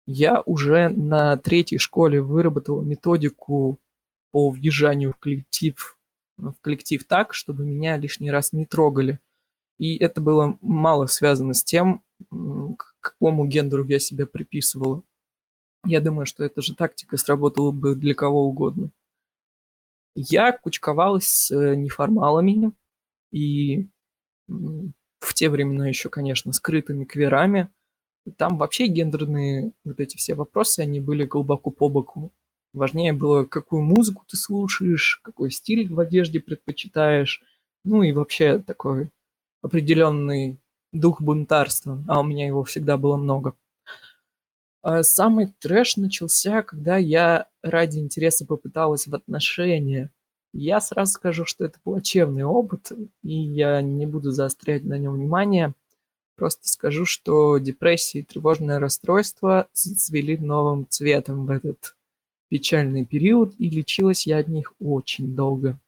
я 0.06 0.40
уже 0.42 0.88
на 0.88 1.36
третьей 1.36 1.78
школе 1.78 2.22
выработал 2.22 2.80
методику 2.80 3.78
по 4.30 4.50
въезжанию 4.50 5.12
в 5.12 5.16
коллектив, 5.16 5.98
в 6.36 6.54
коллектив 6.60 7.04
так, 7.04 7.34
чтобы 7.34 7.64
меня 7.64 7.96
лишний 7.96 8.30
раз 8.30 8.52
не 8.52 8.66
трогали. 8.66 9.18
И 9.78 9.96
это 9.96 10.20
было 10.20 10.58
мало 10.60 11.06
связано 11.06 11.54
с 11.54 11.64
тем, 11.64 12.02
к 12.30 12.94
какому 13.00 13.46
гендеру 13.46 13.84
я 13.84 13.98
себя 13.98 14.26
приписывала. 14.26 15.02
Я 15.84 16.00
думаю, 16.00 16.26
что 16.26 16.44
эта 16.44 16.62
же 16.62 16.74
тактика 16.74 17.16
сработала 17.16 17.72
бы 17.72 17.94
для 17.94 18.14
кого 18.14 18.46
угодно. 18.46 18.90
Я 20.18 20.52
кучковалась 20.52 21.28
с 21.28 21.50
э, 21.50 21.76
неформалами 21.76 22.72
и 23.30 23.86
в 24.48 25.34
те 25.34 25.50
времена 25.50 25.88
еще, 25.88 26.08
конечно, 26.08 26.54
скрытыми 26.54 27.04
кверами. 27.04 27.68
Там 28.38 28.56
вообще 28.56 28.86
гендерные 28.86 29.72
вот 29.84 30.00
эти 30.00 30.16
все 30.16 30.34
вопросы, 30.34 30.80
они 30.80 31.00
были 31.00 31.26
глубоко 31.26 31.70
по 31.70 31.90
боку. 31.90 32.32
Важнее 32.72 33.12
было, 33.12 33.44
какую 33.44 33.82
музыку 33.82 34.24
ты 34.26 34.38
слушаешь, 34.38 35.20
какой 35.22 35.50
стиль 35.50 35.92
в 35.92 36.00
одежде 36.00 36.40
предпочитаешь, 36.40 37.42
ну 37.84 38.02
и 38.02 38.12
вообще 38.12 38.58
такой 38.58 39.10
определенный 39.60 40.58
дух 40.92 41.20
бунтарства, 41.20 42.02
а 42.08 42.20
у 42.20 42.22
меня 42.24 42.46
его 42.46 42.64
всегда 42.64 42.96
было 42.96 43.16
много. 43.16 43.54
А 44.82 45.02
самый 45.02 45.52
трэш 45.58 45.96
начался, 45.96 46.62
когда 46.62 46.96
я 46.96 47.48
ради 47.62 47.98
интереса 47.98 48.46
попыталась 48.46 49.06
в 49.06 49.14
отношения. 49.14 50.10
Я 50.52 50.80
сразу 50.80 51.12
скажу, 51.12 51.44
что 51.44 51.64
это 51.64 51.78
плачевный 51.82 52.44
опыт, 52.44 52.92
и 53.22 53.34
я 53.34 53.82
не 53.82 54.06
буду 54.06 54.30
заострять 54.30 54.84
на 54.84 54.96
нем 54.96 55.14
внимание. 55.14 55.74
Просто 56.36 56.68
скажу, 56.68 57.04
что 57.04 57.58
депрессия 57.58 58.20
и 58.20 58.22
тревожное 58.22 58.78
расстройство 58.78 59.68
зацвели 59.72 60.36
новым 60.38 60.86
цветом 60.88 61.46
в 61.46 61.50
этот 61.50 61.96
печальный 62.48 63.04
период, 63.04 63.54
и 63.58 63.68
лечилась 63.68 64.26
я 64.26 64.38
от 64.38 64.48
них 64.48 64.72
очень 64.78 65.34
долго. 65.34 65.78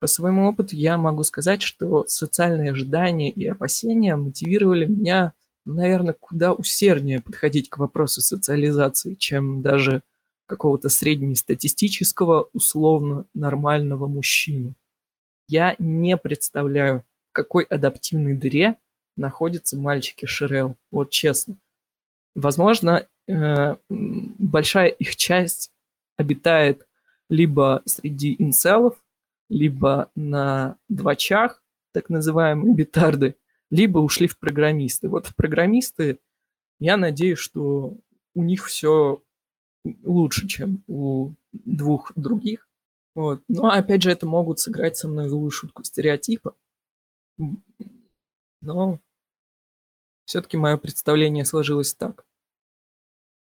По 0.00 0.08
своему 0.08 0.48
опыту 0.48 0.74
я 0.74 0.98
могу 0.98 1.22
сказать, 1.22 1.62
что 1.62 2.04
социальные 2.08 2.72
ожидания 2.72 3.30
и 3.30 3.46
опасения 3.46 4.16
мотивировали 4.16 4.86
меня, 4.86 5.32
наверное, 5.64 6.14
куда 6.18 6.52
усерднее 6.52 7.20
подходить 7.20 7.68
к 7.68 7.78
вопросу 7.78 8.20
социализации, 8.20 9.14
чем 9.14 9.62
даже 9.62 10.02
какого-то 10.46 10.88
среднестатистического, 10.88 12.48
условно 12.52 13.24
нормального 13.34 14.06
мужчины. 14.06 14.74
Я 15.48 15.76
не 15.78 16.16
представляю, 16.16 17.04
в 17.30 17.32
какой 17.32 17.64
адаптивной 17.64 18.34
дыре 18.34 18.76
находятся 19.16 19.76
мальчики 19.76 20.26
Шерел, 20.26 20.76
вот 20.90 21.10
честно. 21.10 21.56
Возможно, 22.34 23.06
э, 23.28 23.76
большая 23.88 24.88
их 24.88 25.16
часть 25.16 25.70
обитает 26.16 26.86
либо 27.28 27.82
среди 27.86 28.36
инцелов, 28.38 28.96
либо 29.48 30.10
на 30.14 30.76
двачах, 30.88 31.62
так 31.92 32.08
называемые 32.08 32.74
битарды, 32.74 33.36
либо 33.72 34.00
ушли 34.00 34.28
в 34.28 34.38
программисты. 34.38 35.08
Вот 35.08 35.26
в 35.26 35.34
программисты 35.34 36.18
я 36.78 36.98
надеюсь, 36.98 37.38
что 37.38 37.96
у 38.34 38.44
них 38.44 38.66
все 38.66 39.22
лучше, 40.02 40.46
чем 40.46 40.84
у 40.86 41.32
двух 41.52 42.12
других. 42.14 42.68
Вот. 43.14 43.42
Но 43.48 43.70
опять 43.70 44.02
же, 44.02 44.10
это 44.10 44.26
могут 44.26 44.60
сыграть 44.60 44.98
со 44.98 45.08
мной 45.08 45.30
злую 45.30 45.50
шутку 45.50 45.84
стереотипа. 45.84 46.54
Но 48.60 49.00
все-таки 50.26 50.58
мое 50.58 50.76
представление 50.76 51.46
сложилось 51.46 51.94
так. 51.94 52.26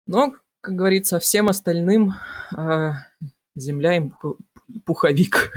Но, 0.07 0.35
как 0.59 0.75
говорится, 0.75 1.19
всем 1.19 1.49
остальным 1.49 2.13
э, 2.57 2.91
земля 3.55 3.95
им 3.95 4.17
пуховик. 4.85 5.53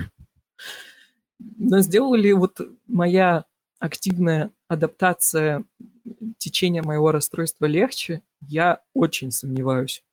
Но 1.39 1.81
сделала 1.81 2.17
ли 2.17 2.35
вот 2.35 2.61
моя 2.87 3.47
активная 3.79 4.53
адаптация 4.69 5.65
течения 6.39 6.83
моего 6.83 7.11
расстройства 7.11 7.67
легче, 7.67 8.23
я 8.41 8.83
очень 8.95 9.31
сомневаюсь. 9.31 10.05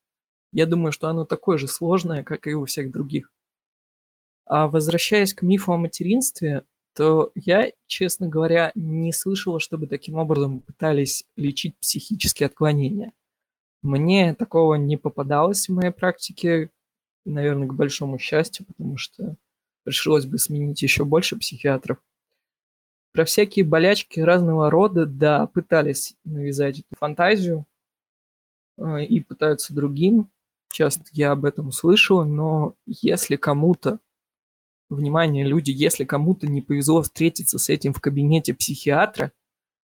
Я 0.51 0.65
думаю, 0.65 0.91
что 0.91 1.09
оно 1.09 1.25
такое 1.25 1.57
же 1.57 1.67
сложное, 1.67 2.23
как 2.23 2.47
и 2.47 2.53
у 2.53 2.65
всех 2.65 2.91
других. 2.91 3.31
А 4.45 4.67
возвращаясь 4.67 5.33
к 5.33 5.41
мифу 5.41 5.73
о 5.73 5.77
материнстве, 5.77 6.63
то 6.95 7.31
я, 7.35 7.71
честно 7.87 8.29
говоря, 8.29 8.71
не 8.73 9.11
слышала, 9.11 9.59
чтобы 9.59 9.87
таким 9.87 10.15
образом 10.15 10.61
пытались 10.61 11.25
лечить 11.35 11.77
психические 11.79 12.47
отклонения. 12.47 13.11
Мне 13.81 14.33
такого 14.33 14.75
не 14.75 14.97
попадалось 14.97 15.67
в 15.67 15.73
моей 15.73 15.91
практике, 15.91 16.69
наверное, 17.25 17.67
к 17.67 17.73
большому 17.73 18.17
счастью, 18.17 18.65
потому 18.65 18.97
что 18.97 19.35
пришлось 19.83 20.25
бы 20.25 20.37
сменить 20.37 20.81
еще 20.81 21.03
больше 21.03 21.37
психиатров. 21.37 21.97
Про 23.15 23.23
всякие 23.23 23.63
болячки 23.63 24.19
разного 24.19 24.69
рода, 24.69 25.05
да, 25.05 25.47
пытались 25.47 26.17
навязать 26.25 26.79
эту 26.79 26.99
фантазию 26.99 27.65
э, 28.77 29.05
и 29.05 29.21
пытаются 29.21 29.73
другим. 29.73 30.29
Часто 30.69 31.05
я 31.13 31.31
об 31.31 31.45
этом 31.45 31.71
слышал, 31.71 32.25
но 32.25 32.75
если 32.85 33.37
кому-то, 33.37 33.99
внимание, 34.89 35.45
люди, 35.45 35.71
если 35.71 36.03
кому-то 36.03 36.45
не 36.45 36.61
повезло 36.61 37.01
встретиться 37.03 37.57
с 37.57 37.69
этим 37.69 37.93
в 37.93 38.01
кабинете 38.01 38.53
психиатра, 38.53 39.31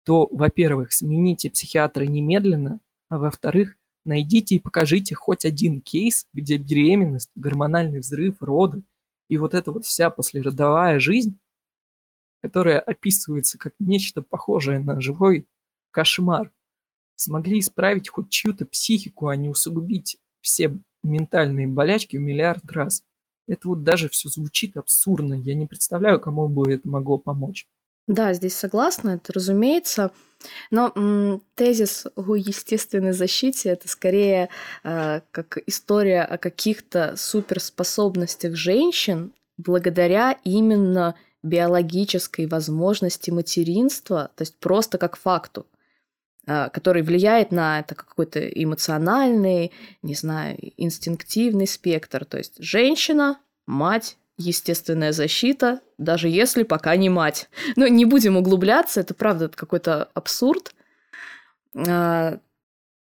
то, 0.05 0.27
во-первых, 0.31 0.91
смените 0.91 1.51
психиатра 1.51 2.05
немедленно, 2.05 2.79
а 3.09 3.19
во-вторых, 3.19 3.75
найдите 4.05 4.55
и 4.55 4.59
покажите 4.59 5.13
хоть 5.13 5.45
один 5.45 5.81
кейс, 5.81 6.25
где 6.33 6.57
беременность, 6.57 7.29
гормональный 7.35 7.99
взрыв, 7.99 8.41
роды 8.41 8.81
и 9.27 9.37
вот 9.37 9.53
эта 9.53 9.71
вот 9.71 9.85
вся 9.85 10.09
послеродовая 10.09 10.99
жизнь, 10.99 11.37
которая 12.41 12.79
описывается 12.79 13.57
как 13.57 13.73
нечто 13.79 14.21
похожее 14.21 14.79
на 14.79 14.99
живой 15.01 15.47
кошмар, 15.91 16.51
смогли 17.15 17.59
исправить 17.59 18.09
хоть 18.09 18.29
чью-то 18.29 18.65
психику, 18.65 19.27
а 19.27 19.35
не 19.35 19.49
усугубить 19.49 20.17
все 20.41 20.77
ментальные 21.03 21.67
болячки 21.67 22.17
в 22.17 22.21
миллиард 22.21 22.69
раз. 22.71 23.03
Это 23.47 23.67
вот 23.67 23.83
даже 23.83 24.09
все 24.09 24.29
звучит 24.29 24.77
абсурдно. 24.77 25.33
Я 25.33 25.55
не 25.55 25.65
представляю, 25.65 26.19
кому 26.19 26.47
бы 26.47 26.71
это 26.71 26.87
могло 26.87 27.17
помочь. 27.17 27.67
Да, 28.07 28.33
здесь 28.33 28.55
согласна, 28.55 29.11
это 29.11 29.33
разумеется. 29.33 30.11
Но 30.71 30.91
м, 30.95 31.43
тезис 31.55 32.07
о 32.15 32.35
естественной 32.35 33.11
защите 33.11 33.69
это 33.69 33.87
скорее 33.87 34.49
э, 34.83 35.21
как 35.31 35.57
история 35.67 36.23
о 36.23 36.37
каких-то 36.37 37.15
суперспособностях 37.17 38.55
женщин 38.55 39.33
благодаря 39.57 40.39
именно 40.43 41.15
биологической 41.43 42.45
возможности 42.45 43.31
материнства, 43.31 44.31
то 44.35 44.41
есть 44.41 44.57
просто 44.59 44.97
как 44.97 45.17
факту, 45.17 45.65
э, 46.45 46.69
который 46.69 47.01
влияет 47.01 47.51
на 47.51 47.79
это 47.79 47.95
какой-то 47.95 48.39
эмоциональный, 48.39 49.71
не 50.01 50.15
знаю, 50.15 50.57
инстинктивный 50.77 51.67
спектр. 51.67 52.25
То 52.25 52.37
есть 52.37 52.55
женщина, 52.59 53.39
мать, 53.65 54.17
естественная 54.37 55.11
защита, 55.11 55.81
даже 55.97 56.29
если 56.29 56.63
пока 56.63 56.95
не 56.95 57.09
мать. 57.09 57.49
Но 57.75 57.87
не 57.87 58.05
будем 58.05 58.37
углубляться, 58.37 59.01
это 59.01 59.13
правда 59.13 59.49
какой-то 59.49 60.09
абсурд. 60.13 60.73
А, 61.75 62.39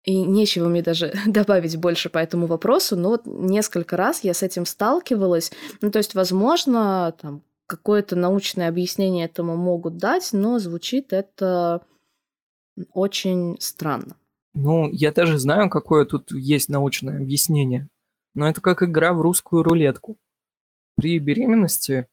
и 0.05 0.23
нечего 0.23 0.69
мне 0.69 0.83
даже 0.83 1.13
добавить 1.27 1.77
больше 1.77 2.09
по 2.09 2.19
этому 2.19 2.47
вопросу, 2.47 2.97
но 2.97 3.11
вот 3.11 3.23
несколько 3.27 3.97
раз 3.97 4.25
я 4.25 4.35
с 4.35 4.43
этим 4.43 4.67
сталкивалась. 4.67 5.53
Ну, 5.81 5.91
то 5.91 5.99
есть, 5.99 6.15
возможно, 6.15 7.15
там 7.21 7.43
какое-то 7.73 8.17
научное 8.17 8.69
объяснение 8.69 9.25
этому 9.25 9.57
могут 9.57 9.97
дать, 9.97 10.35
но 10.35 10.59
звучит 10.59 11.15
это 11.15 11.81
очень 12.93 13.57
странно. 13.61 14.17
Ну, 14.53 14.91
я 14.93 15.11
даже 15.11 15.39
знаю, 15.39 15.71
какое 15.71 16.05
тут 16.05 16.33
есть 16.33 16.69
научное 16.69 17.17
объяснение. 17.17 17.89
Но 18.35 18.47
это 18.47 18.61
как 18.61 18.83
игра 18.83 19.15
в 19.15 19.23
русскую 19.23 19.63
рулетку. 19.63 20.19
При 20.97 21.19
беременности 21.19 22.07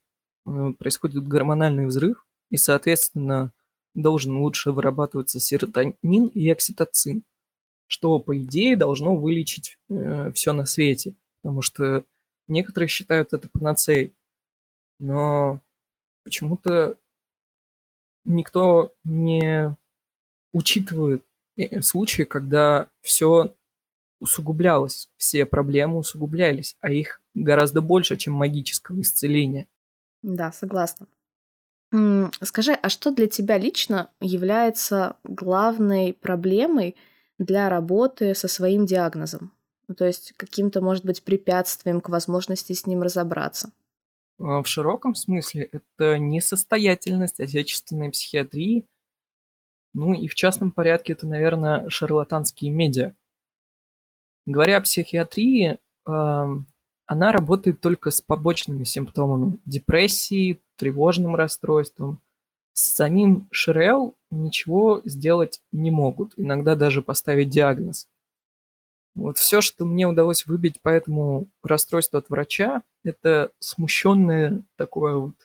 э, 0.45 0.73
происходит 0.79 1.27
гормональный 1.27 1.87
взрыв, 1.87 2.25
и, 2.49 2.55
соответственно, 2.55 3.51
должен 3.93 4.37
лучше 4.37 4.71
вырабатываться 4.71 5.41
серотонин 5.41 6.27
и 6.27 6.49
окситоцин, 6.49 7.23
что, 7.87 8.17
по 8.19 8.37
идее, 8.37 8.77
должно 8.77 9.17
вылечить 9.17 9.77
э, 9.89 10.31
все 10.31 10.53
на 10.53 10.65
свете, 10.65 11.15
потому 11.41 11.61
что 11.61 12.05
некоторые 12.47 12.87
считают 12.87 13.33
это 13.33 13.49
панацеей, 13.49 14.13
но 14.99 15.61
почему-то 16.23 16.97
никто 18.25 18.93
не 19.03 19.75
учитывает 20.53 21.23
э, 21.57 21.81
случаи, 21.81 22.23
когда 22.23 22.87
все 23.01 23.55
усугублялось, 24.19 25.09
все 25.17 25.45
проблемы 25.45 25.97
усугублялись, 25.97 26.75
а 26.81 26.91
их 26.91 27.21
гораздо 27.33 27.81
больше, 27.81 28.17
чем 28.17 28.33
магического 28.33 28.99
исцеления. 29.01 29.67
Да, 30.21 30.51
согласна. 30.51 31.07
Скажи, 32.43 32.73
а 32.73 32.89
что 32.89 33.11
для 33.11 33.27
тебя 33.27 33.57
лично 33.57 34.11
является 34.19 35.15
главной 35.23 36.13
проблемой 36.13 36.95
для 37.39 37.69
работы 37.69 38.35
со 38.35 38.47
своим 38.47 38.85
диагнозом? 38.85 39.53
То 39.97 40.05
есть 40.05 40.33
каким-то, 40.37 40.81
может 40.81 41.03
быть, 41.03 41.23
препятствием 41.23 41.99
к 41.99 42.09
возможности 42.09 42.73
с 42.73 42.85
ним 42.85 43.01
разобраться? 43.01 43.71
А, 44.39 44.63
в 44.63 44.67
широком 44.67 45.15
смысле 45.15 45.69
это 45.71 46.17
несостоятельность 46.17 47.39
отечественной 47.39 48.11
психиатрии, 48.11 48.85
ну 49.93 50.13
и 50.13 50.27
в 50.27 50.35
частном 50.35 50.71
порядке 50.71 51.13
это, 51.13 51.27
наверное, 51.27 51.89
шарлатанские 51.89 52.71
медиа. 52.71 53.13
Говоря 54.45 54.77
о 54.77 54.81
психиатрии, 54.81 55.77
она 56.05 57.31
работает 57.31 57.81
только 57.81 58.11
с 58.11 58.21
побочными 58.21 58.83
симптомами 58.83 59.59
депрессии, 59.65 60.61
тревожным 60.75 61.35
расстройством. 61.35 62.21
С 62.73 62.95
самим 62.95 63.47
ШРЛ 63.51 64.15
ничего 64.31 65.01
сделать 65.05 65.61
не 65.71 65.91
могут, 65.91 66.33
иногда 66.37 66.75
даже 66.75 67.01
поставить 67.01 67.49
диагноз. 67.49 68.07
Вот 69.19 69.37
все, 69.37 69.61
что 69.61 69.85
мне 69.85 70.07
удалось 70.07 70.45
выбить 70.45 70.81
по 70.81 70.89
этому 70.89 71.47
расстройству 71.63 72.17
от 72.17 72.29
врача, 72.29 72.83
это 73.03 73.51
смущенное 73.59 74.63
такое 74.75 75.15
вот, 75.15 75.35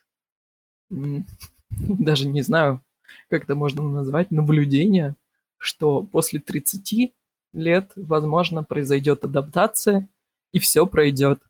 даже 1.70 2.28
не 2.28 2.42
знаю, 2.42 2.82
как 3.28 3.44
это 3.44 3.54
можно 3.54 3.82
назвать, 3.82 4.30
наблюдение, 4.30 5.16
что 5.58 6.02
после 6.02 6.40
30 6.40 7.14
лет, 7.52 7.92
возможно, 7.96 8.62
произойдет 8.62 9.24
адаптация, 9.24 10.08
и 10.52 10.58
все 10.58 10.86
пройдет. 10.86 11.40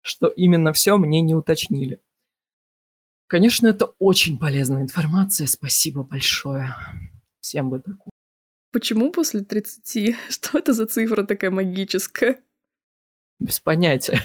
Что 0.00 0.26
именно 0.26 0.72
все 0.72 0.96
мне 0.96 1.20
не 1.20 1.34
уточнили. 1.34 2.00
Конечно, 3.28 3.68
это 3.68 3.94
очень 3.98 4.38
полезная 4.38 4.82
информация. 4.82 5.46
Спасибо 5.46 6.02
большое. 6.02 6.74
Всем 7.40 7.70
бы 7.70 7.78
такое. 7.78 8.11
Почему 8.72 9.12
после 9.12 9.42
30? 9.42 10.16
Что 10.30 10.58
это 10.58 10.72
за 10.72 10.86
цифра 10.86 11.24
такая 11.24 11.50
магическая? 11.50 12.40
Без 13.38 13.60
понятия. 13.60 14.20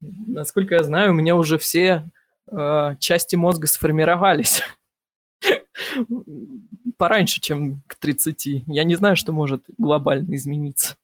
Насколько 0.00 0.76
я 0.76 0.84
знаю, 0.84 1.10
у 1.10 1.14
меня 1.14 1.36
уже 1.36 1.58
все 1.58 2.08
э, 2.50 2.96
части 2.98 3.36
мозга 3.36 3.66
сформировались. 3.66 4.62
Пораньше, 6.96 7.40
чем 7.40 7.82
к 7.86 7.96
30. 7.96 8.64
Я 8.66 8.84
не 8.84 8.94
знаю, 8.94 9.16
что 9.16 9.32
может 9.32 9.64
глобально 9.76 10.34
измениться. 10.34 10.96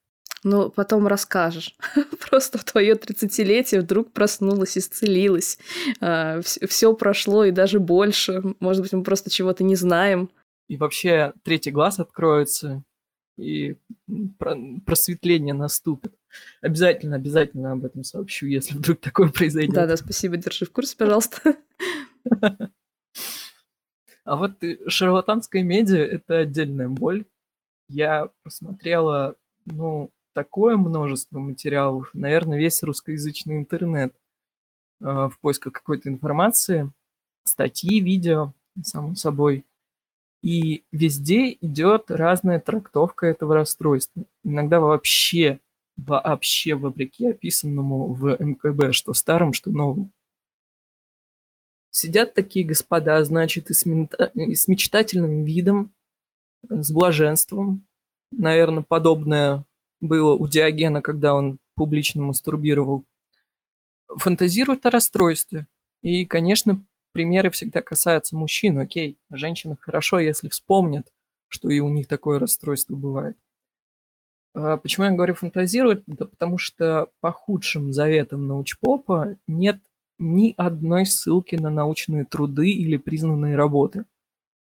Ну, 0.45 0.71
потом 0.71 1.07
расскажешь. 1.07 1.75
Просто 2.31 2.59
в 2.59 2.65
твое 2.65 2.95
30-летие 2.95 3.81
вдруг 3.81 4.13
проснулась, 4.13 4.79
исцелилась. 4.79 5.59
Э, 6.01 6.41
все 6.43 6.95
прошло 6.95 7.45
и 7.45 7.51
даже 7.51 7.81
больше. 7.81 8.43
Может 8.61 8.83
быть, 8.83 8.93
мы 8.93 9.03
просто 9.03 9.31
чего-то 9.31 9.65
не 9.65 9.75
знаем 9.75 10.31
и 10.69 10.77
вообще 10.77 11.33
третий 11.43 11.71
глаз 11.71 12.01
откроется, 12.01 12.83
и 13.37 13.77
просветление 14.87 15.55
наступит. 15.55 16.15
Обязательно, 16.61 17.17
обязательно 17.17 17.73
об 17.73 17.85
этом 17.85 18.05
сообщу, 18.05 18.47
если 18.47 18.77
вдруг 18.77 19.01
такое 19.01 19.29
произойдет. 19.29 19.75
Да, 19.75 19.87
да, 19.87 19.97
спасибо, 19.97 20.37
держи 20.37 20.65
в 20.67 20.73
курсе, 20.73 20.97
пожалуйста. 20.97 21.57
А 24.27 24.37
вот 24.37 24.53
шарлатанская 24.89 25.63
медиа– 25.63 25.99
это 25.99 26.39
отдельная 26.39 26.89
боль. 26.89 27.27
Я 27.91 28.31
посмотрела, 28.43 29.37
ну, 29.67 30.11
такое 30.33 30.79
множество 30.79 31.39
материалов, 31.39 32.09
наверное, 32.15 32.59
весь 32.59 32.83
русскоязычный 32.83 33.59
интернет 33.59 34.15
э, 35.03 35.05
в 35.05 35.39
поисках 35.43 35.75
какой-то 35.75 36.09
информации, 36.09 36.91
статьи, 37.45 38.01
видео, 38.01 38.55
само 38.83 39.15
собой. 39.15 39.67
И 40.45 40.85
везде 40.93 41.57
идет 41.63 42.11
разная 42.11 42.61
трактовка 42.61 43.25
этого 43.25 43.55
расстройства. 43.55 44.25
Иногда 44.43 44.79
вообще, 44.79 45.59
вообще 45.97 46.75
вопреки 46.75 47.29
описанному 47.29 48.13
в 48.13 48.37
МКБ, 48.39 48.93
что 48.95 49.15
старым, 49.15 49.55
что 49.55 49.71
новым. 49.71 50.13
Сидят 51.91 52.35
такие 52.35 52.67
господа, 52.67 53.25
значит, 53.25 53.71
и 53.71 53.73
с, 53.73 53.87
мента... 53.87 54.33
и 54.35 54.55
с 54.55 54.69
мечтательным 54.69 55.45
видом, 55.45 55.95
с 56.69 56.93
блаженством. 56.93 57.87
Наверное, 58.31 58.85
подобное 58.87 59.65
было 60.03 60.35
у 60.35 60.47
Диогена, 60.47 61.01
когда 61.01 61.35
он 61.35 61.57
публично 61.75 62.21
мастурбировал. 62.23 63.07
Фантазируют 64.09 64.85
о 64.85 64.91
расстройстве. 64.91 65.67
И, 66.03 66.27
конечно, 66.27 66.85
примеры 67.15 67.51
всегда 67.51 67.81
касаются 67.81 68.37
мужчин, 68.37 68.79
окей. 68.79 69.17
Женщинам 69.31 69.79
хорошо, 69.81 70.19
если 70.19 70.49
вспомнят, 70.49 71.07
что 71.49 71.71
и 71.71 71.79
у 71.79 71.89
них 71.89 72.09
такое 72.09 72.39
расстройство 72.39 72.97
бывает. 72.97 73.39
А 74.55 74.77
почему 74.77 75.07
я 75.07 75.13
говорю 75.13 75.35
фантазируют? 75.35 76.03
Да 76.07 76.27
потому 76.27 76.59
что 76.59 77.09
по 77.21 77.33
худшим 77.33 77.93
заветам 77.93 78.47
научпопа 78.47 79.37
нет 79.47 79.79
ни 80.19 80.55
одной 80.57 81.07
ссылки 81.07 81.57
на 81.57 81.71
научные 81.71 82.25
труды 82.25 82.71
или 82.71 82.97
признанные 82.97 83.57
работы. 83.57 84.05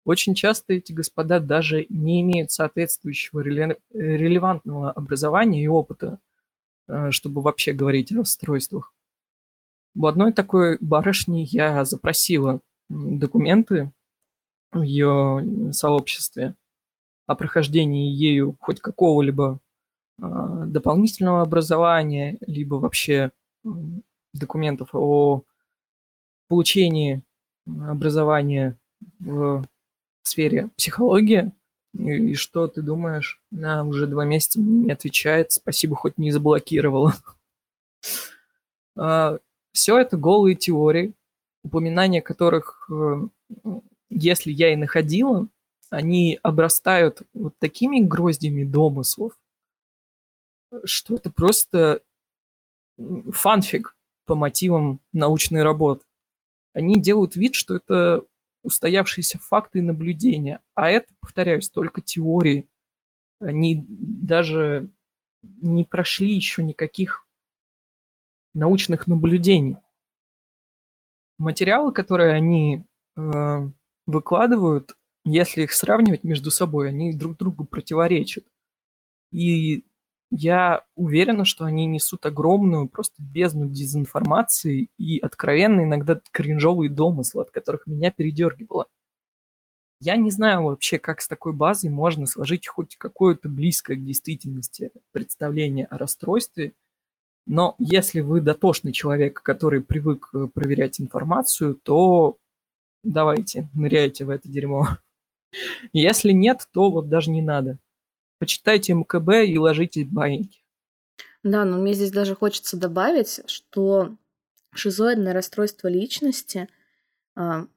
Очень 0.05 0.35
часто 0.35 0.73
эти 0.73 0.91
господа 0.91 1.39
даже 1.39 1.85
не 1.89 2.21
имеют 2.21 2.51
соответствующего 2.51 3.39
релевантного 3.39 4.91
образования 4.91 5.63
и 5.63 5.67
опыта, 5.67 6.19
э, 6.89 7.11
чтобы 7.11 7.41
вообще 7.41 7.71
говорить 7.71 8.11
о 8.11 8.17
расстройствах. 8.17 8.92
У 9.95 10.05
одной 10.07 10.33
такой 10.33 10.77
барышни 10.79 11.45
я 11.49 11.85
запросила 11.85 12.61
документы 12.89 13.91
в 14.71 14.81
ее 14.81 15.71
сообществе 15.71 16.55
о 17.27 17.35
прохождении 17.35 18.11
ею 18.11 18.57
хоть 18.59 18.79
какого-либо 18.81 19.59
э, 20.21 20.63
дополнительного 20.67 21.41
образования, 21.41 22.37
либо 22.45 22.75
вообще 22.75 23.31
документов 24.33 24.89
о 24.93 25.43
получении 26.47 27.21
образования 27.65 28.77
в 29.19 29.63
сфере 30.23 30.69
психологии. 30.75 31.51
И, 31.93 32.33
что 32.33 32.67
ты 32.67 32.81
думаешь? 32.81 33.39
Она 33.51 33.83
уже 33.83 34.07
два 34.07 34.25
месяца 34.25 34.59
не 34.59 34.91
отвечает. 34.91 35.51
Спасибо, 35.51 35.95
хоть 35.95 36.17
не 36.17 36.31
заблокировала. 36.31 37.13
Все 39.73 39.97
это 39.97 40.17
голые 40.17 40.55
теории, 40.55 41.13
упоминания 41.63 42.21
которых, 42.21 42.89
э, 42.91 43.27
если 44.09 44.51
я 44.51 44.71
и 44.71 44.75
находила, 44.75 45.47
они 45.89 46.39
обрастают 46.41 47.23
вот 47.33 47.55
такими 47.59 47.99
гроздями 47.99 48.63
домыслов, 48.63 49.33
что 50.85 51.15
это 51.15 51.31
просто 51.31 52.01
фанфик 53.31 53.95
по 54.25 54.35
мотивам 54.35 54.99
научной 55.11 55.63
работы. 55.63 56.05
Они 56.73 56.99
делают 56.99 57.35
вид, 57.35 57.55
что 57.55 57.75
это 57.75 58.23
устоявшиеся 58.63 59.39
факты 59.39 59.79
и 59.79 59.83
наблюдения, 59.83 60.61
а 60.73 60.89
это, 60.89 61.07
повторяюсь, 61.19 61.69
только 61.69 62.01
теории. 62.01 62.67
Они 63.39 63.85
даже 63.87 64.89
не 65.41 65.83
прошли 65.83 66.33
еще 66.33 66.63
никаких 66.63 67.22
научных 68.53 69.07
наблюдений. 69.07 69.77
Материалы, 71.37 71.91
которые 71.91 72.33
они 72.33 72.85
э, 73.17 73.69
выкладывают, 74.05 74.95
если 75.25 75.63
их 75.63 75.73
сравнивать 75.73 76.23
между 76.23 76.51
собой, 76.51 76.89
они 76.89 77.13
друг 77.13 77.37
другу 77.37 77.65
противоречат. 77.65 78.45
И 79.31 79.83
я 80.29 80.83
уверена, 80.95 81.45
что 81.45 81.65
они 81.65 81.85
несут 81.85 82.25
огромную 82.25 82.87
просто 82.87 83.21
бездну 83.21 83.69
дезинформации 83.69 84.89
и 84.97 85.19
откровенно 85.19 85.81
иногда 85.81 86.19
кринжовые 86.31 86.89
домыслы, 86.89 87.43
от 87.43 87.51
которых 87.51 87.87
меня 87.87 88.11
передергивало. 88.11 88.87
Я 89.99 90.17
не 90.17 90.31
знаю 90.31 90.63
вообще, 90.63 90.99
как 90.99 91.21
с 91.21 91.27
такой 91.27 91.53
базой 91.53 91.89
можно 91.89 92.25
сложить 92.25 92.67
хоть 92.67 92.97
какое-то 92.97 93.47
близкое 93.47 93.95
к 93.95 94.03
действительности 94.03 94.91
представление 95.11 95.85
о 95.85 95.97
расстройстве, 95.97 96.73
но 97.45 97.75
если 97.77 98.21
вы 98.21 98.41
дотошный 98.41 98.93
человек, 98.93 99.41
который 99.41 99.81
привык 99.81 100.29
э, 100.33 100.47
проверять 100.53 101.01
информацию, 101.01 101.75
то 101.75 102.37
давайте, 103.03 103.69
ныряйте 103.73 104.25
в 104.25 104.29
это 104.29 104.47
дерьмо. 104.47 104.87
Если 105.93 106.31
нет, 106.31 106.67
то 106.71 106.89
вот 106.89 107.09
даже 107.09 107.31
не 107.31 107.41
надо. 107.41 107.77
Почитайте 108.39 108.93
МКБ 108.93 109.45
и 109.47 109.57
ложитесь 109.57 110.07
баиньки. 110.07 110.63
Да, 111.43 111.65
но 111.65 111.77
мне 111.77 111.93
здесь 111.93 112.11
даже 112.11 112.35
хочется 112.35 112.77
добавить, 112.77 113.41
что 113.47 114.15
шизоидное 114.73 115.33
расстройство 115.33 115.87
личности 115.87 116.69
а, 117.35 117.67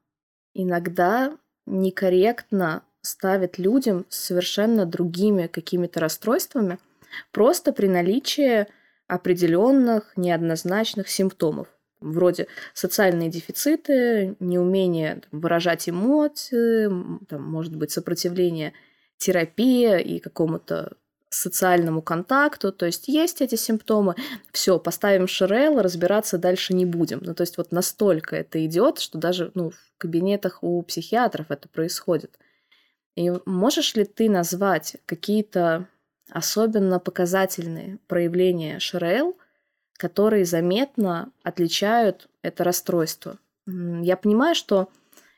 иногда 0.54 1.36
некорректно 1.66 2.82
ставит 3.02 3.58
людям 3.58 4.06
совершенно 4.08 4.86
другими 4.86 5.46
какими-то 5.46 6.00
расстройствами 6.00 6.78
просто 7.32 7.72
при 7.72 7.86
наличии 7.86 8.66
определенных 9.08 10.12
неоднозначных 10.16 11.08
симптомов, 11.08 11.68
вроде 12.00 12.48
социальные 12.74 13.30
дефициты, 13.30 14.36
неумение 14.40 15.22
выражать 15.32 15.88
эмоции, 15.88 16.86
там, 17.28 17.42
может 17.42 17.74
быть, 17.76 17.90
сопротивление 17.90 18.72
терапии 19.18 20.00
и 20.02 20.18
какому-то 20.18 20.96
социальному 21.28 22.02
контакту, 22.02 22.72
то 22.72 22.86
есть 22.86 23.08
есть 23.08 23.40
эти 23.40 23.56
симптомы, 23.56 24.14
все, 24.52 24.78
поставим 24.78 25.26
Шерел, 25.26 25.80
разбираться 25.80 26.38
дальше 26.38 26.72
не 26.74 26.86
будем. 26.86 27.20
Ну, 27.22 27.34
то 27.34 27.42
есть 27.42 27.58
вот 27.58 27.72
настолько 27.72 28.36
это 28.36 28.64
идет, 28.64 29.00
что 29.00 29.18
даже 29.18 29.50
ну, 29.54 29.70
в 29.70 29.98
кабинетах 29.98 30.62
у 30.62 30.82
психиатров 30.82 31.50
это 31.50 31.68
происходит. 31.68 32.38
И 33.16 33.32
можешь 33.44 33.94
ли 33.94 34.04
ты 34.04 34.30
назвать 34.30 34.96
какие-то 35.06 35.88
особенно 36.30 36.98
показательные 36.98 37.98
проявления 38.06 38.78
ШРЛ, 38.78 39.36
которые 39.96 40.44
заметно 40.44 41.30
отличают 41.42 42.28
это 42.42 42.64
расстройство. 42.64 43.38
Я 43.66 44.16
понимаю, 44.16 44.54
что 44.54 44.88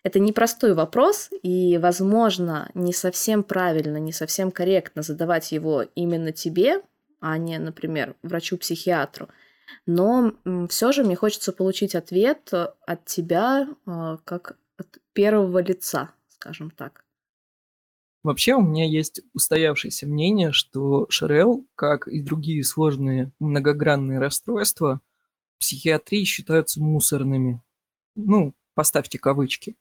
это 0.03 0.21
непростой 0.21 0.75
вопрос, 0.75 1.31
и, 1.43 1.79
возможно, 1.79 2.71
не 2.75 2.93
совсем 2.93 3.43
правильно, 3.43 3.99
не 3.99 4.13
совсем 4.13 4.51
корректно 4.51 5.03
задавать 5.03 5.53
его 5.53 5.85
именно 5.95 6.33
тебе, 6.33 6.83
а 7.21 7.37
не, 7.37 7.59
например, 7.59 8.15
врачу-психиатру. 8.23 9.29
Но 9.87 10.33
все 10.69 10.93
же 10.93 11.05
мне 11.05 11.17
хочется 11.17 11.53
получить 11.53 11.95
ответ 11.95 12.53
от 12.53 13.05
тебя 13.05 13.69
а, 13.87 14.19
как 14.25 14.57
от 14.77 14.87
первого 15.13 15.59
лица, 15.59 16.11
скажем 16.29 16.71
так. 16.71 17.05
Вообще 18.29 18.57
у 18.57 18.61
меня 18.61 18.85
есть 18.85 19.23
устоявшееся 19.33 20.07
мнение, 20.07 20.53
что 20.53 21.07
ШРЛ, 21.09 21.67
как 21.75 22.07
и 22.09 22.21
другие 22.21 22.63
сложные 22.63 23.33
многогранные 23.41 24.19
расстройства, 24.19 25.01
психиатрии 25.59 26.25
считаются 26.25 26.79
мусорными. 26.79 27.63
Ну, 28.17 28.53
поставьте 28.75 29.19
кавычки. 29.19 29.77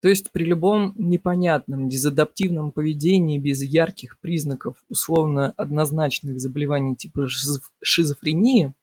То 0.00 0.08
есть 0.08 0.30
при 0.30 0.44
любом 0.44 0.94
непонятном 0.96 1.88
дезадаптивном 1.88 2.70
поведении 2.70 3.36
без 3.36 3.64
ярких 3.64 4.20
признаков 4.20 4.76
условно 4.88 5.52
однозначных 5.56 6.38
заболеваний 6.38 6.94
типа 6.94 7.26
шизофрении, 7.82 8.74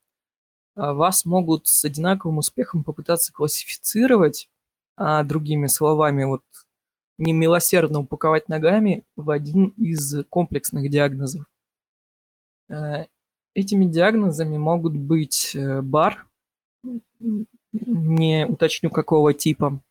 а, 0.76 0.93
вас 0.93 1.24
могут 1.24 1.68
с 1.68 1.86
одинаковым 1.86 2.39
успехом 2.39 2.84
попытаться 2.84 3.32
классифицировать, 3.32 4.49
а 4.97 5.24
другими 5.24 5.68
словами, 5.68 6.26
вот 6.26 6.41
немилосердно 7.18 7.99
упаковать 7.99 8.49
ногами 8.49 9.03
в 9.15 9.30
один 9.30 9.70
из 9.78 10.24
комплексных 10.30 10.89
диагнозов. 10.89 11.45
Э, 12.70 13.05
этими 13.53 13.86
диагнозами 13.86 14.57
могут 14.57 14.95
быть 14.95 15.55
э, 15.55 15.82
бар, 15.82 16.28
не 17.72 18.45
уточню 18.45 18.89
какого 18.89 19.34
типа, 19.34 19.82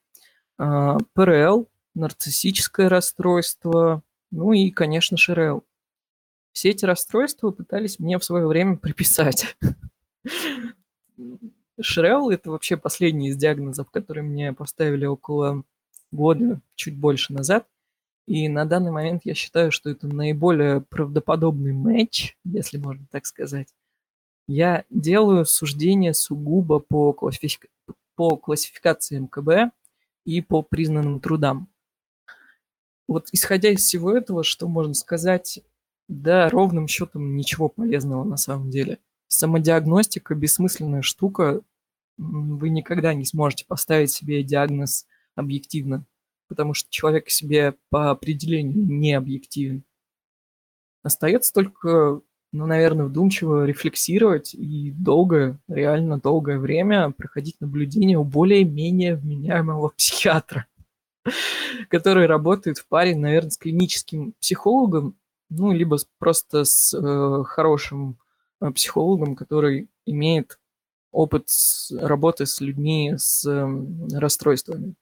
а, 0.58 0.98
ПРЛ, 1.12 1.68
нарциссическое 1.94 2.88
расстройство, 2.88 4.02
ну 4.30 4.52
и, 4.52 4.70
конечно, 4.70 5.16
ШРЛ. 5.16 5.64
Все 6.52 6.70
эти 6.70 6.84
расстройства 6.84 7.50
пытались 7.50 7.98
мне 7.98 8.18
в 8.18 8.24
свое 8.24 8.46
время 8.46 8.76
приписать. 8.76 9.56
ШРЛ– 11.80 12.30
это 12.30 12.50
вообще 12.50 12.76
последний 12.76 13.28
из 13.28 13.36
диагнозов, 13.36 13.90
который 13.90 14.22
мне 14.22 14.52
поставили 14.52 15.04
около 15.04 15.64
года, 16.12 16.60
чуть 16.74 16.96
больше 16.96 17.32
назад. 17.32 17.66
И 18.26 18.48
на 18.48 18.64
данный 18.64 18.90
момент 18.90 19.22
я 19.24 19.34
считаю, 19.34 19.70
что 19.70 19.88
это 19.88 20.08
наиболее 20.08 20.80
правдоподобный 20.80 21.72
матч, 21.72 22.36
если 22.44 22.76
можно 22.78 23.06
так 23.10 23.24
сказать. 23.26 23.68
Я 24.48 24.84
делаю 24.90 25.44
суждение 25.44 26.12
сугубо 26.12 26.80
по, 26.80 27.12
классифик... 27.12 27.66
по 28.16 28.36
классификации 28.36 29.18
МКБ 29.18 29.72
и 30.24 30.40
по 30.40 30.62
признанным 30.62 31.20
трудам. 31.20 31.68
Вот 33.08 33.28
исходя 33.32 33.70
из 33.70 33.80
всего 33.80 34.12
этого, 34.12 34.42
что 34.42 34.66
можно 34.66 34.94
сказать, 34.94 35.60
да, 36.08 36.48
ровным 36.48 36.88
счетом 36.88 37.36
ничего 37.36 37.68
полезного 37.68 38.24
на 38.24 38.36
самом 38.36 38.70
деле. 38.70 38.98
Самодиагностика– 39.28 40.34
бессмысленная 40.36 41.02
штука. 41.02 41.60
Вы 42.16 42.70
никогда 42.70 43.14
не 43.14 43.24
сможете 43.24 43.64
поставить 43.66 44.10
себе 44.10 44.42
диагноз 44.42 45.06
объективно, 45.36 46.04
потому 46.48 46.74
что 46.74 46.90
человек 46.90 47.30
себе 47.30 47.76
по 47.90 48.10
определению 48.10 48.84
не 48.84 49.14
объективен. 49.14 49.84
Остается 51.04 51.52
только, 51.52 52.20
ну, 52.52 52.66
наверное, 52.66 53.06
вдумчиво 53.06 53.64
рефлексировать 53.64 54.54
и 54.54 54.90
долгое, 54.90 55.60
реально 55.68 56.18
долгое 56.18 56.58
время 56.58 57.12
проходить 57.12 57.60
наблюдение 57.60 58.18
у 58.18 58.24
более-менее 58.24 59.14
вменяемого 59.14 59.90
психиатра, 59.96 60.66
который 61.88 62.26
работает 62.26 62.78
в 62.78 62.88
паре, 62.88 63.14
наверное, 63.14 63.50
с 63.50 63.58
клиническим 63.58 64.32
психологом, 64.40 65.16
ну, 65.48 65.70
либо 65.70 65.96
просто 66.18 66.64
с 66.64 66.92
э, 66.92 67.44
хорошим 67.44 68.18
э, 68.60 68.70
психологом, 68.72 69.36
который 69.36 69.88
имеет 70.04 70.58
опыт 71.12 71.48
работы 71.92 72.46
с 72.46 72.60
людьми 72.60 73.14
с 73.16 73.46
э, 73.46 74.18
расстройствами 74.18 74.96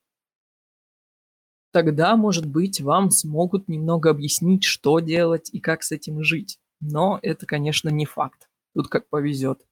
тогда, 1.74 2.14
может 2.16 2.46
быть, 2.46 2.80
вам 2.80 3.10
смогут 3.10 3.66
немного 3.66 4.08
объяснить, 4.08 4.62
что 4.62 5.00
делать 5.00 5.50
и 5.52 5.58
как 5.58 5.82
с 5.82 5.90
этим 5.90 6.22
жить. 6.22 6.60
Но 6.80 7.18
это, 7.20 7.46
конечно, 7.46 7.88
не 7.88 8.06
факт. 8.06 8.48
Тут 8.76 8.86
как 8.86 9.08
повезет. 9.08 9.66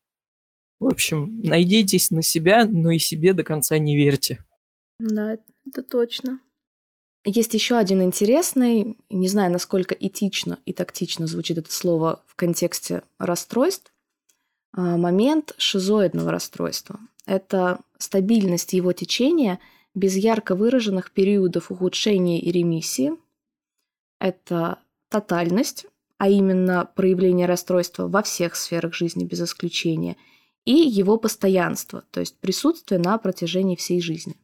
В 0.81 0.89
общем, 0.89 1.41
найдитесь 1.45 2.11
на 2.11 2.23
себя, 2.23 2.67
но 2.67 2.91
и 2.91 2.99
себе 2.99 3.35
до 3.35 3.45
конца 3.45 3.79
не 3.79 3.97
верьте. 3.97 4.45
Да, 4.99 5.39
это 5.65 5.83
точно. 5.85 6.41
Есть 7.25 7.55
еще 7.55 7.77
один 7.77 8.03
интересный, 8.03 8.99
не 9.09 9.29
знаю, 9.29 9.53
насколько 9.53 9.95
этично 9.95 10.59
и 10.65 10.73
тактично 10.73 11.29
звучит 11.29 11.59
это 11.59 11.73
слово 11.73 12.25
в 12.27 12.35
контексте 12.35 13.05
расстройств, 13.21 13.93
а, 14.73 14.97
момент 14.97 15.55
шизоидного 15.57 16.33
расстройства. 16.33 16.99
Это 17.27 17.79
стабильность 17.97 18.73
его 18.73 18.93
течения– 18.93 19.61
без 19.95 20.17
ярко 20.17 20.55
выраженных 20.55 21.13
периодов 21.13 21.71
ухудшения 21.71 22.41
и 22.41 22.51
ремиссии. 22.51 23.13
Это 24.19 24.79
тотальность, 25.09 25.87
а 26.19 26.29
именно 26.29 26.89
проявление 26.95 27.47
расстройства 27.47 28.09
во 28.09 28.23
всех 28.23 28.55
сферах 28.57 28.95
жизни 28.95 29.25
без 29.25 29.43
исключения, 29.43 30.17
и 30.65 30.73
его 30.73 31.17
постоянство, 31.19 32.05
то 32.13 32.21
есть 32.21 32.39
присутствие 32.39 33.01
на 33.01 33.19
протяжении 33.19 33.75
всей 33.75 34.01
жизни. 34.01 34.37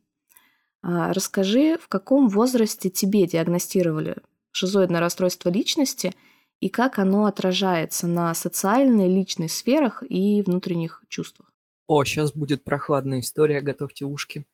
А, 0.83 1.13
расскажи, 1.13 1.79
в 1.79 1.89
каком 1.89 2.29
возрасте 2.29 2.91
тебе 2.91 3.27
диагностировали 3.27 4.17
шизоидное 4.51 5.01
расстройство 5.01 5.49
личности 5.51 6.13
и 6.61 6.69
как 6.69 6.99
оно 6.99 7.27
отражается 7.27 8.07
на 8.09 8.35
социальной, 8.35 9.09
личной 9.09 9.49
сферах 9.49 10.03
и 10.09 10.43
внутренних 10.43 11.03
чувствах? 11.09 11.53
О, 11.87 12.05
сейчас 12.05 12.33
будет 12.33 12.65
прохладная 12.65 13.21
история, 13.21 13.61
готовьте 13.61 14.05
ушки. 14.05 14.45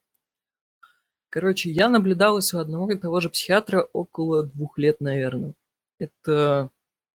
Короче, 1.35 1.69
я 1.69 1.89
наблюдалась 1.89 2.55
у 2.55 2.59
одного 2.59 2.93
и 2.93 2.97
того 2.97 3.19
же 3.19 3.29
психиатра 3.29 3.89
около 3.93 4.45
двух 4.45 4.79
лет, 4.79 5.01
наверное. 5.01 5.55
Это 5.99 6.71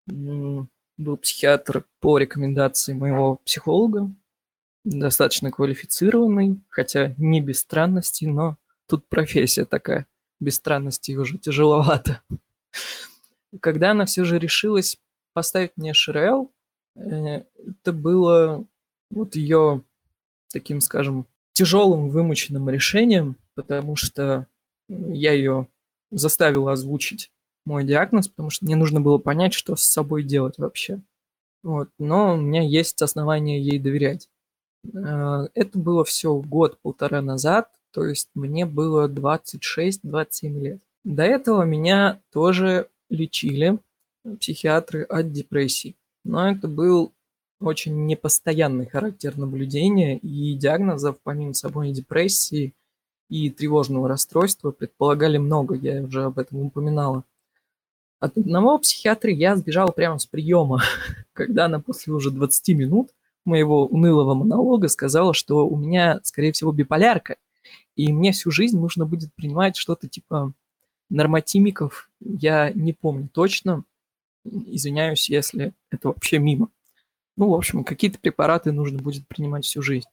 был 0.07 0.67
психиатр 1.21 1.85
по 2.01 2.17
рекомендации 2.17 2.91
моего 2.91 3.37
психолога, 3.45 4.11
достаточно 4.83 5.51
квалифицированный, 5.51 6.59
хотя 6.67 7.13
не 7.17 7.39
без 7.39 7.61
странностей, 7.61 8.27
но 8.27 8.57
тут 8.89 9.07
профессия 9.07 9.63
такая, 9.63 10.05
без 10.41 10.55
странностей 10.55 11.15
уже 11.15 11.37
тяжеловато. 11.37 12.21
Когда 13.61 13.91
она 13.91 14.05
все 14.05 14.25
же 14.25 14.37
решилась 14.37 14.97
поставить 15.31 15.71
мне 15.77 15.93
ШРЛ, 15.93 16.51
э, 16.95 17.43
это 17.55 17.93
было 17.93 18.65
вот 19.11 19.37
ее 19.37 19.81
таким, 20.51 20.81
скажем, 20.81 21.25
тяжелым 21.53 22.09
вымученным 22.09 22.69
решением, 22.69 23.37
потому 23.59 23.97
что 23.97 24.47
я 24.87 25.33
ее 25.33 25.67
заставил 26.11 26.69
озвучить 26.69 27.29
мой 27.65 27.83
диагноз, 27.83 28.29
потому 28.29 28.49
что 28.49 28.63
мне 28.65 28.77
нужно 28.77 29.01
было 29.01 29.17
понять, 29.17 29.53
что 29.53 29.75
с 29.75 29.83
собой 29.83 30.23
делать 30.23 30.57
вообще. 30.57 31.01
Вот. 31.61 31.89
Но 31.99 32.35
у 32.35 32.37
меня 32.37 32.61
есть 32.61 33.01
основания 33.01 33.61
ей 33.61 33.79
доверять. 33.79 34.29
Э, 34.93 35.47
это 35.53 35.77
было 35.77 36.05
все 36.05 36.33
год-полтора 36.39 37.21
назад, 37.21 37.69
то 37.91 38.05
есть 38.05 38.29
мне 38.33 38.65
было 38.65 39.09
26-27 39.09 40.59
лет. 40.61 40.79
До 41.03 41.23
этого 41.23 41.63
меня 41.63 42.21
тоже 42.31 42.87
лечили 43.09 43.77
психиатры 44.39 45.03
от 45.03 45.33
депрессии. 45.33 45.95
Но 46.23 46.49
это 46.49 46.69
был 46.69 47.13
очень 47.59 48.05
непостоянный 48.05 48.85
характер 48.85 49.37
наблюдения 49.37 50.17
и 50.17 50.53
диагнозов, 50.55 51.17
помимо 51.23 51.53
собой 51.53 51.91
депрессии 51.91 52.73
и 53.29 53.49
тревожного 53.49 54.07
расстройства, 54.07 54.71
предполагали 54.71 55.37
много, 55.37 55.75
я 55.75 56.01
уже 56.01 56.23
об 56.23 56.39
этом 56.39 56.65
упоминала. 56.65 57.23
От 58.19 58.37
одного 58.37 58.77
психиатра 58.79 59.31
я 59.31 59.55
сбежал 59.55 59.93
прямо 59.93 60.19
с 60.19 60.25
приема, 60.25 60.81
когда 61.33 61.65
она 61.65 61.79
после 61.79 62.11
уже 62.11 62.31
20 62.31 62.69
минут 62.69 63.09
моего 63.45 63.85
унылого 63.85 64.33
монолога 64.33 64.89
сказала, 64.89 65.33
что 65.33 65.67
у 65.67 65.77
меня, 65.77 66.19
скорее 66.23 66.51
всего, 66.51 66.71
биполярка, 66.71 67.37
и 67.95 68.11
мне 68.11 68.31
всю 68.31 68.51
жизнь 68.51 68.77
нужно 68.77 69.05
будет 69.05 69.33
принимать 69.33 69.77
что-то 69.77 70.07
типа 70.07 70.53
нормотимиков, 71.09 72.09
я 72.19 72.71
не 72.71 72.93
помню 72.93 73.29
точно, 73.31 73.83
извиняюсь, 74.45 75.29
если 75.29 75.73
это 75.91 76.09
вообще 76.09 76.39
мимо. 76.39 76.69
Ну, 77.35 77.49
в 77.49 77.53
общем, 77.53 77.83
какие-то 77.83 78.19
препараты 78.19 78.71
нужно 78.71 78.99
будет 78.99 79.27
принимать 79.27 79.65
всю 79.65 79.81
жизнь. 79.81 80.07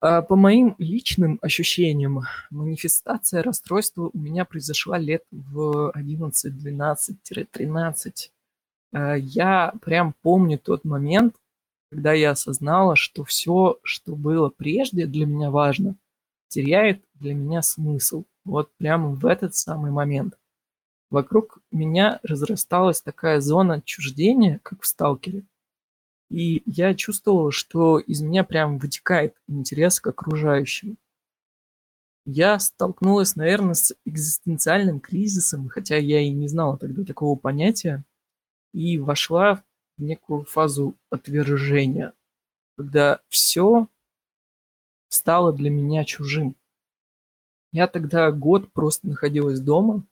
А 0.00 0.22
по 0.22 0.36
моим 0.36 0.74
личным 0.78 1.38
ощущениям, 1.40 2.22
манифестация 2.50 3.42
расстройства 3.42 4.10
у 4.12 4.18
меня 4.18 4.44
произошла 4.44 4.98
лет 4.98 5.22
в 5.30 5.90
11, 5.92 6.54
12-13. 6.54 8.30
А, 8.92 9.14
я 9.14 9.72
прям 9.82 10.14
помню 10.22 10.58
тот 10.58 10.84
момент, 10.84 11.36
когда 11.90 12.12
я 12.12 12.32
осознала, 12.32 12.96
что 12.96 13.24
все, 13.24 13.78
что 13.82 14.14
было 14.16 14.50
прежде 14.50 15.06
для 15.06 15.26
меня 15.26 15.50
важно, 15.50 15.96
теряет 16.48 17.02
для 17.14 17.34
меня 17.34 17.62
смысл. 17.62 18.24
Вот 18.44 18.70
прямо 18.76 19.10
в 19.10 19.24
этот 19.26 19.54
самый 19.54 19.90
момент. 19.90 20.34
Вокруг 21.10 21.58
меня 21.70 22.18
разрасталась 22.22 23.00
такая 23.00 23.40
зона 23.40 23.74
отчуждения, 23.74 24.60
как 24.62 24.82
в 24.82 24.86
«Сталкере». 24.86 25.44
И 26.34 26.64
я 26.66 26.96
чувствовал, 26.96 27.52
что 27.52 28.00
из 28.00 28.20
меня 28.20 28.42
прям 28.42 28.78
вытекает 28.78 29.36
интерес 29.46 30.00
к 30.00 30.08
окружающим. 30.08 30.98
Я 32.26 32.58
столкнулась, 32.58 33.36
наверное, 33.36 33.74
с 33.74 33.94
экзистенциальным 34.04 34.98
кризисом, 34.98 35.68
хотя 35.68 35.96
я 35.96 36.20
и 36.22 36.30
не 36.30 36.48
знала 36.48 36.76
тогда 36.76 37.04
такого 37.04 37.38
понятия, 37.38 38.02
и 38.72 38.98
вошла 38.98 39.62
в 39.96 40.02
некую 40.02 40.44
фазу 40.44 40.96
отвержения, 41.08 42.12
когда 42.76 43.20
все 43.28 43.86
стало 45.08 45.52
для 45.52 45.70
меня 45.70 46.04
чужим. 46.04 46.56
Я 47.70 47.86
тогда 47.86 48.32
год 48.32 48.72
просто 48.72 49.06
находилась 49.06 49.60
дома, 49.60 50.02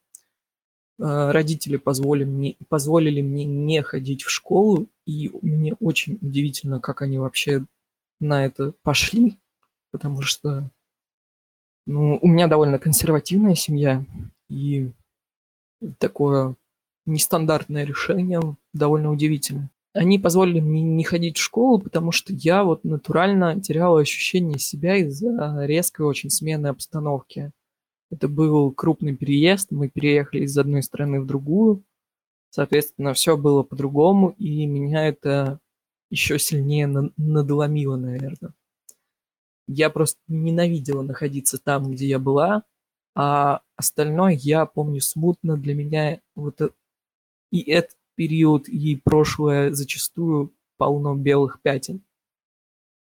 э, 1.00 1.30
родители 1.32 1.78
позволили 1.78 2.26
мне, 2.26 2.56
позволили 2.68 3.22
мне 3.22 3.44
не 3.44 3.82
ходить 3.82 4.22
в 4.22 4.30
школу, 4.30 4.86
и 5.06 5.30
мне 5.42 5.74
очень 5.80 6.18
удивительно, 6.20 6.80
как 6.80 7.02
они 7.02 7.18
вообще 7.18 7.64
на 8.20 8.44
это 8.44 8.72
пошли, 8.82 9.38
потому 9.90 10.22
что 10.22 10.70
ну, 11.86 12.18
у 12.22 12.28
меня 12.28 12.46
довольно 12.46 12.78
консервативная 12.78 13.54
семья, 13.54 14.04
и 14.48 14.92
такое 15.98 16.56
нестандартное 17.06 17.84
решение 17.84 18.40
довольно 18.72 19.10
удивительно. 19.10 19.70
Они 19.92 20.18
позволили 20.18 20.60
мне 20.60 20.82
не 20.82 21.04
ходить 21.04 21.36
в 21.36 21.42
школу, 21.42 21.78
потому 21.78 22.12
что 22.12 22.32
я 22.32 22.64
вот 22.64 22.84
натурально 22.84 23.60
теряла 23.60 24.00
ощущение 24.00 24.58
себя 24.58 24.96
из-за 24.96 25.66
резкой 25.66 26.06
очень 26.06 26.30
смены 26.30 26.68
обстановки. 26.68 27.50
Это 28.10 28.28
был 28.28 28.72
крупный 28.72 29.16
переезд, 29.16 29.70
мы 29.70 29.88
переехали 29.88 30.44
из 30.44 30.56
одной 30.56 30.82
страны 30.82 31.20
в 31.20 31.26
другую, 31.26 31.82
соответственно, 32.52 33.14
все 33.14 33.36
было 33.36 33.64
по-другому, 33.64 34.30
и 34.38 34.66
меня 34.66 35.08
это 35.08 35.58
еще 36.10 36.38
сильнее 36.38 36.86
надломило, 37.16 37.96
наверное 37.96 38.54
я 39.66 39.90
просто 39.90 40.18
ненавидела 40.28 41.02
находиться 41.02 41.58
там, 41.58 41.90
где 41.90 42.06
я 42.06 42.18
была, 42.18 42.64
а 43.14 43.62
остальное 43.76 44.32
я 44.32 44.66
помню 44.66 45.00
смутно 45.00 45.56
для 45.56 45.74
меня 45.74 46.20
вот 46.34 46.60
и 47.50 47.60
этот 47.70 47.96
период, 48.14 48.68
и 48.68 48.96
прошлое 48.96 49.72
зачастую 49.72 50.54
полно 50.78 51.14
белых 51.14 51.60
пятен. 51.60 52.02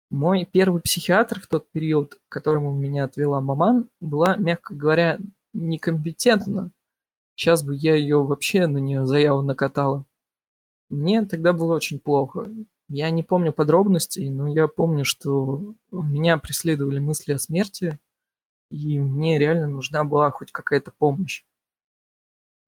Мой 0.09 0.47
первый 0.49 0.81
психиатр 0.81 1.41
в 1.41 1.47
тот 1.47 1.69
период, 1.71 2.15
к 2.15 2.19
которому 2.29 2.73
меня 2.73 3.03
отвела 3.03 3.41
маман, 3.41 3.89
была, 3.99 4.37
мягко 4.37 4.73
говоря, 4.73 5.19
некомпетентна. 5.53 6.71
Сейчас 7.37 7.63
бы 7.63 7.75
я 7.75 7.95
ее 7.95 8.23
вообще 8.23 8.65
на 8.65 8.79
нее 8.79 9.05
заяву 9.05 9.43
накатала. 9.43 10.05
Мне 10.89 11.23
тогда 11.23 11.53
было 11.53 11.75
очень 11.75 11.99
плохо. 11.99 12.49
Я 12.89 13.11
не 13.11 13.21
помню 13.21 13.53
подробностей, 13.53 14.29
но 14.31 14.47
я 14.47 14.67
помню, 14.67 15.05
что 15.05 15.75
меня 15.91 16.39
преследовали 16.39 16.97
мысли 16.97 17.33
о 17.33 17.37
смерти, 17.37 17.99
и 18.71 18.99
мне 18.99 19.37
реально 19.37 19.67
нужна 19.67 20.03
была 20.03 20.31
хоть 20.31 20.51
какая-то 20.51 20.91
помощь. 20.97 21.43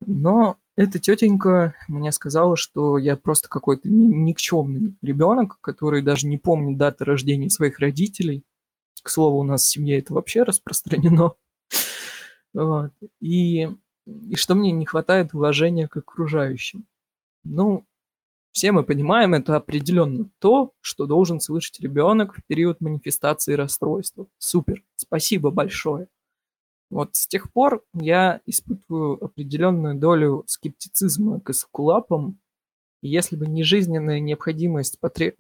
Но 0.06 0.58
эта 0.76 1.00
тетенька 1.00 1.74
мне 1.88 2.12
сказала, 2.12 2.56
что 2.56 3.00
я 3.00 3.18
просто 3.18 3.50
какой-то 3.50 3.90
никчемный 3.90 4.96
ребенок, 5.02 5.58
который 5.62 6.04
даже 6.04 6.28
не 6.28 6.38
помнит 6.38 6.78
даты 6.78 7.06
рождения 7.06 7.50
своих 7.50 7.80
родителей. 7.80 8.44
К 9.02 9.10
слову, 9.10 9.40
у 9.40 9.44
нас 9.44 9.64
в 9.64 9.68
семье 9.68 9.98
это 9.98 10.14
вообще 10.14 10.44
распространено. 10.44 11.34
Вот. 12.52 12.92
И, 13.22 13.70
и 14.06 14.36
что 14.36 14.56
мне 14.56 14.72
не 14.72 14.86
хватает 14.86 15.34
уважения 15.34 15.88
к 15.88 15.98
окружающим. 15.98 16.86
Ну, 17.44 17.86
все 18.52 18.72
мы 18.72 18.84
понимаем, 18.84 19.34
это 19.34 19.56
определенно 19.56 20.30
то, 20.40 20.74
что 20.82 21.06
должен 21.06 21.40
слышать 21.40 21.80
ребенок 21.80 22.36
в 22.36 22.44
период 22.46 22.82
манифестации 22.82 23.54
расстройства. 23.54 24.28
Супер, 24.38 24.84
спасибо 24.96 25.52
большое. 25.52 26.08
Вот 26.90 27.16
с 27.16 27.28
тех 27.28 27.52
пор 27.54 27.84
я 27.94 28.42
испытываю 28.46 29.24
определенную 29.24 29.96
долю 29.96 30.44
скептицизма 30.48 31.40
к 31.40 31.52
эскулапам. 31.52 32.40
если 33.02 33.36
бы 33.36 33.46
не 33.48 33.64
жизненная 33.64 34.20
необходимость, 34.20 35.00
потреб... 35.00 35.36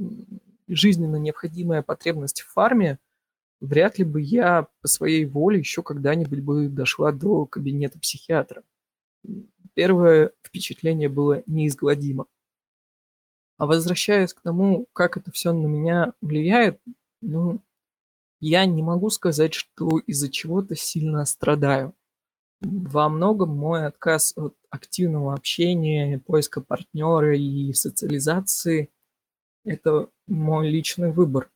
жизненно 0.68 1.18
необходимая 1.18 1.82
потребность 1.82 2.41
в 2.41 2.53
фарме, 2.53 2.99
вряд 3.60 3.99
ли 3.99 4.05
бы 4.05 4.22
я 4.22 4.68
по 4.82 4.88
своей 4.88 5.26
воле 5.26 5.60
еще 5.60 5.84
когда-нибудь 5.84 6.39
бы 6.39 6.68
дошла 6.70 7.12
до 7.12 7.45
кабинета 7.45 7.99
психиатра. 7.99 8.64
Первое 9.74 10.32
впечатление 10.43 11.10
было 11.10 11.43
неизгладимо. 11.45 12.26
А 13.57 13.66
возвращаясь 13.66 14.34
к 14.34 14.41
тому, 14.41 14.88
как 14.93 15.18
это 15.18 15.32
все 15.32 15.51
на 15.51 15.68
меня 15.68 16.14
влияет, 16.22 16.82
ну, 17.22 17.62
я 18.39 18.66
не 18.66 18.82
могу 18.82 19.10
сказать, 19.10 19.53
что 19.53 19.99
из-за 19.99 20.30
чего-то 20.30 20.76
сильно 20.76 21.26
страдаю. 21.26 21.93
Во 22.62 23.10
многом 23.10 23.49
мой 23.49 23.86
отказ 23.86 24.34
от 24.36 24.55
активного 24.70 25.34
общения, 25.34 26.20
поиска 26.20 26.62
партнера 26.62 27.38
и 27.38 27.74
социализации– 27.74 28.89
это 29.66 30.10
мой 30.28 30.70
личный 30.70 31.12
выбор. 31.12 31.51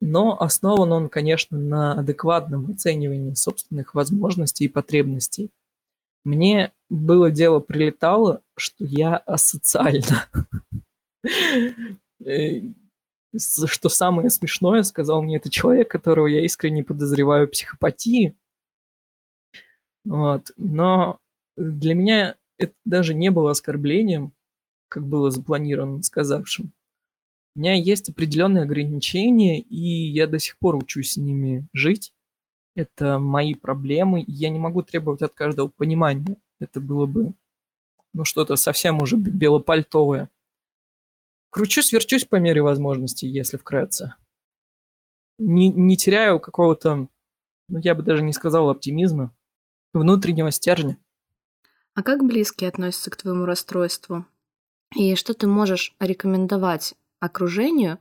Но 0.00 0.40
основан 0.40 0.92
он, 0.92 1.08
конечно, 1.08 1.58
на 1.58 1.92
адекватном 1.92 2.70
оценивании 2.70 3.34
собственных 3.34 3.94
возможностей 3.94 4.64
и 4.64 4.68
потребностей. 4.68 5.50
Мне 6.24 6.72
было 6.88 7.30
дело 7.30 7.60
прилетало, 7.60 8.42
что 8.56 8.84
я 8.84 9.16
асоциально. 9.16 10.26
Э, 12.22 12.60
что 13.38 13.88
самое 13.88 14.28
смешное, 14.28 14.82
сказал 14.82 15.22
мне 15.22 15.36
это 15.36 15.48
человек, 15.48 15.90
которого 15.90 16.26
я 16.26 16.44
искренне 16.44 16.84
подозреваю 16.84 17.48
психопатии. 17.48 18.36
Вот. 20.04 20.50
Но 20.56 21.18
для 21.56 21.94
меня 21.94 22.36
это 22.58 22.74
даже 22.84 23.14
не 23.14 23.30
было 23.30 23.52
оскорблением, 23.52 24.32
как 24.88 25.06
было 25.06 25.30
запланировано 25.30 26.02
сказавшим. 26.02 26.72
У 27.54 27.60
меня 27.60 27.74
есть 27.74 28.08
определенные 28.08 28.62
ограничения, 28.62 29.60
и 29.60 30.08
я 30.08 30.26
до 30.26 30.38
сих 30.38 30.56
пор 30.58 30.76
учусь 30.76 31.12
с 31.12 31.16
ними 31.16 31.66
жить. 31.72 32.12
Это 32.76 33.18
мои 33.18 33.54
проблемы, 33.54 34.22
и 34.22 34.30
я 34.30 34.48
не 34.50 34.58
могу 34.58 34.82
требовать 34.82 35.22
от 35.22 35.34
каждого 35.34 35.68
понимания. 35.68 36.36
Это 36.60 36.80
было 36.80 37.06
бы 37.06 37.34
ну, 38.12 38.24
что-то 38.24 38.56
совсем 38.56 39.02
уже 39.02 39.16
белопальтовое. 39.16 40.30
Кручусь, 41.50 41.92
верчусь 41.92 42.24
по 42.24 42.36
мере 42.36 42.62
возможности, 42.62 43.26
если 43.26 43.56
вкратце. 43.56 44.14
Не, 45.38 45.68
не 45.68 45.96
теряю 45.96 46.38
какого-то, 46.38 47.08
ну, 47.68 47.78
я 47.78 47.94
бы 47.94 48.02
даже 48.02 48.22
не 48.22 48.32
сказал 48.32 48.70
оптимизма, 48.70 49.34
внутреннего 49.92 50.52
стержня. 50.52 50.96
А 51.94 52.02
как 52.02 52.24
близкие 52.24 52.68
относятся 52.68 53.10
к 53.10 53.16
твоему 53.16 53.46
расстройству? 53.46 54.26
И 54.94 55.14
что 55.16 55.34
ты 55.34 55.46
можешь 55.46 55.94
рекомендовать 55.98 56.94
окружению, 57.20 57.98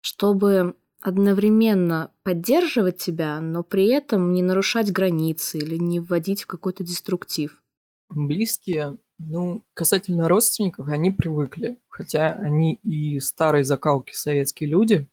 чтобы 0.00 0.76
одновременно 1.00 2.10
поддерживать 2.22 2.98
тебя, 2.98 3.40
но 3.40 3.62
при 3.62 3.88
этом 3.88 4.32
не 4.32 4.42
нарушать 4.42 4.90
границы 4.90 5.58
или 5.58 5.76
не 5.76 6.00
вводить 6.00 6.42
в 6.42 6.46
какой-то 6.46 6.82
деструктив? 6.82 7.62
Близкие, 8.08 8.98
ну, 9.18 9.64
касательно 9.74 10.28
родственников, 10.28 10.88
они 10.88 11.10
привыкли. 11.10 11.78
Хотя 11.88 12.32
они 12.32 12.74
и 12.82 13.20
старой 13.20 13.64
закалки 13.64 14.12
советские 14.12 14.70
люди, 14.70 15.08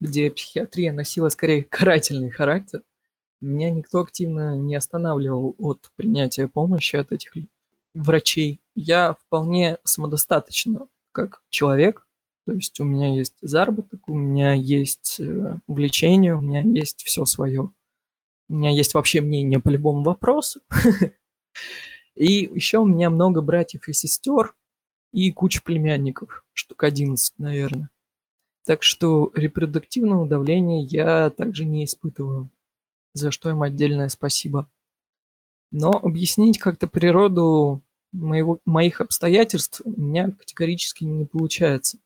где 0.00 0.30
психиатрия 0.30 0.92
носила 0.92 1.28
скорее 1.28 1.64
карательный 1.70 2.30
характер, 2.30 2.82
меня 3.40 3.70
никто 3.70 4.00
активно 4.00 4.56
не 4.56 4.74
останавливал 4.76 5.54
от 5.58 5.90
принятия 5.96 6.48
помощи 6.48 6.96
от 6.96 7.12
этих 7.12 7.32
врачей. 7.94 8.60
Я 8.74 9.14
вполне 9.14 9.78
самодостаточно 9.84 10.88
как 11.12 11.42
человек, 11.48 12.05
то 12.46 12.52
есть 12.52 12.78
у 12.78 12.84
меня 12.84 13.12
есть 13.12 13.34
заработок, 13.42 14.08
у 14.08 14.14
меня 14.14 14.52
есть 14.52 15.18
э, 15.18 15.56
увлечение, 15.66 16.36
у 16.36 16.40
меня 16.40 16.60
есть 16.62 17.02
все 17.02 17.24
свое. 17.24 17.72
У 18.48 18.54
меня 18.54 18.70
есть 18.70 18.94
вообще 18.94 19.20
мнение 19.20 19.58
по 19.58 19.68
любому 19.68 20.04
вопросу. 20.04 20.60
И 22.14 22.48
еще 22.54 22.78
у 22.78 22.86
меня 22.86 23.10
много 23.10 23.42
братьев 23.42 23.88
и 23.88 23.92
сестер 23.92 24.54
и 25.12 25.32
куча 25.32 25.60
племянников, 25.62 26.44
штук 26.52 26.84
11, 26.84 27.38
наверное. 27.38 27.90
Так 28.64 28.82
что 28.82 29.32
репродуктивного 29.34 30.26
давления 30.26 30.84
я 30.84 31.30
также 31.30 31.64
не 31.64 31.84
испытываю, 31.84 32.48
за 33.12 33.32
что 33.32 33.50
им 33.50 33.62
отдельное 33.62 34.08
спасибо. 34.08 34.70
Но 35.72 35.90
объяснить 35.90 36.58
как-то 36.58 36.86
природу 36.86 37.82
моего, 38.12 38.60
моих 38.64 39.00
обстоятельств 39.00 39.82
у 39.84 40.00
меня 40.00 40.30
категорически 40.30 41.04
не 41.04 41.26
получается. 41.26 41.98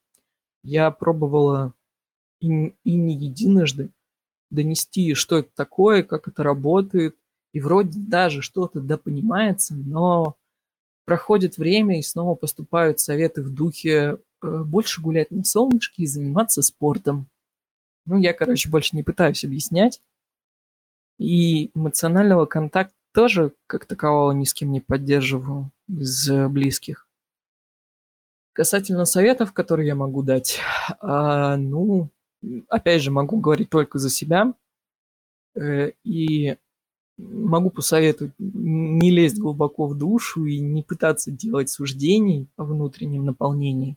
Я 0.62 0.90
пробовала 0.90 1.74
и, 2.40 2.74
и 2.84 2.94
не 2.94 3.14
единожды 3.14 3.90
донести, 4.50 5.14
что 5.14 5.38
это 5.38 5.50
такое, 5.54 6.02
как 6.02 6.28
это 6.28 6.42
работает, 6.42 7.16
и 7.52 7.60
вроде 7.60 7.98
даже 7.98 8.42
что-то 8.42 8.80
допонимается, 8.80 9.74
но 9.74 10.36
проходит 11.04 11.56
время 11.56 11.98
и 11.98 12.02
снова 12.02 12.34
поступают 12.34 13.00
советы 13.00 13.42
в 13.42 13.52
духе 13.52 14.18
э, 14.42 14.62
больше 14.64 15.00
гулять 15.00 15.30
на 15.30 15.44
солнышке 15.44 16.02
и 16.02 16.06
заниматься 16.06 16.62
спортом. 16.62 17.28
Ну, 18.06 18.16
я, 18.18 18.32
короче, 18.32 18.68
больше 18.68 18.96
не 18.96 19.02
пытаюсь 19.02 19.44
объяснять. 19.44 20.00
И 21.18 21.70
эмоционального 21.74 22.46
контакта 22.46 22.94
тоже 23.12 23.52
как 23.66 23.86
такового 23.86 24.32
ни 24.32 24.44
с 24.44 24.54
кем 24.54 24.72
не 24.72 24.80
поддерживаю 24.80 25.70
из 25.88 26.30
близких. 26.48 27.09
Касательно 28.60 29.06
советов, 29.06 29.54
которые 29.54 29.86
я 29.86 29.94
могу 29.94 30.22
дать, 30.22 30.60
а, 31.00 31.56
ну, 31.56 32.10
опять 32.68 33.00
же, 33.00 33.10
могу 33.10 33.40
говорить 33.40 33.70
только 33.70 33.98
за 33.98 34.10
себя. 34.10 34.52
Э, 35.54 35.92
и 36.04 36.58
могу 37.16 37.70
посоветовать 37.70 38.34
не 38.38 39.10
лезть 39.10 39.38
глубоко 39.38 39.86
в 39.86 39.96
душу 39.96 40.44
и 40.44 40.60
не 40.60 40.82
пытаться 40.82 41.30
делать 41.30 41.70
суждений 41.70 42.48
о 42.58 42.64
внутреннем 42.64 43.24
наполнении, 43.24 43.96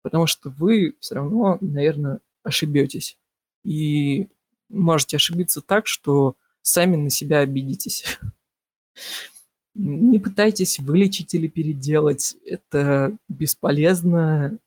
потому 0.00 0.26
что 0.26 0.48
вы 0.48 0.96
все 1.00 1.16
равно, 1.16 1.58
наверное, 1.60 2.20
ошибетесь. 2.42 3.18
И 3.64 4.28
можете 4.70 5.18
ошибиться 5.18 5.60
так, 5.60 5.86
что 5.86 6.36
сами 6.62 6.96
на 6.96 7.10
себя 7.10 7.40
обидитесь. 7.40 8.18
Не 9.74 10.18
пытайтесь 10.18 10.78
вылечить 10.78 11.34
или 11.34 11.46
переделать. 11.46 12.36
Это 12.44 13.16
бесполезно 13.28 14.58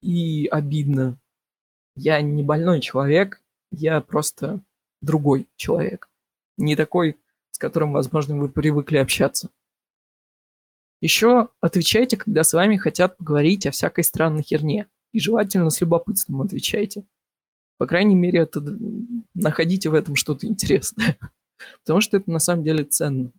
и 0.00 0.46
обидно. 0.50 1.18
Я 1.96 2.20
не 2.22 2.42
больной 2.42 2.80
человек, 2.80 3.42
я 3.72 4.00
просто 4.00 4.60
другой 5.00 5.48
человек. 5.56 6.08
Не 6.56 6.76
такой, 6.76 7.16
с 7.50 7.58
которым, 7.58 7.92
возможно, 7.92 8.36
вы 8.36 8.48
привыкли 8.48 8.98
общаться. 8.98 9.50
Еще 11.00 11.48
отвечайте, 11.60 12.16
когда 12.16 12.42
с 12.42 12.52
вами 12.52 12.76
хотят 12.76 13.16
поговорить 13.16 13.66
о 13.66 13.70
всякой 13.70 14.04
странной 14.04 14.42
херне. 14.42 14.86
И 15.12 15.20
желательно 15.20 15.70
с 15.70 15.80
любопытством 15.80 16.42
отвечайте. 16.42 17.04
По 17.78 17.86
крайней 17.86 18.14
мере, 18.14 18.40
это 18.40 18.62
находите 19.34 19.88
в 19.88 19.94
этом 19.94 20.16
что-то 20.16 20.46
интересное. 20.46 21.16
Потому 21.82 22.00
что 22.00 22.16
это 22.16 22.30
на 22.30 22.40
самом 22.40 22.64
деле 22.64 22.84
ценно. 22.84 23.32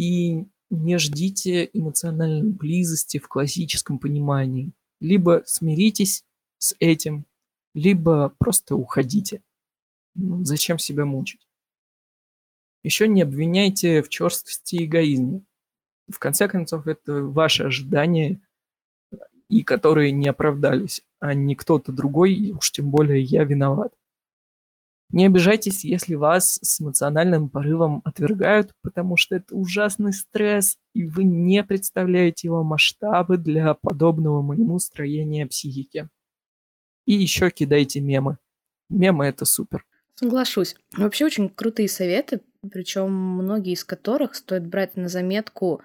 И 0.00 0.46
не 0.70 0.96
ждите 0.96 1.68
эмоциональной 1.74 2.48
близости 2.48 3.18
в 3.18 3.28
классическом 3.28 3.98
понимании. 3.98 4.72
Либо 4.98 5.42
смиритесь 5.44 6.24
с 6.56 6.74
этим, 6.80 7.26
либо 7.74 8.34
просто 8.38 8.76
уходите. 8.76 9.42
Ну, 10.14 10.42
зачем 10.42 10.78
себя 10.78 11.04
мучить? 11.04 11.46
Еще 12.82 13.08
не 13.08 13.20
обвиняйте 13.20 14.00
в 14.02 14.08
черствости 14.08 14.76
и 14.76 14.86
эгоизме. 14.86 15.42
В 16.08 16.18
конце 16.18 16.48
концов, 16.48 16.86
это 16.86 17.22
ваши 17.22 17.64
ожидания, 17.64 18.40
и 19.50 19.62
которые 19.62 20.12
не 20.12 20.28
оправдались, 20.28 21.02
а 21.18 21.34
не 21.34 21.54
кто-то 21.54 21.92
другой, 21.92 22.52
уж 22.52 22.72
тем 22.72 22.90
более 22.90 23.20
я 23.20 23.44
виноват. 23.44 23.92
Не 25.12 25.26
обижайтесь, 25.26 25.84
если 25.84 26.14
вас 26.14 26.60
с 26.62 26.80
эмоциональным 26.80 27.48
порывом 27.48 28.00
отвергают, 28.04 28.72
потому 28.80 29.16
что 29.16 29.36
это 29.36 29.56
ужасный 29.56 30.12
стресс, 30.12 30.78
и 30.94 31.04
вы 31.04 31.24
не 31.24 31.64
представляете 31.64 32.46
его 32.46 32.62
масштабы 32.62 33.36
для 33.36 33.74
подобного 33.74 34.40
моему 34.40 34.78
строения 34.78 35.46
психики. 35.46 36.08
И 37.06 37.14
еще 37.14 37.50
кидайте 37.50 38.00
мемы. 38.00 38.38
Мемы 38.88 39.26
это 39.26 39.44
супер. 39.44 39.84
Соглашусь. 40.14 40.76
Вообще 40.96 41.24
очень 41.24 41.48
крутые 41.48 41.88
советы, 41.88 42.40
причем 42.70 43.10
многие 43.10 43.72
из 43.72 43.84
которых 43.84 44.36
стоит 44.36 44.66
брать 44.66 44.96
на 44.96 45.08
заметку 45.08 45.82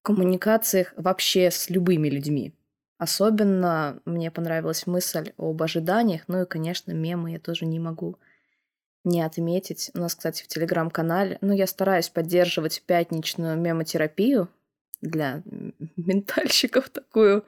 в 0.00 0.02
коммуникациях 0.02 0.92
вообще 0.96 1.52
с 1.52 1.70
любыми 1.70 2.08
людьми. 2.08 2.52
Особенно 2.98 4.00
мне 4.04 4.30
понравилась 4.30 4.86
мысль 4.86 5.32
об 5.36 5.62
ожиданиях, 5.62 6.22
ну 6.26 6.42
и, 6.42 6.46
конечно, 6.46 6.92
мемы 6.92 7.32
я 7.32 7.38
тоже 7.38 7.64
не 7.64 7.78
могу 7.78 8.18
не 9.04 9.22
отметить. 9.22 9.90
У 9.94 9.98
нас, 9.98 10.14
кстати, 10.14 10.42
в 10.42 10.48
телеграм-канале, 10.48 11.38
ну, 11.40 11.52
я 11.52 11.66
стараюсь 11.66 12.08
поддерживать 12.08 12.82
пятничную 12.86 13.58
мемотерапию 13.58 14.48
для 15.00 15.42
ментальщиков 15.96 16.90
такую. 16.90 17.44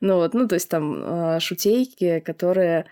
Ну 0.00 0.16
вот, 0.16 0.34
ну, 0.34 0.46
то 0.46 0.54
есть 0.54 0.68
там 0.68 1.36
э, 1.36 1.40
шутейки, 1.40 2.20
которые 2.20 2.86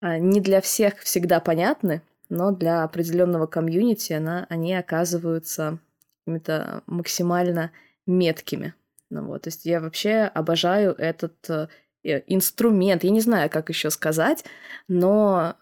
э, 0.00 0.18
не 0.18 0.40
для 0.40 0.60
всех 0.60 0.98
всегда 1.00 1.40
понятны, 1.40 2.02
но 2.28 2.50
для 2.52 2.84
определенного 2.84 3.46
комьюнити 3.46 4.12
она, 4.12 4.46
они 4.48 4.74
оказываются 4.74 5.78
какими-то 6.20 6.82
максимально 6.86 7.72
меткими. 8.06 8.74
Ну 9.10 9.26
вот, 9.26 9.42
то 9.42 9.48
есть 9.48 9.66
я 9.66 9.80
вообще 9.80 10.30
обожаю 10.32 10.94
этот 10.94 11.50
э, 11.50 11.68
инструмент. 12.02 13.04
Я 13.04 13.10
не 13.10 13.20
знаю, 13.20 13.50
как 13.50 13.68
еще 13.68 13.90
сказать, 13.90 14.44
но 14.88 15.56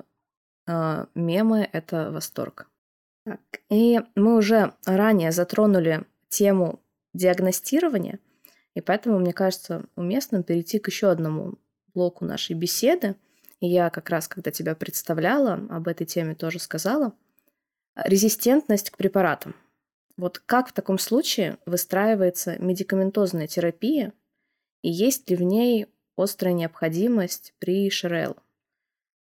мемы— 0.67 1.69
это 1.73 2.11
восторг. 2.11 2.69
Так, 3.25 3.41
и 3.69 4.01
мы 4.15 4.37
уже 4.37 4.75
ранее 4.87 5.33
затронули 5.33 6.05
тему 6.29 6.81
диагностирования, 7.13 8.19
и 8.75 8.81
поэтому, 8.81 9.19
мне 9.19 9.33
кажется, 9.33 9.85
уместным 9.97 10.43
перейти 10.43 10.79
к 10.79 10.89
еще 10.89 11.11
одному 11.11 11.59
блоку 11.93 12.25
нашей 12.25 12.55
беседы. 12.55 13.17
И 13.61 13.67
я 13.67 13.91
как 13.91 14.09
раз, 14.09 14.29
когда 14.29 14.51
тебя 14.51 14.75
представляла, 14.75 15.55
об 15.69 15.89
этой 15.89 16.07
теме 16.07 16.35
тоже 16.35 16.59
сказала. 16.59 17.13
Резистентность 17.97 18.91
к 18.91 18.97
препаратам. 18.97 19.55
Вот 20.17 20.39
как 20.39 20.69
в 20.69 20.73
таком 20.73 20.99
случае 20.99 21.59
выстраивается 21.67 22.57
медикаментозная 22.59 23.47
терапия, 23.47 24.13
и 24.83 24.91
есть 24.91 25.29
ли 25.29 25.37
в 25.37 25.43
ней 25.43 25.87
острая 26.17 26.55
необходимость 26.55 27.55
при 27.59 27.91
ШРЛ? 27.91 28.37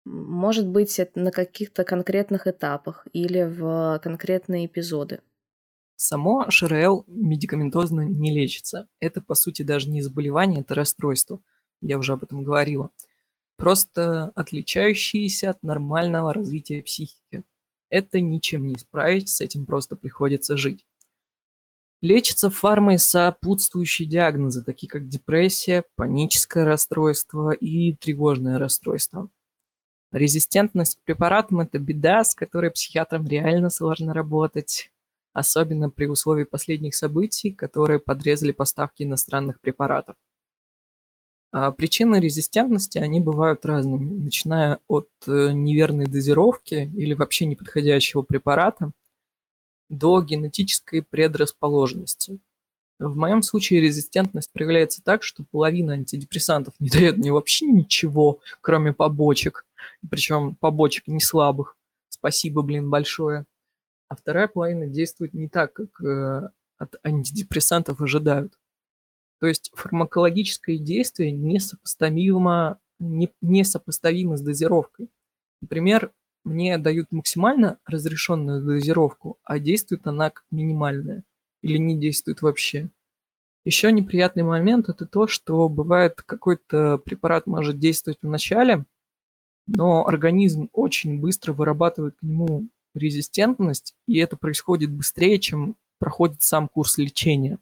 Может 0.06 0.68
быть, 0.68 1.00
это 1.00 1.20
на 1.20 1.32
каких-то 1.32 1.84
конкретных 1.84 2.46
этапах 2.46 3.08
или 3.12 3.44
в 3.44 4.00
конкретные 4.04 4.68
эпизоды. 4.68 5.22
Само 5.96 6.50
ШРЛ 6.50 7.06
медикаментозно 7.08 8.02
не 8.02 8.32
лечится. 8.32 8.88
Это, 9.00 9.22
по 9.22 9.34
сути, 9.34 9.64
даже 9.64 9.90
не 9.90 10.02
заболевание, 10.02 10.62
это 10.62 10.76
расстройство. 10.76 11.42
Я 11.82 11.98
уже 11.98 12.14
об 12.14 12.24
этом 12.24 12.44
говорила. 12.44 12.92
Просто 13.58 14.32
отличающиеся 14.36 15.52
от 15.52 15.64
нормального 15.64 16.34
развития 16.34 16.84
психики. 16.84 17.44
Это 17.90 18.20
ничем 18.20 18.68
не 18.68 18.76
исправить, 18.76 19.30
с 19.30 19.42
этим 19.42 19.66
просто 19.66 19.96
приходится 19.96 20.58
жить. 20.58 20.86
Лечатся 22.02 22.50
фармой 22.50 23.00
сопутствующие 23.00 24.08
диагнозы, 24.08 24.64
такие 24.64 24.90
как 24.90 25.08
депрессия, 25.08 25.86
паническое 25.96 26.66
расстройство 26.66 27.52
и 27.52 27.94
тревожное 27.94 28.60
расстройство. 28.60 29.30
Резистентность 30.16 30.96
к 30.96 31.04
препаратам– 31.04 31.60
это 31.60 31.78
беда, 31.78 32.24
с 32.24 32.34
которой 32.34 32.72
психиатрам 32.72 33.28
реально 33.28 33.70
сложно 33.70 34.14
работать, 34.14 34.90
особенно 35.34 35.90
при 35.90 36.06
условии 36.06 36.46
последних 36.46 36.96
событий, 36.96 37.52
которые 37.52 38.00
подрезали 38.00 38.54
поставки 38.54 39.04
иностранных 39.04 39.60
препаратов. 39.60 40.16
А 41.52 41.70
причины 41.72 42.22
резистентности, 42.22 42.98
они 42.98 43.20
бывают 43.20 43.66
разными, 43.66 44.06
начиная 44.24 44.80
от 44.88 45.10
э, 45.28 45.52
неверной 45.52 46.06
дозировки 46.06 46.90
или 46.96 47.14
вообще 47.14 47.46
неподходящего 47.46 48.22
препарата 48.22 48.92
до 49.90 50.22
генетической 50.22 51.02
предрасположенности. 51.02 52.40
В 53.00 53.18
моем 53.18 53.42
случае 53.42 53.82
резистентность 53.82 54.50
проявляется 54.54 55.04
так, 55.04 55.24
что 55.24 55.44
половина 55.52 55.94
антидепрессантов 55.94 56.74
не 56.80 56.90
дает 56.90 57.18
мне 57.18 57.34
вообще 57.34 57.66
ничего, 57.66 58.40
кроме 58.62 58.94
побочек, 58.94 59.66
причем 60.10 60.56
побочек 60.56 61.08
не 61.08 61.20
слабых. 61.20 61.78
Спасибо, 62.10 62.62
блин, 62.62 62.90
большое. 62.90 63.46
А 64.08 64.16
вторая 64.16 64.48
половина 64.48 64.88
действует 64.88 65.34
не 65.34 65.50
так, 65.50 65.74
как 65.74 66.02
э, 66.02 66.50
от 66.78 66.96
антидепрессантов 67.04 68.02
ожидают. 68.02 68.54
То 69.40 69.48
есть 69.48 69.72
фармакологическое 69.74 70.78
действие 70.78 71.32
несопоставимо, 71.32 72.80
не, 73.00 73.32
несопоставимо 73.42 74.38
с 74.38 74.42
дозировкой. 74.42 75.10
Например, 75.62 76.12
мне 76.44 76.78
дают 76.78 77.12
максимально 77.12 77.80
разрешенную 77.86 78.64
дозировку, 78.64 79.40
а 79.44 79.60
действует 79.60 80.06
она 80.08 80.30
как 80.30 80.46
минимальная 80.52 81.24
или 81.62 81.78
не 81.78 81.98
действует 81.98 82.42
вообще. 82.42 82.90
Еще 83.66 83.92
неприятный 83.92 84.44
момент 84.44 84.90
это 84.90 85.08
то, 85.08 85.26
что 85.26 85.68
бывает 85.70 86.22
какой-то 86.22 87.00
препарат 87.00 87.48
может 87.48 87.80
действовать 87.80 88.20
в 88.22 88.28
начале, 88.28 88.86
но 89.68 90.08
организм 90.08 90.70
очень 90.74 91.20
быстро 91.20 91.54
вырабатывает 91.54 92.16
к 92.18 92.24
нему 92.24 92.68
резистентность, 92.94 93.94
и 94.08 94.18
это 94.18 94.38
происходит 94.38 94.92
быстрее, 94.92 95.40
чем 95.40 95.76
проходит 96.00 96.42
сам 96.42 96.68
курс 96.68 96.98
лечения. 96.98 97.60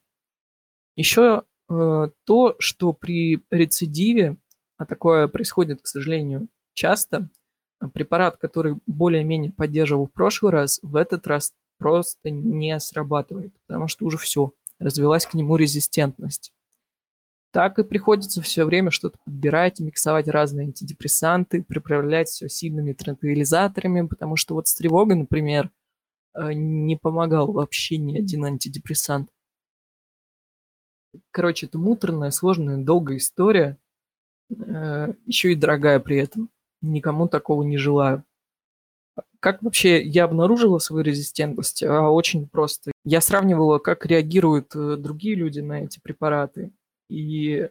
Еще 0.95 1.43
э, 1.69 2.09
то, 2.25 2.55
что 2.59 2.93
при 2.93 3.41
рецидиве 3.49 4.37
а 4.77 4.85
такое 4.85 5.27
происходит, 5.27 5.81
к 5.81 5.87
сожалению, 5.87 6.49
часто, 6.73 7.29
препарат, 7.93 8.37
который 8.37 8.77
более-менее 8.85 9.51
поддерживал 9.51 10.07
в 10.07 10.11
прошлый 10.11 10.51
раз, 10.51 10.79
в 10.81 10.95
этот 10.95 11.25
раз 11.27 11.53
просто 11.77 12.29
не 12.29 12.77
срабатывает, 12.79 13.53
потому 13.67 13.87
что 13.87 14.05
уже 14.05 14.17
все, 14.17 14.51
развилась 14.79 15.25
к 15.25 15.33
нему 15.33 15.55
резистентность. 15.55 16.53
Так 17.53 17.77
и 17.77 17.83
приходится 17.83 18.41
все 18.41 18.65
время 18.65 18.89
что-то 18.89 19.19
подбирать, 19.25 19.79
миксовать 19.79 20.27
разные 20.27 20.65
антидепрессанты, 20.65 21.61
приправлять 21.61 22.27
все 22.27 22.49
сильными 22.49 22.93
транквилизаторами, 22.93 24.07
потому 24.07 24.37
что 24.37 24.55
вот 24.55 24.67
с 24.67 24.73
тревогой, 24.73 25.17
например, 25.17 25.69
э, 26.33 26.53
не 26.53 26.97
помогал 26.97 27.51
вообще 27.51 27.97
ни 27.97 28.17
один 28.17 28.43
антидепрессант. 28.45 29.29
Короче, 31.29 31.67
это 31.67 31.77
муторная, 31.77 32.31
сложная, 32.31 32.77
долгая 32.77 33.17
история, 33.17 33.77
э, 34.49 35.13
еще 35.27 35.51
и 35.51 35.55
дорогая 35.55 35.99
при 35.99 36.17
этом. 36.17 36.49
Никому 36.81 37.27
такого 37.27 37.61
не 37.61 37.77
желаю. 37.77 38.23
Как 39.39 39.61
вообще 39.61 40.01
я 40.01 40.23
обнаружила 40.23 40.79
свою 40.79 41.03
резистентность? 41.03 41.83
А, 41.83 42.09
очень 42.09 42.47
просто. 42.47 42.91
Я 43.05 43.21
сравнивала, 43.21 43.77
как 43.77 44.07
реагируют 44.07 44.75
э, 44.75 44.95
другие 44.97 45.35
люди 45.35 45.59
на 45.59 45.83
эти 45.83 45.99
препараты. 45.99 46.71
И 47.13 47.57
э, 47.57 47.69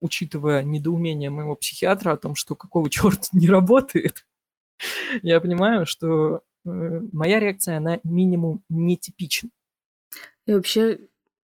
учитывая 0.00 0.62
недоумение 0.62 1.28
моего 1.28 1.54
психиатра 1.56 2.12
о 2.12 2.16
том, 2.16 2.34
что 2.34 2.54
какого 2.54 2.88
черта 2.90 3.28
не 3.32 3.48
работает, 3.48 4.26
я 5.22 5.40
понимаю, 5.40 5.84
что 5.84 6.42
э, 6.64 7.00
моя 7.12 7.38
реакция, 7.38 7.76
она 7.76 8.00
минимум 8.02 8.64
нетипична. 8.70 9.50
Я 10.46 10.56
вообще 10.56 11.00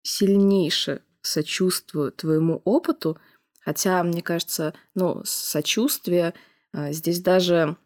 сильнейше 0.03 1.03
сочувствую 1.23 2.13
твоему 2.13 2.61
опыту, 2.65 3.17
хотя, 3.61 4.03
мне 4.03 4.21
кажется, 4.21 4.75
ну, 4.95 5.23
сочувствие 5.25 6.35
а, 6.73 6.93
здесь 6.93 7.21
даже 7.21 7.77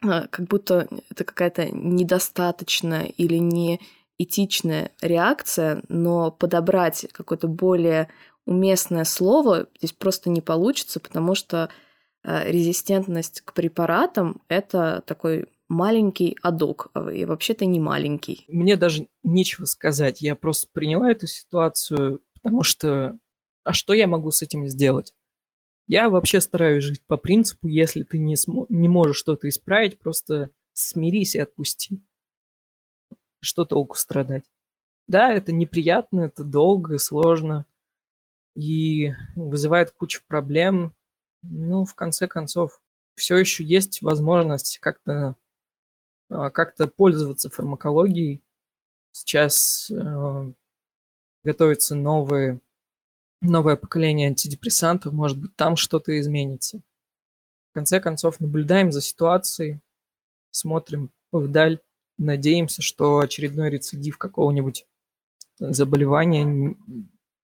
как 0.00 0.48
будто 0.48 0.88
это 1.08 1.24
какая-то 1.24 1.70
недостаточная 1.70 3.04
или 3.04 3.36
не 3.36 3.80
этичная 4.18 4.92
реакция, 5.00 5.82
но 5.88 6.30
подобрать 6.30 7.06
какое-то 7.12 7.48
более 7.48 8.08
уместное 8.46 9.04
слово 9.04 9.66
здесь 9.78 9.92
просто 9.92 10.30
не 10.30 10.40
получится, 10.40 11.00
потому 11.00 11.34
что 11.34 11.70
а, 12.22 12.44
резистентность 12.44 13.40
к 13.40 13.52
препаратам– 13.52 14.42
это 14.48 15.02
такой 15.06 15.46
маленький 15.68 16.36
адок, 16.42 16.90
и 17.12 17.24
вообще-то 17.24 17.64
не 17.64 17.80
маленький. 17.80 18.44
Мне 18.48 18.76
даже 18.76 19.08
нечего 19.22 19.64
сказать. 19.64 20.20
Я 20.20 20.36
просто 20.36 20.68
приняла 20.72 21.10
эту 21.10 21.26
ситуацию, 21.26 22.20
потому 22.34 22.62
что 22.62 23.18
а 23.64 23.72
что 23.72 23.94
я 23.94 24.06
могу 24.06 24.30
с 24.30 24.42
этим 24.42 24.68
сделать? 24.68 25.14
Я 25.86 26.08
вообще 26.08 26.40
стараюсь 26.40 26.84
жить 26.84 27.02
по 27.06 27.16
принципу, 27.16 27.66
если 27.66 28.02
ты 28.02 28.18
не, 28.18 28.36
см- 28.36 28.66
не 28.68 28.88
можешь 28.88 29.16
что-то 29.16 29.48
исправить, 29.48 29.98
просто 29.98 30.50
смирись 30.72 31.34
и 31.34 31.40
отпусти. 31.40 32.02
Что 33.44 33.64
толку 33.64 33.96
страдать? 33.96 34.44
Да, 35.06 35.32
это 35.32 35.52
неприятно, 35.52 36.22
это 36.22 36.44
долго, 36.44 36.98
сложно 36.98 37.66
и 38.56 39.12
вызывает 39.36 39.90
кучу 39.90 40.22
проблем. 40.26 40.94
Ну, 41.42 41.84
в 41.84 41.94
конце 41.94 42.26
концов, 42.26 42.80
все 43.16 43.36
еще 43.36 43.64
есть 43.64 44.00
возможность 44.00 44.78
как-то 44.78 45.36
а, 46.30 46.50
как-то 46.50 46.86
пользоваться 46.86 47.50
фармакологией. 47.50 48.42
Сейчас 49.12 49.90
э, 49.90 50.52
готовятся 51.44 51.94
новые 51.94 52.60
новое 53.40 53.76
поколение 53.76 54.28
антидепрессантов, 54.28 55.12
может 55.12 55.38
быть, 55.38 55.54
там 55.54 55.76
что-то 55.76 56.18
изменится. 56.18 56.80
В 57.70 57.74
конце 57.74 58.00
концов, 58.00 58.40
наблюдаем 58.40 58.90
за 58.90 59.02
ситуацией, 59.02 59.80
смотрим 60.50 61.10
вдаль, 61.30 61.80
надеемся, 62.18 62.82
что 62.82 63.18
очередной 63.18 63.70
рецидив 63.70 64.18
какого-нибудь 64.18 64.86
заболевания 65.58 66.76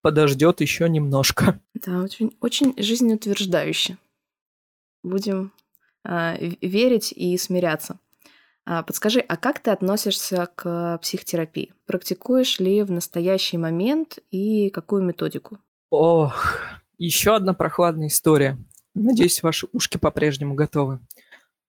подождет 0.03 0.61
еще 0.61 0.89
немножко. 0.89 1.61
Да, 1.87 2.03
очень, 2.03 2.37
очень 2.43 2.75
жизнеутверждающе. 2.77 3.97
Будем 5.03 5.51
э, 6.05 6.37
верить 6.61 7.11
и 7.11 7.39
смиряться. 7.39 7.99
А, 8.67 8.83
подскажи, 8.83 9.21
а 9.21 9.39
как 9.39 9.61
ты 9.61 9.71
относишься 9.71 10.49
к 10.55 10.99
психотерапии? 10.99 11.73
Практикуешь 11.87 12.61
ли 12.61 12.83
в 12.83 12.91
настоящий 12.91 13.57
момент 13.57 14.19
и 14.31 14.69
какую 14.69 15.03
методику? 15.03 15.59
Ох, 15.89 16.59
еще 16.99 17.35
одна 17.35 17.55
прохладная 17.55 18.09
история. 18.09 18.59
Надеюсь, 18.95 19.43
ваши 19.43 19.67
ушки 19.73 19.97
по-прежнему 19.97 20.55
готовы. 20.55 21.01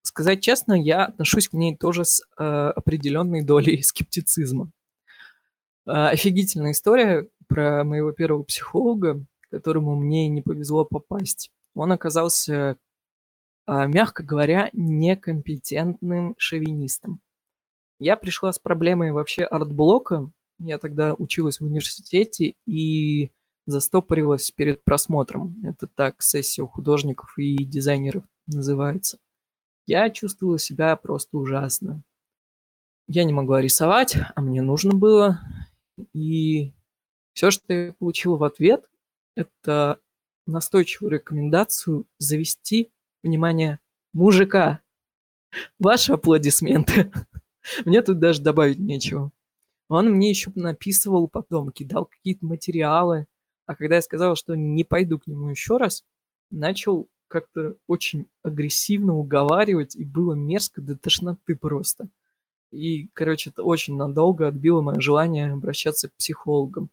Сказать 0.04 0.42
честно, 0.42 0.74
я 0.74 1.06
отношусь 1.06 1.50
к 1.50 1.54
ней 1.54 1.76
тоже 1.76 2.06
с 2.06 2.22
э, 2.38 2.44
определенной 2.44 3.44
долей 3.44 3.82
скептицизма. 3.84 4.72
Э, 5.86 6.08
офигительная 6.08 6.72
история 6.72 7.28
про 7.48 7.84
моего 7.84 8.12
первого 8.12 8.44
психолога, 8.44 9.24
которому 9.50 9.96
мне 9.96 10.28
не 10.28 10.42
повезло 10.42 10.86
попасть. 10.86 11.52
Он 11.76 11.92
оказался, 11.92 12.78
э, 13.68 13.88
мягко 13.88 14.24
говоря, 14.24 14.70
некомпетентным 14.74 16.36
шовинистом. 16.38 17.22
Я 18.00 18.18
пришла 18.18 18.52
с 18.52 18.60
проблемой 18.60 19.12
вообще 19.12 19.44
артблока. 19.44 20.32
Я 20.58 20.80
тогда 20.80 21.14
училась 21.14 21.60
в 21.60 21.66
университете, 21.66 22.56
и 22.66 23.32
застопорилась 23.66 24.52
перед 24.52 24.84
просмотром. 24.84 25.56
Это 25.64 25.88
так 25.88 26.22
сессия 26.22 26.66
художников 26.66 27.38
и 27.38 27.64
дизайнеров 27.64 28.24
называется. 28.48 29.18
Я 29.92 30.10
чувствовала 30.10 30.58
себя 30.58 30.96
просто 30.96 31.38
ужасно. 31.38 32.02
Я 33.08 33.26
не 33.26 33.34
могла 33.34 33.60
рисовать, 33.62 34.16
а 34.38 34.42
мне 34.42 34.62
нужно 34.62 34.94
было. 34.94 35.42
И 36.14 36.72
все, 37.34 37.52
что 37.52 37.74
я 37.74 37.94
получила 38.00 38.38
в 38.38 38.46
ответ, 38.46 38.90
это 39.36 40.00
настойчивую 40.48 41.12
рекомендацию 41.12 42.08
завести, 42.20 42.90
внимание, 43.22 43.82
мужика. 44.14 44.80
Ваши 45.78 46.14
аплодисменты. 46.14 47.12
Мне 47.84 48.02
тут 48.02 48.20
даже 48.20 48.42
добавить 48.42 48.80
нечего. 48.80 49.34
Он 49.90 50.10
мне 50.10 50.30
еще 50.30 50.54
написывал 50.56 51.28
потом, 51.28 51.74
кидал 51.74 52.06
какие-то 52.06 52.46
материалы, 52.46 53.28
а 53.66 53.76
когда 53.76 53.96
я 53.96 54.02
сказал, 54.02 54.38
что 54.38 54.56
не 54.56 54.86
пойду 54.86 55.20
к 55.20 55.28
нему 55.28 55.50
еще 55.50 55.76
раз, 55.76 56.06
начал 56.50 57.10
как-то 57.32 57.76
очень 57.88 58.28
агрессивно 58.44 59.16
уговаривать, 59.16 59.96
и 59.96 60.04
было 60.04 60.34
мерзко 60.34 60.82
до 60.82 60.98
тошноты 60.98 61.56
просто. 61.56 62.10
И, 62.72 63.08
короче, 63.14 63.50
это 63.50 63.64
очень 63.64 63.96
надолго 63.96 64.48
отбило 64.48 64.82
мое 64.82 65.00
желание 65.00 65.52
обращаться 65.52 66.10
к 66.10 66.14
психологам. 66.14 66.90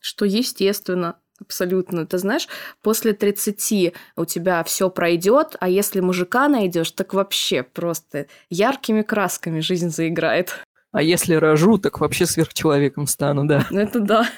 Что 0.00 0.24
естественно, 0.24 1.18
абсолютно. 1.40 2.06
Ты 2.06 2.18
знаешь, 2.18 2.48
после 2.80 3.12
30 3.12 3.94
у 4.16 4.24
тебя 4.24 4.64
все 4.64 4.90
пройдет, 4.90 5.56
а 5.60 5.68
если 5.68 6.00
мужика 6.00 6.48
найдешь, 6.48 6.90
так 6.92 7.14
вообще 7.14 7.62
просто 7.62 8.26
яркими 8.50 9.02
красками 9.02 9.60
жизнь 9.60 9.90
заиграет. 9.90 10.64
А 10.90 11.02
если 11.02 11.34
рожу, 11.34 11.78
так 11.78 12.00
вообще 12.00 12.26
сверхчеловеком 12.26 13.06
стану, 13.06 13.46
да. 13.46 13.66
Это 13.70 14.00
да 14.00 14.28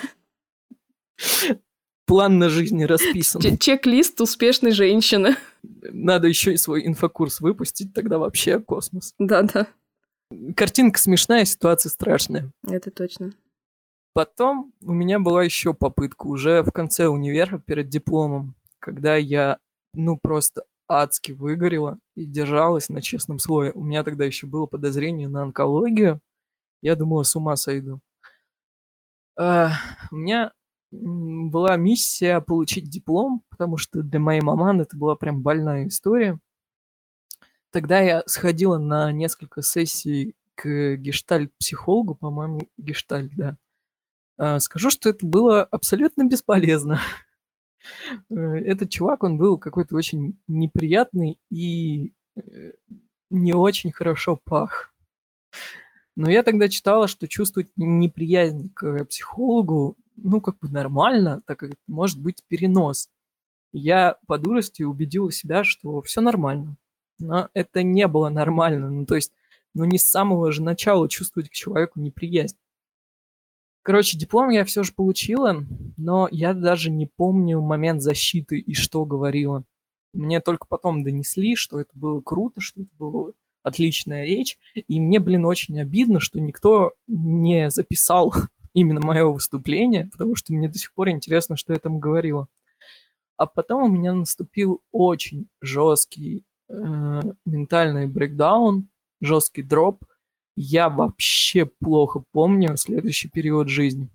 план 2.06 2.38
на 2.38 2.48
жизнь 2.48 2.84
расписан. 2.84 3.40
Чек-лист 3.58 4.20
успешной 4.20 4.72
женщины. 4.72 5.36
Надо 5.62 6.28
еще 6.28 6.52
и 6.52 6.56
свой 6.56 6.86
инфокурс 6.86 7.40
выпустить, 7.40 7.94
тогда 7.94 8.18
вообще 8.18 8.60
космос. 8.60 9.14
Да-да. 9.18 9.66
Картинка 10.56 10.98
смешная, 10.98 11.44
ситуация 11.44 11.90
страшная. 11.90 12.50
Это 12.68 12.90
точно. 12.90 13.32
Потом 14.12 14.72
у 14.80 14.92
меня 14.92 15.18
была 15.18 15.42
еще 15.42 15.74
попытка 15.74 16.26
уже 16.26 16.62
в 16.62 16.70
конце 16.70 17.08
универа 17.08 17.58
перед 17.58 17.88
дипломом, 17.88 18.54
когда 18.78 19.16
я, 19.16 19.58
ну, 19.92 20.16
просто 20.16 20.64
адски 20.88 21.32
выгорела 21.32 21.98
и 22.14 22.24
держалась 22.24 22.88
на 22.88 23.02
честном 23.02 23.38
слое. 23.38 23.72
У 23.72 23.82
меня 23.82 24.04
тогда 24.04 24.24
еще 24.24 24.46
было 24.46 24.66
подозрение 24.66 25.28
на 25.28 25.42
онкологию. 25.42 26.20
Я 26.80 26.94
думала, 26.94 27.22
с 27.24 27.34
ума 27.34 27.56
сойду. 27.56 28.00
А, 29.36 29.72
у 30.10 30.16
меня 30.16 30.52
была 31.00 31.76
миссия 31.76 32.40
получить 32.40 32.88
диплом, 32.88 33.42
потому 33.50 33.76
что 33.76 34.02
для 34.02 34.20
моей 34.20 34.40
маман 34.40 34.80
это 34.80 34.96
была 34.96 35.16
прям 35.16 35.42
больная 35.42 35.88
история. 35.88 36.38
Тогда 37.70 38.00
я 38.00 38.22
сходила 38.26 38.78
на 38.78 39.10
несколько 39.12 39.62
сессий 39.62 40.36
к 40.54 40.96
гештальт-психологу, 40.96 42.14
по-моему, 42.14 42.68
гештальт, 42.78 43.32
да. 43.34 43.56
А, 44.36 44.60
скажу, 44.60 44.90
что 44.90 45.10
это 45.10 45.26
было 45.26 45.64
абсолютно 45.64 46.24
бесполезно. 46.24 47.00
Э, 48.30 48.34
этот 48.34 48.88
чувак, 48.88 49.24
он 49.24 49.36
был 49.36 49.58
какой-то 49.58 49.94
очень 49.94 50.38
неприятный 50.48 51.38
и 51.50 52.14
э, 52.34 52.72
не 53.28 53.52
очень 53.52 53.92
хорошо 53.92 54.40
пах. 54.42 54.94
Но 56.16 56.30
я 56.30 56.42
тогда 56.42 56.70
читала, 56.70 57.08
что 57.08 57.28
чувствовать 57.28 57.68
неприязнь 57.76 58.70
к 58.72 59.04
психологу 59.04 59.98
ну, 60.16 60.40
как 60.40 60.58
бы 60.58 60.68
нормально, 60.68 61.42
так 61.46 61.58
как 61.58 61.72
может 61.86 62.20
быть 62.20 62.42
перенос. 62.48 63.08
я 63.72 64.16
по 64.26 64.38
дурости 64.38 64.82
убедил 64.82 65.30
себя, 65.30 65.64
что 65.64 66.02
все 66.02 66.20
нормально. 66.20 66.76
Но 67.18 67.48
это 67.54 67.82
не 67.82 68.06
было 68.08 68.28
нормально. 68.28 68.90
Ну, 68.90 69.06
то 69.06 69.16
есть, 69.16 69.32
ну, 69.74 69.84
не 69.84 69.98
с 69.98 70.06
самого 70.06 70.52
же 70.52 70.62
начала 70.62 71.08
чувствовать 71.08 71.50
к 71.50 71.52
человеку 71.52 72.00
неприязнь. 72.00 72.56
Короче, 73.82 74.16
диплом 74.16 74.48
я 74.48 74.64
все 74.64 74.82
же 74.82 74.92
получила, 74.94 75.62
но 75.98 76.28
я 76.30 76.54
даже 76.54 76.90
не 76.90 77.06
помню 77.06 77.60
момент 77.60 78.00
защиты 78.00 78.58
и 78.58 78.72
что 78.74 79.04
говорила. 79.04 79.64
Мне 80.14 80.40
только 80.40 80.66
потом 80.66 81.04
донесли, 81.04 81.54
что 81.54 81.80
это 81.80 81.90
было 81.94 82.20
круто, 82.20 82.60
что 82.60 82.80
это 82.80 82.90
была 82.98 83.32
отличная 83.62 84.24
речь. 84.24 84.58
И 84.74 85.00
мне, 85.00 85.18
блин, 85.18 85.44
очень 85.44 85.80
обидно, 85.80 86.20
что 86.20 86.40
никто 86.40 86.92
не 87.08 87.70
записал 87.70 88.32
именно 88.74 89.00
мое 89.00 89.24
выступление, 89.24 90.08
потому 90.12 90.34
что 90.34 90.52
мне 90.52 90.68
до 90.68 90.78
сих 90.78 90.92
пор 90.92 91.08
интересно, 91.08 91.56
что 91.56 91.72
я 91.72 91.78
там 91.78 91.98
говорила. 91.98 92.48
А 93.36 93.46
потом 93.46 93.84
у 93.84 93.88
меня 93.88 94.12
наступил 94.12 94.82
очень 94.92 95.48
жесткий 95.60 96.44
э, 96.68 96.74
ментальный 97.46 98.06
брейкдаун, 98.06 98.88
жесткий 99.20 99.62
дроп. 99.62 100.04
Я 100.56 100.88
вообще 100.88 101.66
плохо 101.66 102.22
помню 102.32 102.76
следующий 102.76 103.28
период 103.28 103.68
жизни. 103.68 104.08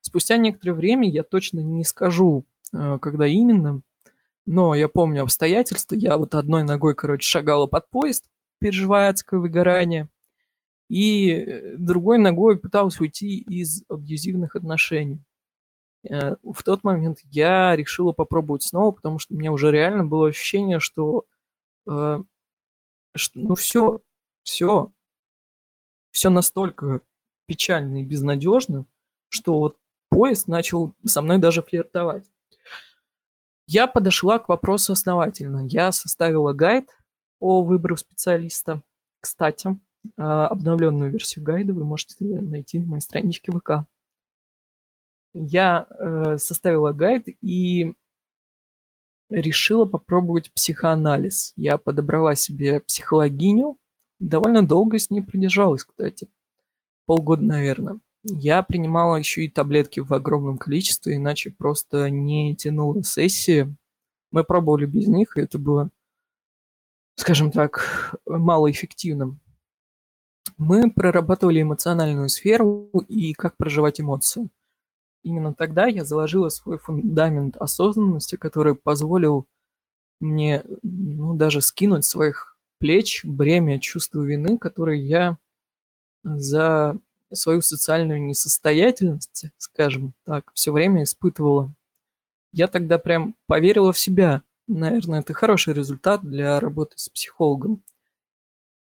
Спустя 0.00 0.36
некоторое 0.36 0.74
время, 0.74 1.10
я 1.10 1.22
точно 1.22 1.60
не 1.60 1.84
скажу, 1.84 2.44
э, 2.72 2.98
когда 3.00 3.26
именно, 3.26 3.82
но 4.46 4.74
я 4.74 4.88
помню 4.88 5.22
обстоятельства. 5.22 5.96
Я 5.96 6.16
вот 6.16 6.34
одной 6.34 6.62
ногой, 6.62 6.94
короче, 6.94 7.28
шагала 7.28 7.66
под 7.66 7.90
поезд, 7.90 8.24
переживая 8.58 9.10
адское 9.10 9.40
выгорание, 9.40 10.08
и 10.88 11.30
э, 11.30 11.76
другой 11.76 12.18
ногой 12.18 12.58
пыталась 12.58 13.00
уйти 13.00 13.38
из 13.38 13.82
абьюзивных 13.88 14.56
отношений. 14.56 15.20
Э, 16.08 16.36
в 16.42 16.62
тот 16.62 16.84
момент 16.84 17.18
я 17.24 17.74
решила 17.76 18.12
попробовать 18.12 18.62
снова, 18.62 18.92
потому 18.92 19.18
что 19.18 19.34
у 19.34 19.36
меня 19.36 19.52
уже 19.52 19.70
реально 19.70 20.04
было 20.04 20.28
ощущение, 20.28 20.80
что, 20.80 21.24
э, 21.88 22.18
что 23.16 23.38
ну 23.38 23.54
все, 23.54 24.00
все, 24.42 24.92
все 26.12 26.30
настолько 26.30 27.00
печально 27.46 28.02
и 28.02 28.04
безнадежно, 28.04 28.86
что 29.28 29.58
вот 29.58 29.76
поезд 30.08 30.48
начал 30.48 30.94
со 31.04 31.22
мной 31.22 31.38
даже 31.38 31.62
флиртовать. 31.62 32.24
Я 33.66 33.88
подошла 33.88 34.38
к 34.38 34.48
вопросу 34.48 34.92
основательно. 34.92 35.66
Я 35.66 35.90
составила 35.90 36.52
гайд 36.52 36.88
по 37.38 37.62
выбору 37.62 37.96
специалиста. 37.96 38.82
Кстати, 39.20 39.68
э, 39.68 39.74
обновленную 40.16 41.10
версию 41.10 41.44
гайда 41.44 41.72
вы 41.72 41.84
можете 41.84 42.16
найти 42.20 42.78
на 42.78 42.86
моей 42.86 43.00
страничке 43.00 43.52
ВК 43.52 43.86
я 45.36 45.86
э, 45.90 46.38
составила 46.38 46.92
гайд 46.92 47.26
и 47.42 47.92
решила 49.28 49.84
попробовать 49.84 50.50
психоанализ. 50.52 51.52
Я 51.56 51.78
подобрала 51.78 52.34
себе 52.34 52.80
психологиню, 52.80 53.76
довольно 54.18 54.66
долго 54.66 54.98
с 54.98 55.10
ней 55.10 55.20
продержалась, 55.20 55.84
кстати, 55.84 56.28
полгода, 57.06 57.42
наверное. 57.42 57.98
Я 58.24 58.62
принимала 58.62 59.16
еще 59.16 59.44
и 59.44 59.50
таблетки 59.50 60.00
в 60.00 60.12
огромном 60.12 60.58
количестве, 60.58 61.16
иначе 61.16 61.50
просто 61.50 62.08
не 62.10 62.56
тянула 62.56 63.02
сессии. 63.04 63.74
Мы 64.32 64.42
пробовали 64.42 64.86
без 64.86 65.06
них, 65.06 65.36
и 65.36 65.42
это 65.42 65.58
было, 65.58 65.90
скажем 67.16 67.52
так, 67.52 68.16
малоэффективным. 68.26 69.38
Мы 70.58 70.90
прорабатывали 70.90 71.62
эмоциональную 71.62 72.28
сферу 72.28 72.90
и 73.08 73.34
как 73.34 73.56
проживать 73.56 74.00
эмоции 74.00 74.48
именно 75.26 75.52
тогда 75.52 75.86
я 75.86 76.04
заложила 76.04 76.48
свой 76.50 76.78
фундамент 76.78 77.56
осознанности, 77.56 78.36
который 78.36 78.76
позволил 78.76 79.46
мне 80.20 80.62
ну, 80.82 81.34
даже 81.34 81.60
скинуть 81.60 82.04
своих 82.04 82.56
плеч 82.78 83.24
бремя 83.24 83.80
чувства 83.80 84.22
вины, 84.22 84.56
которое 84.56 84.96
я 84.96 85.36
за 86.22 86.96
свою 87.32 87.60
социальную 87.60 88.22
несостоятельность, 88.22 89.46
скажем 89.58 90.14
так, 90.24 90.50
все 90.54 90.72
время 90.72 91.02
испытывала. 91.02 91.74
Я 92.52 92.68
тогда 92.68 92.96
прям 92.98 93.34
поверила 93.46 93.92
в 93.92 93.98
себя. 93.98 94.42
Наверное, 94.68 95.20
это 95.20 95.34
хороший 95.34 95.74
результат 95.74 96.22
для 96.22 96.60
работы 96.60 96.94
с 96.96 97.08
психологом. 97.08 97.82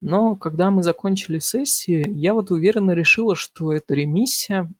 Но 0.00 0.36
когда 0.36 0.70
мы 0.70 0.82
закончили 0.82 1.38
сессии, 1.38 2.04
я 2.08 2.34
вот 2.34 2.50
уверенно 2.50 2.92
решила, 2.92 3.34
что 3.36 3.72
это 3.72 3.94
ремиссия, 3.94 4.70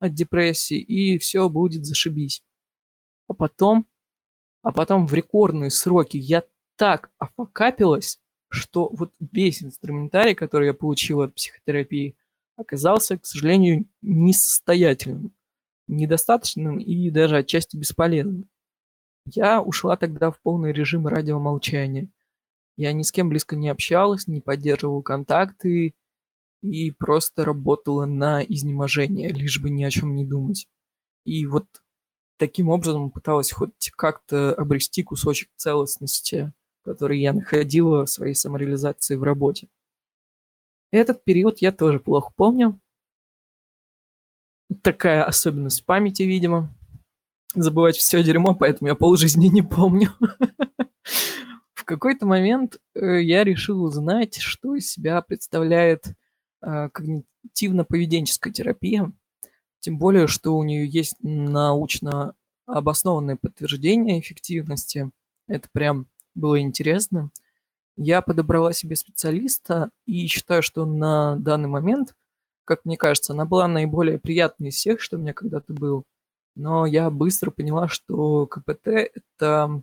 от 0.00 0.14
депрессии, 0.14 0.78
и 0.78 1.18
все 1.18 1.48
будет 1.48 1.84
зашибись. 1.84 2.42
А 3.28 3.34
потом, 3.34 3.86
а 4.62 4.72
потом 4.72 5.06
в 5.06 5.14
рекордные 5.14 5.70
сроки 5.70 6.16
я 6.16 6.44
так 6.76 7.10
офакапилась, 7.18 8.20
что 8.48 8.88
вот 8.92 9.12
весь 9.20 9.62
инструментарий, 9.62 10.34
который 10.34 10.68
я 10.68 10.74
получила 10.74 11.24
от 11.24 11.34
психотерапии, 11.34 12.16
оказался, 12.56 13.18
к 13.18 13.26
сожалению, 13.26 13.86
несостоятельным, 14.02 15.32
недостаточным 15.86 16.78
и 16.78 17.10
даже 17.10 17.36
отчасти 17.36 17.76
бесполезным. 17.76 18.48
Я 19.26 19.60
ушла 19.60 19.96
тогда 19.96 20.30
в 20.30 20.40
полный 20.40 20.72
режим 20.72 21.06
радиомолчания. 21.06 22.08
Я 22.78 22.92
ни 22.92 23.02
с 23.02 23.10
кем 23.10 23.28
близко 23.28 23.56
не 23.56 23.68
общалась, 23.68 24.28
не 24.28 24.40
поддерживала 24.40 25.02
контакты, 25.02 25.94
и 26.62 26.92
просто 26.92 27.44
работала 27.44 28.06
на 28.06 28.40
изнеможение, 28.40 29.30
лишь 29.30 29.60
бы 29.60 29.68
ни 29.68 29.82
о 29.82 29.90
чем 29.90 30.14
не 30.14 30.24
думать. 30.24 30.68
И 31.24 31.44
вот 31.44 31.66
таким 32.36 32.68
образом 32.68 33.10
пыталась 33.10 33.50
хоть 33.50 33.90
как-то 33.96 34.54
обрести 34.54 35.02
кусочек 35.02 35.50
целостности, 35.56 36.52
который 36.84 37.20
я 37.20 37.32
находила 37.32 38.06
в 38.06 38.10
своей 38.10 38.34
самореализации 38.34 39.16
в 39.16 39.24
работе. 39.24 39.68
Этот 40.92 41.24
период 41.24 41.60
я 41.60 41.72
тоже 41.72 41.98
плохо 41.98 42.32
помню. 42.36 42.80
Такая 44.82 45.24
особенность 45.24 45.84
памяти, 45.84 46.22
видимо. 46.22 46.72
Забывать 47.56 47.96
все 47.96 48.22
дерьмо, 48.22 48.54
поэтому 48.54 48.86
я 48.86 48.94
полжизни 48.94 49.48
не 49.48 49.62
помню. 49.62 50.10
Какой-то 51.88 52.26
момент 52.26 52.78
э, 52.94 53.22
я 53.22 53.44
решил 53.44 53.82
узнать, 53.82 54.36
что 54.36 54.76
из 54.76 54.90
себя 54.90 55.22
представляет 55.22 56.14
Э, 56.60 56.88
когнитивно-поведенческая 56.92 58.52
терапия, 58.52 59.12
тем 59.78 59.98
более, 59.98 60.26
что 60.26 60.56
у 60.56 60.64
нее 60.64 60.88
есть 60.88 61.14
научно 61.20 62.34
обоснованное 62.66 63.36
подтверждение 63.36 64.18
эффективности. 64.18 65.10
Это 65.46 65.68
прям 65.72 66.08
было 66.34 66.60
интересно. 66.60 67.30
Я 67.96 68.22
подобрала 68.22 68.72
себе 68.72 68.96
специалиста 68.96 69.90
и 70.04 70.26
считаю, 70.26 70.62
что 70.62 70.84
на 70.84 71.36
данный 71.36 71.68
момент, 71.68 72.16
как 72.64 72.84
мне 72.84 72.96
кажется, 72.96 73.32
она 73.34 73.44
была 73.44 73.68
наиболее 73.68 74.18
приятной 74.18 74.68
из 74.68 74.74
всех, 74.74 75.00
что 75.00 75.16
у 75.16 75.20
меня 75.20 75.34
когда-то 75.34 75.72
был. 75.72 76.04
Но 76.56 76.86
я 76.86 77.08
быстро 77.08 77.52
поняла, 77.52 77.86
что 77.86 78.46
КПТ– 78.48 78.88
это, 79.38 79.82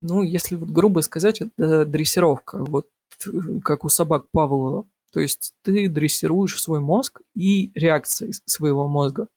ну, 0.00 0.22
если 0.22 0.56
вот 0.56 0.70
грубо 0.70 1.00
сказать, 1.00 1.40
это 1.40 1.84
дрессировка. 1.84 2.58
Вот 2.64 2.86
э, 3.26 3.30
как 3.62 3.84
у 3.84 3.88
собак 3.88 4.26
Павлова 4.32 4.86
то 5.12 5.20
есть 5.20 5.54
ты 5.62 5.88
дрессируешь 5.88 6.60
свой 6.60 6.80
мозг 6.80 7.22
и 7.34 7.70
реакции 7.74 8.32
своего 8.44 8.88
мозга. 8.88 9.28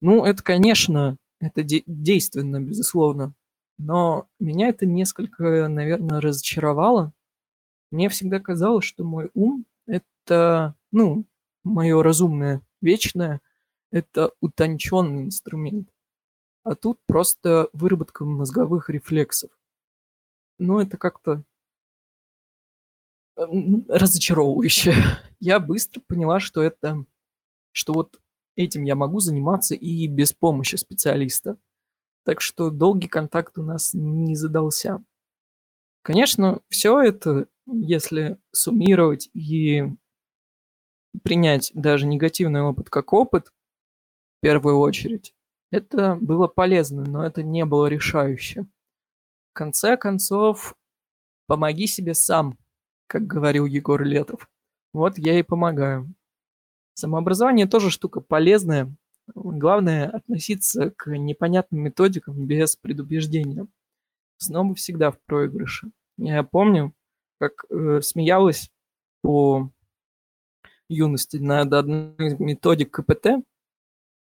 Ну, 0.00 0.24
это, 0.24 0.42
конечно, 0.42 1.16
это 1.40 1.62
де- 1.62 1.82
действенно, 1.86 2.60
безусловно. 2.60 3.34
Но 3.78 4.28
меня 4.38 4.68
это 4.68 4.86
несколько, 4.86 5.68
наверное, 5.68 6.20
разочаровало. 6.20 7.12
Мне 7.90 8.08
всегда 8.08 8.40
казалось, 8.40 8.84
что 8.84 9.04
мой 9.04 9.30
ум– 9.34 9.64
это, 9.86 10.74
ну, 10.92 11.24
мое 11.64 12.02
разумное, 12.02 12.62
вечное, 12.80 13.40
это 13.90 14.30
утонченный 14.40 15.24
инструмент. 15.24 15.88
А 16.64 16.74
тут 16.74 16.98
просто 17.06 17.68
выработка 17.72 18.24
мозговых 18.24 18.90
рефлексов. 18.90 19.50
Ну, 20.58 20.80
это 20.80 20.96
как-то 20.96 21.44
разочаровывающе. 23.36 24.94
Я 25.40 25.60
быстро 25.60 26.00
поняла, 26.00 26.40
что 26.40 26.62
это, 26.62 27.04
что 27.72 27.92
вот 27.92 28.18
этим 28.56 28.84
я 28.84 28.94
могу 28.94 29.20
заниматься 29.20 29.74
и 29.74 30.06
без 30.06 30.32
помощи 30.32 30.76
специалиста. 30.76 31.58
Так 32.24 32.40
что 32.40 32.70
долгий 32.70 33.08
контакт 33.08 33.58
у 33.58 33.62
нас 33.62 33.92
не 33.92 34.34
задался. 34.34 35.04
Конечно, 36.02 36.60
все 36.70 37.00
это, 37.02 37.48
если 37.66 38.38
суммировать 38.52 39.28
и 39.34 39.84
принять 41.22 41.70
даже 41.74 42.06
негативный 42.06 42.62
опыт 42.62 42.88
как 42.88 43.12
опыт, 43.12 43.48
в 44.38 44.40
первую 44.40 44.78
очередь, 44.78 45.34
это 45.70 46.16
было 46.20 46.46
полезно, 46.46 47.04
но 47.04 47.26
это 47.26 47.42
не 47.42 47.64
было 47.64 47.86
решающе. 47.86 48.66
Конце 49.56 49.96
концов, 49.96 50.74
помоги 51.46 51.86
себе 51.86 52.14
сам– 52.14 52.58
как 53.06 53.26
говорил 53.26 53.64
Егор 53.64 54.02
Летов. 54.02 54.50
Вот 54.92 55.16
я 55.16 55.38
и 55.38 55.42
помогаю. 55.42 56.12
Самообразование 56.92 57.66
тоже 57.66 57.90
штука 57.90 58.20
полезная, 58.20 58.94
Главное 59.34 60.08
относиться 60.08 60.90
к 60.90 61.10
непонятным 61.16 61.80
методикам 61.80 62.46
без 62.46 62.76
предубеждения. 62.76 63.66
Снова 64.36 64.74
всегда 64.74 65.10
в 65.10 65.18
проигрыше. 65.26 65.90
Я 66.18 66.44
помню, 66.44 66.92
как 67.40 67.64
э, 67.70 68.02
смеялась 68.02 68.70
по 69.22 69.72
юности 70.88 71.38
над 71.38 71.72
одной 71.72 72.14
из 72.18 72.38
методик 72.38 72.92
КПТ. 72.92 73.44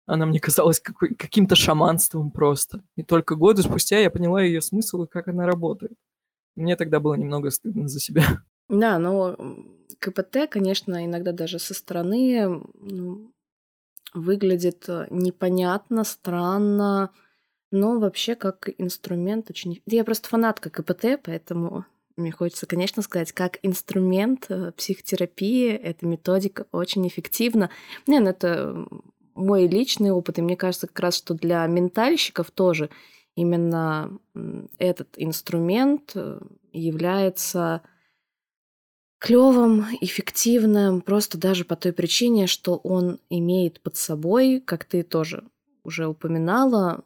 Она 0.07 0.25
мне 0.25 0.41
казалась 0.41 0.81
каким-то 0.81 1.57
шаманством 1.57 2.31
просто. 2.31 2.83
И 2.95 3.03
только 3.03 3.35
годы 3.35 3.63
спустя 3.63 3.99
я 3.99 4.11
поняла 4.11 4.43
ее 4.43 4.61
смысл 4.61 5.03
и 5.03 5.09
как 5.09 5.29
она 5.29 5.47
работает. 5.47 5.99
Мне 6.55 6.77
тогда 6.77 7.01
было 7.01 7.15
немного 7.15 7.51
стыдно 7.51 7.89
за 7.89 8.01
себя. 8.01 8.25
Да, 8.69 8.99
но 8.99 9.37
КПТ, 9.99 10.49
конечно, 10.51 11.05
иногда 11.05 11.33
даже 11.33 11.59
со 11.59 11.73
стороны 11.75 12.63
ну, 12.75 13.33
выглядит 14.13 14.89
э, 14.89 15.07
непонятно, 15.11 16.03
странно, 16.03 17.11
но 17.71 17.99
вообще 17.99 18.35
как 18.35 18.69
инструмент 18.79 19.51
очень... 19.51 19.83
Я 19.87 20.03
просто 20.03 20.29
фанатка 20.29 20.71
КПТ, 20.71 21.21
поэтому 21.23 21.85
мне 22.17 22.33
хочется, 22.33 22.67
конечно, 22.67 23.03
сказать, 23.03 23.33
как 23.33 23.59
инструмент 23.63 24.47
э, 24.49 24.73
психотерапии 24.73 25.71
эта 25.71 26.07
методика 26.07 26.67
очень 26.73 27.07
эффективна. 27.07 27.71
Не, 28.07 28.21
ну 28.21 28.31
это 28.31 28.87
мой 29.37 29.67
личный 29.67 30.11
опыт, 30.11 30.39
и 30.39 30.43
мне 30.43 30.57
кажется 30.57 30.87
как 30.87 30.99
раз, 31.01 31.17
что 31.17 31.35
для 31.35 31.67
ментальщиков 31.67 32.51
тоже 32.51 32.91
именно 33.37 34.19
этот 34.79 35.09
инструмент 35.17 36.13
э, 36.15 36.41
является 36.73 37.83
клевым, 39.19 39.85
эффективным, 40.01 41.01
просто 41.01 41.39
даже 41.39 41.65
по 41.65 41.77
той 41.77 41.93
причине, 41.93 42.47
что 42.47 42.77
он 42.77 43.19
имеет 43.31 43.81
под 43.81 43.97
собой, 43.97 44.61
как 44.65 44.85
ты 44.85 45.03
тоже 45.03 45.45
уже 45.85 46.07
упоминала, 46.07 47.05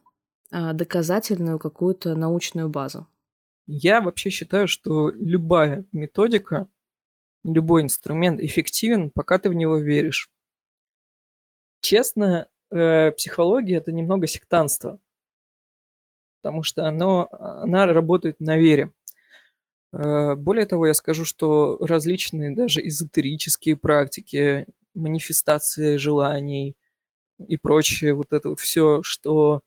а, 0.51 0.73
доказательную 0.73 1.59
какую-то 1.59 2.15
научную 2.15 2.69
базу. 2.69 3.07
Я 3.67 4.01
вообще 4.01 4.31
считаю, 4.31 4.67
что 4.67 5.11
любая 5.11 5.85
методика, 5.93 6.67
любой 7.45 7.83
инструмент 7.83 8.41
эффективен, 8.41 9.11
пока 9.15 9.39
ты 9.39 9.49
в 9.49 9.55
него 9.55 9.77
веришь. 9.77 10.29
Честно, 11.81 12.47
э, 12.71 13.13
психология 13.13 13.77
это 13.77 13.93
немного 13.93 14.27
сектанство, 14.27 14.99
потому 16.43 16.63
что 16.63 16.87
оно, 16.87 17.29
она 17.33 17.87
работает 17.87 18.41
на 18.41 18.57
вере. 18.59 18.93
Э, 19.93 20.35
более 20.37 20.67
того, 20.67 20.87
я 20.87 20.95
скажу, 20.95 21.25
что 21.25 21.79
различные 21.81 22.55
даже 22.55 22.87
эзотерические 22.87 23.77
практики, 23.77 24.67
манифестации 24.95 25.97
желаний 25.97 26.77
и 27.47 27.57
прочее, 27.57 28.15
вот 28.15 28.33
это 28.33 28.51
вот 28.51 28.61
все, 28.61 29.03
что 29.03 29.63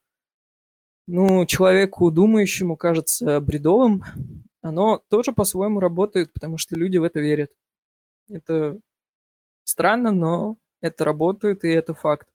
ну, 1.07 1.45
человеку 1.45 2.09
думающему 2.11 2.77
кажется 2.77 3.41
бредовым, 3.41 4.03
оно 4.61 5.01
тоже 5.09 5.33
по-своему 5.33 5.79
работает, 5.81 6.31
потому 6.31 6.57
что 6.57 6.75
люди 6.77 6.97
в 6.97 7.03
это 7.03 7.19
верят. 7.19 7.51
Это 8.29 8.79
странно, 9.65 10.11
но 10.11 10.57
это 10.83 11.05
работает, 11.05 11.63
и 11.63 11.69
это 11.69 11.95
факт. 11.95 12.27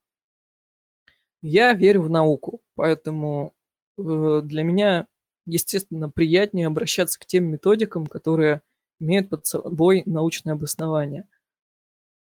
Я 1.41 1.73
верю 1.73 2.01
в 2.01 2.09
науку, 2.09 2.61
поэтому 2.75 3.53
э, 3.97 4.41
для 4.43 4.63
меня 4.63 5.07
естественно, 5.49 6.09
приятнее 6.09 6.67
обращаться 6.67 7.19
к 7.19 7.25
тем 7.25 7.45
методикам, 7.45 8.07
которые 8.07 8.61
имеют 8.99 9.29
под 9.29 9.45
собой 9.45 10.03
научное 10.05 10.53
обоснование. 10.53 11.27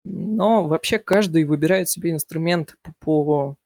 Но 0.05 0.67
вообще 0.67 0.99
каждый 0.99 1.45
выбирает 1.45 1.89
себе 1.89 2.11
инструмент 2.11 2.77
по, 3.01 3.57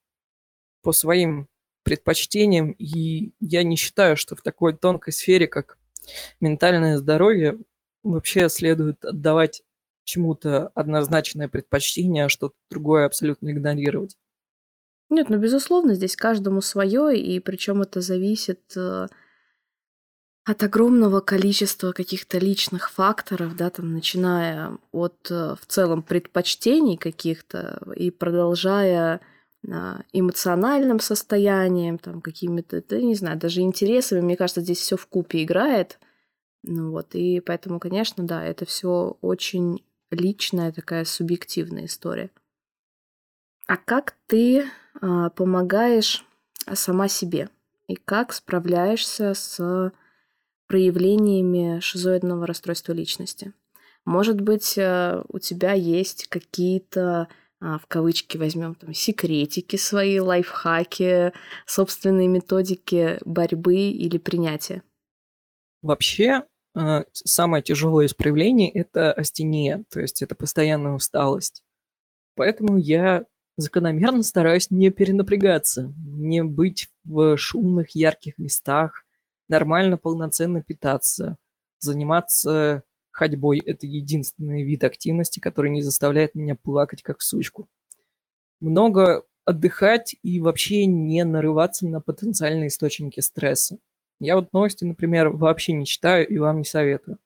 по 0.83 0.93
своим 0.93 1.49
предпочтениям, 1.85 2.73
и 2.73 3.33
я 3.41 3.63
не 3.63 3.77
считаю, 3.77 4.17
что 4.17 4.35
в 4.35 4.43
такой 4.43 4.77
тонкой 4.77 5.13
сфере, 5.13 5.47
как 5.47 5.79
ментальное 6.41 6.97
здоровье, 6.97 7.59
вообще 8.03 8.49
следует 8.49 9.05
отдавать 9.05 9.63
чему-то 10.05 10.69
однозначное 10.75 11.49
предпочтение, 11.49 12.27
а 12.27 12.29
что-то 12.29 12.55
другое 12.71 13.07
абсолютно 13.07 13.51
игнорировать. 13.51 14.17
Нет, 15.11 15.29
ну 15.29 15.39
безусловно, 15.39 15.95
здесь 15.95 16.17
каждому 16.17 16.61
свое, 16.61 17.19
и 17.19 17.39
причем 17.41 17.83
это 17.83 18.01
зависит 18.01 18.61
э, 18.77 19.07
от 20.45 20.63
огромного 20.63 21.21
количества 21.21 21.93
каких-то 21.93 22.39
личных 22.39 22.91
факторов, 22.91 23.57
да, 23.57 23.71
там, 23.71 23.93
начиная 23.93 24.79
от 24.93 25.31
э, 25.31 25.57
в 25.61 25.67
целом 25.67 26.03
предпочтений 26.03 26.97
каких-то 26.97 27.83
и 27.97 28.11
продолжая 28.11 29.21
а, 29.71 30.03
эмоциональным 30.13 31.01
состоянием, 31.01 31.99
там, 31.99 32.21
какими-то, 32.21 32.83
да, 32.87 33.01
не 33.01 33.15
знаю, 33.15 33.39
даже 33.39 33.63
интересами. 33.63 34.21
Мне 34.21 34.37
кажется, 34.37 34.61
здесь 34.61 34.79
все 34.79 34.97
в 34.97 35.07
купе 35.07 35.43
играет. 35.43 35.99
Ну 36.63 36.91
вот, 36.91 37.15
и 37.15 37.41
поэтому, 37.41 37.79
конечно, 37.79 38.25
да, 38.25 38.45
это 38.45 38.67
все 38.67 39.17
очень 39.21 39.83
личная 40.15 40.73
такая 40.73 41.05
субъективная 41.05 41.87
история. 41.87 42.31
А 43.67 43.77
как 43.77 44.17
ты 44.27 44.65
а, 45.01 45.31
помогаешь 45.31 46.25
сама 46.73 47.09
себе? 47.09 47.49
И 47.89 47.97
как 47.97 48.33
справляешься 48.33 49.35
с 49.35 49.93
проявлениями 50.67 51.81
шизоидного 51.81 52.47
расстройства 52.47 52.93
личности. 52.93 53.53
Может 54.05 54.41
быть, 54.41 54.77
э, 54.77 55.23
у 55.29 55.39
тебя 55.39 55.73
есть 55.73 56.27
какие-то 56.29 57.29
а, 57.61 57.79
в 57.79 57.87
кавычки 57.87 58.37
возьмем 58.37 58.75
там 58.75 58.93
секретики 58.93 59.77
свои, 59.77 60.19
лайфхаки, 60.19 61.33
собственные 61.67 62.29
методики 62.29 63.19
борьбы 63.25 63.77
или 63.77 64.19
принятия? 64.19 64.83
Вообще, 65.81 66.25
э, 66.25 66.43
самое 67.13 67.63
тяжелое 67.63 68.07
из 68.07 68.15
проявлений– 68.15 68.69
это 68.75 69.13
астения, 69.13 69.85
то 69.91 70.01
есть 70.01 70.23
это 70.23 70.35
постоянная 70.35 70.93
усталость. 70.93 71.63
Поэтому 72.35 72.77
я 72.77 73.27
закономерно 73.57 74.23
стараюсь 74.23 74.71
не 74.71 74.91
перенапрягаться, 74.91 75.95
не 75.97 76.43
быть 76.43 76.89
в 77.05 77.37
шумных, 77.37 77.91
ярких 77.91 78.39
местах, 78.39 79.05
нормально, 79.49 79.97
полноценно 79.97 80.63
питаться, 80.63 81.37
заниматься 81.79 82.83
ходьбой. 83.13 83.61
Это 83.61 83.87
единственный 83.87 84.65
вид 84.65 84.83
активности, 84.85 85.39
который 85.39 85.71
не 85.71 85.83
заставляет 85.83 86.35
меня 86.35 86.57
плакать, 86.57 87.03
как 87.03 87.23
сучку. 87.23 87.69
Много 88.61 89.25
отдыхать 89.45 90.17
и 90.23 90.41
вообще 90.41 90.87
не 90.87 91.23
нарываться 91.25 91.87
на 91.87 92.01
потенциальные 92.01 92.69
источники 92.69 93.21
стресса. 93.21 93.79
Я 94.21 94.37
вот 94.37 94.53
новости, 94.53 94.85
например, 94.85 95.29
вообще 95.31 95.73
не 95.73 95.87
читаю 95.87 96.27
и 96.27 96.39
вам 96.39 96.59
не 96.59 96.65
советую. 96.65 97.19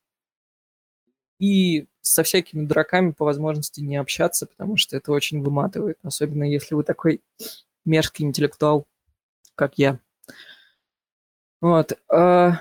И 1.39 1.87
со 2.01 2.23
всякими 2.23 2.67
дураками 2.67 3.13
по 3.13 3.25
возможности 3.25 3.81
не 3.81 3.97
общаться, 3.97 4.47
потому 4.47 4.77
что 4.77 4.97
это 4.97 5.13
очень 5.13 5.43
выматывает, 5.43 5.99
особенно 6.03 6.45
если 6.45 6.75
вы 6.75 6.83
такой 6.83 7.21
мерзкий 7.85 8.25
интеллектуал, 8.25 8.87
как 9.55 9.79
я. 9.79 10.01
Вот. 11.61 11.99
А... 12.09 12.61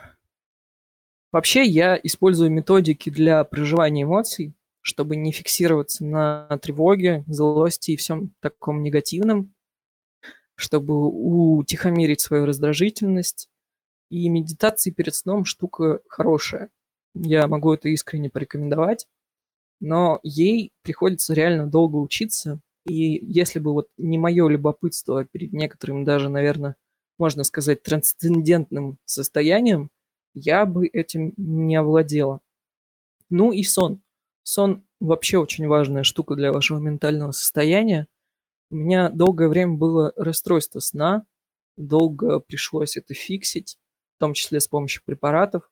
Вообще 1.32 1.64
я 1.66 2.00
использую 2.02 2.52
методики 2.52 3.10
для 3.10 3.44
проживания 3.44 4.04
эмоций, 4.04 4.54
чтобы 4.82 5.18
не 5.18 5.32
фиксироваться 5.32 6.06
на 6.06 6.48
тревоге, 6.62 7.24
злости 7.28 7.92
и 7.92 7.98
всем 7.98 8.34
таком 8.40 8.82
негативном, 8.82 9.54
чтобы 10.56 10.96
утихомирить 11.58 12.22
свою 12.22 12.46
раздражительность. 12.46 13.50
И 14.10 14.30
медитации 14.30 14.92
перед 14.92 15.14
сном 15.16 15.46
штука 15.46 16.00
хорошая. 16.08 16.70
Я 17.14 17.48
могу 17.48 17.74
это 17.74 17.90
искренне 17.90 18.30
порекомендовать, 18.30 19.08
но 19.80 20.20
ей 20.24 20.72
приходится 20.84 21.34
реально 21.34 21.68
долго 21.68 21.98
учиться. 21.98 22.60
И 22.86 23.20
если 23.26 23.60
бы 23.60 23.74
вот 23.74 23.88
не 23.98 24.18
мое 24.18 24.48
любопытство 24.48 25.26
перед 25.26 25.52
некоторым 25.52 26.06
даже, 26.06 26.30
наверное, 26.30 26.76
можно 27.18 27.44
сказать, 27.44 27.84
трансцендентным 27.84 28.98
состоянием, 29.06 29.90
я 30.34 30.66
бы 30.66 30.88
этим 30.88 31.34
не 31.36 31.76
овладела. 31.76 32.42
Ну 33.30 33.52
и 33.52 33.64
сон. 33.64 34.02
Сон 34.44 34.84
вообще 35.00 35.38
очень 35.38 35.68
важная 35.68 36.04
штука 36.04 36.36
для 36.36 36.54
вашего 36.54 36.80
ментального 36.80 37.32
состояния. 37.32 38.08
У 38.70 38.76
меня 38.76 39.10
долгое 39.10 39.50
время 39.50 39.74
было 39.74 40.14
расстройство 40.16 40.80
сна, 40.80 41.26
долго 41.76 42.40
пришлось 42.40 42.98
это 42.98 43.14
фиксить, 43.14 43.78
в 44.18 44.20
том 44.20 44.34
числе 44.34 44.60
с 44.60 44.68
помощью 44.68 45.02
препаратов. 45.06 45.70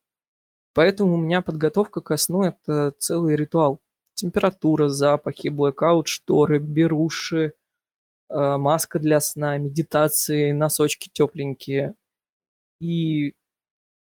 Поэтому 0.73 1.15
у 1.15 1.17
меня 1.17 1.41
подготовка 1.41 2.01
ко 2.01 2.17
сну– 2.17 2.43
это 2.43 2.93
целый 2.99 3.35
ритуал. 3.35 3.81
Температура, 4.13 4.88
запахи, 4.88 5.49
блэкаут, 5.49 6.07
шторы, 6.07 6.59
беруши– 6.59 7.53
Э, 8.30 8.57
маска 8.57 8.99
для 8.99 9.19
сна, 9.19 9.57
медитации, 9.57 10.51
носочки 10.51 11.09
тепленькие. 11.13 11.95
И 12.80 13.34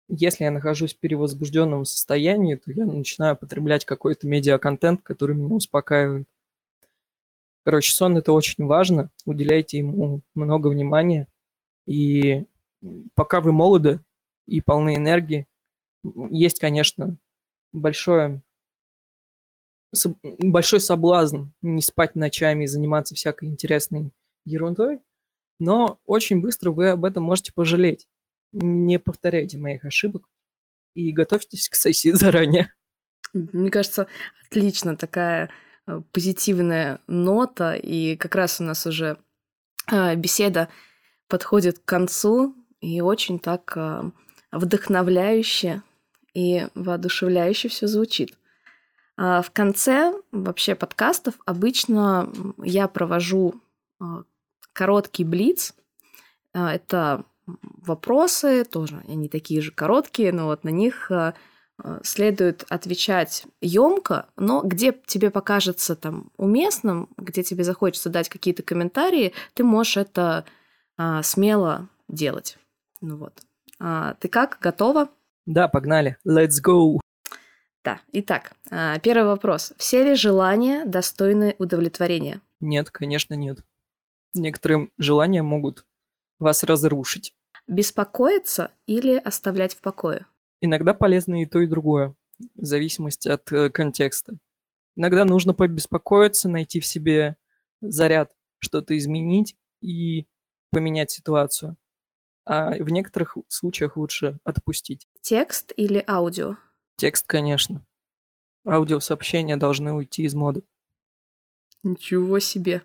если 0.08 0.44
я 0.44 0.50
нахожусь 0.50 0.94
в 0.94 0.98
перевозбужденном 0.98 1.84
состоянии, 1.84 2.54
то 2.56 2.72
я 2.72 2.86
начинаю 2.86 3.36
потреблять 3.36 3.84
какой-то 3.84 4.26
медиаконтент, 4.26 5.02
который 5.02 5.36
меня 5.36 5.54
успокаивает. 5.54 6.26
Короче, 7.64 7.92
сон 7.92 8.16
это 8.16 8.32
очень 8.32 8.64
важно, 8.66 9.10
уделяйте 9.24 9.78
ему 9.78 10.22
много 10.34 10.68
внимания. 10.68 11.26
И 11.86 12.44
пока 13.14 13.40
вы 13.40 13.52
молоды 13.52 14.00
и 14.46 14.60
полны 14.60 14.96
энергии, 14.96 15.46
есть, 16.30 16.60
конечно, 16.60 17.16
большое, 17.72 18.42
большой 20.22 20.80
соблазн 20.80 21.46
не 21.62 21.82
спать 21.82 22.14
ночами 22.14 22.64
и 22.64 22.68
заниматься 22.68 23.14
всякой 23.14 23.48
интересной 23.48 24.12
ерундой, 24.44 25.00
но 25.58 25.98
очень 26.04 26.40
быстро 26.40 26.70
вы 26.70 26.90
об 26.90 27.04
этом 27.04 27.24
можете 27.24 27.52
пожалеть. 27.52 28.08
Не 28.52 28.98
повторяйте 28.98 29.58
моих 29.58 29.84
ошибок 29.84 30.28
и 30.94 31.12
готовьтесь 31.12 31.68
к 31.68 31.74
сессии 31.74 32.10
заранее. 32.10 32.72
Мне 33.32 33.70
кажется, 33.70 34.06
отлично 34.46 34.96
такая 34.96 35.50
э, 35.86 36.00
позитивная 36.12 37.00
нота, 37.06 37.74
и 37.74 38.16
как 38.16 38.34
раз 38.34 38.60
у 38.60 38.64
нас 38.64 38.86
уже 38.86 39.18
э, 39.90 40.14
беседа 40.14 40.68
подходит 41.28 41.80
к 41.80 41.84
концу, 41.84 42.54
и 42.80 43.00
очень 43.00 43.38
так 43.38 43.72
э, 43.76 44.10
вдохновляюще 44.52 45.82
и 46.34 46.66
воодушевляюще 46.74 47.68
все 47.68 47.86
звучит. 47.86 48.36
А 49.16 49.40
в 49.42 49.50
конце 49.50 50.14
вообще 50.32 50.74
подкастов 50.74 51.34
обычно 51.46 52.30
я 52.62 52.88
провожу 52.88 53.60
короткий 54.72 55.24
блиц. 55.24 55.74
Это 56.52 57.24
вопросы, 57.62 58.64
тоже 58.64 59.02
они 59.08 59.28
такие 59.28 59.62
же 59.62 59.70
короткие, 59.70 60.32
но 60.32 60.46
вот 60.46 60.64
на 60.64 60.68
них 60.68 61.10
следует 62.02 62.64
отвечать 62.70 63.46
емко, 63.60 64.28
но 64.36 64.62
где 64.62 64.98
тебе 65.06 65.30
покажется 65.30 65.94
там 65.94 66.30
уместным, 66.36 67.08
где 67.18 67.42
тебе 67.42 67.64
захочется 67.64 68.08
дать 68.08 68.28
какие-то 68.28 68.62
комментарии, 68.62 69.34
ты 69.52 69.62
можешь 69.62 69.98
это 69.98 70.46
а, 70.96 71.22
смело 71.22 71.88
делать. 72.08 72.56
Ну 73.02 73.16
вот. 73.18 73.42
А, 73.78 74.14
ты 74.14 74.28
как? 74.28 74.58
Готова? 74.60 75.10
Да, 75.44 75.68
погнали. 75.68 76.16
Let's 76.26 76.62
go. 76.64 76.98
Да. 77.84 78.00
Итак, 78.12 78.52
а, 78.70 78.98
первый 78.98 79.26
вопрос. 79.26 79.72
Все 79.76 80.02
ли 80.02 80.14
желания 80.14 80.84
достойны 80.84 81.54
удовлетворения? 81.58 82.40
Нет, 82.60 82.90
конечно, 82.90 83.34
нет. 83.34 83.58
Некоторые 84.34 84.90
желания 84.98 85.42
могут 85.42 85.86
вас 86.38 86.64
разрушить. 86.64 87.34
Беспокоиться 87.68 88.72
или 88.86 89.16
оставлять 89.16 89.74
в 89.74 89.80
покое? 89.80 90.26
Иногда 90.60 90.94
полезно 90.94 91.42
и 91.42 91.46
то, 91.46 91.60
и 91.60 91.66
другое, 91.66 92.14
в 92.54 92.64
зависимости 92.64 93.28
от 93.28 93.50
э, 93.52 93.70
контекста. 93.70 94.38
Иногда 94.96 95.24
нужно 95.24 95.52
побеспокоиться, 95.52 96.48
найти 96.48 96.80
в 96.80 96.86
себе 96.86 97.36
заряд, 97.80 98.32
что-то 98.58 98.96
изменить 98.96 99.56
и 99.80 100.26
поменять 100.70 101.10
ситуацию. 101.10 101.76
А 102.46 102.70
в 102.70 102.88
некоторых 102.90 103.36
случаях 103.48 103.96
лучше 103.96 104.38
отпустить. 104.44 105.08
Текст 105.20 105.72
или 105.76 106.02
аудио? 106.06 106.56
Текст, 106.96 107.26
конечно. 107.26 107.84
Аудиосообщения 108.64 109.56
должны 109.56 109.92
уйти 109.92 110.22
из 110.22 110.34
моды. 110.34 110.62
Ничего 111.82 112.38
себе. 112.38 112.82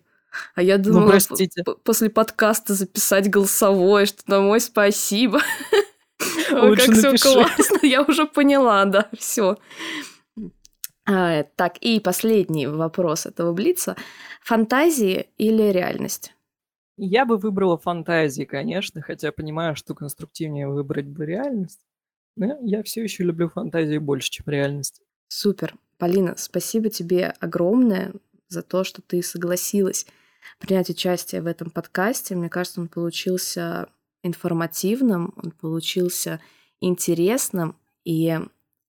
А 0.54 0.62
я 0.62 0.78
ну, 0.78 0.84
думала, 0.84 1.04
ну, 1.04 1.10
простите. 1.10 1.62
после 1.84 2.10
подкаста 2.10 2.74
записать 2.74 3.30
голосовое, 3.30 4.06
что 4.06 4.22
на 4.26 4.40
мой 4.40 4.60
спасибо. 4.60 5.40
Лучше 6.50 6.86
как 6.86 6.96
все 6.96 7.16
классно, 7.16 7.86
я 7.86 8.02
уже 8.02 8.26
поняла, 8.26 8.84
да, 8.84 9.08
все. 9.16 9.58
А, 11.04 11.42
так, 11.56 11.78
и 11.78 12.00
последний 12.00 12.66
вопрос 12.66 13.26
этого 13.26 13.52
блица. 13.52 13.96
Фантазии 14.42 15.28
или 15.36 15.62
реальность? 15.70 16.32
Я 17.04 17.24
бы 17.24 17.36
выбрала 17.36 17.76
фантазии, 17.76 18.44
конечно, 18.44 19.02
хотя 19.02 19.32
понимаю, 19.32 19.74
что 19.74 19.92
конструктивнее 19.92 20.68
выбрать 20.68 21.08
бы 21.08 21.26
реальность. 21.26 21.80
Но 22.36 22.56
я 22.62 22.84
все 22.84 23.02
еще 23.02 23.24
люблю 23.24 23.48
фантазии 23.48 23.98
больше, 23.98 24.30
чем 24.30 24.44
реальность. 24.46 25.02
Супер. 25.26 25.74
Полина, 25.98 26.36
спасибо 26.38 26.90
тебе 26.90 27.34
огромное 27.40 28.12
за 28.46 28.62
то, 28.62 28.84
что 28.84 29.02
ты 29.02 29.20
согласилась 29.20 30.06
принять 30.60 30.90
участие 30.90 31.42
в 31.42 31.48
этом 31.48 31.70
подкасте. 31.70 32.36
Мне 32.36 32.48
кажется, 32.48 32.80
он 32.80 32.86
получился 32.86 33.88
информативным, 34.22 35.34
он 35.42 35.50
получился 35.50 36.40
интересным, 36.80 37.74
и 38.04 38.38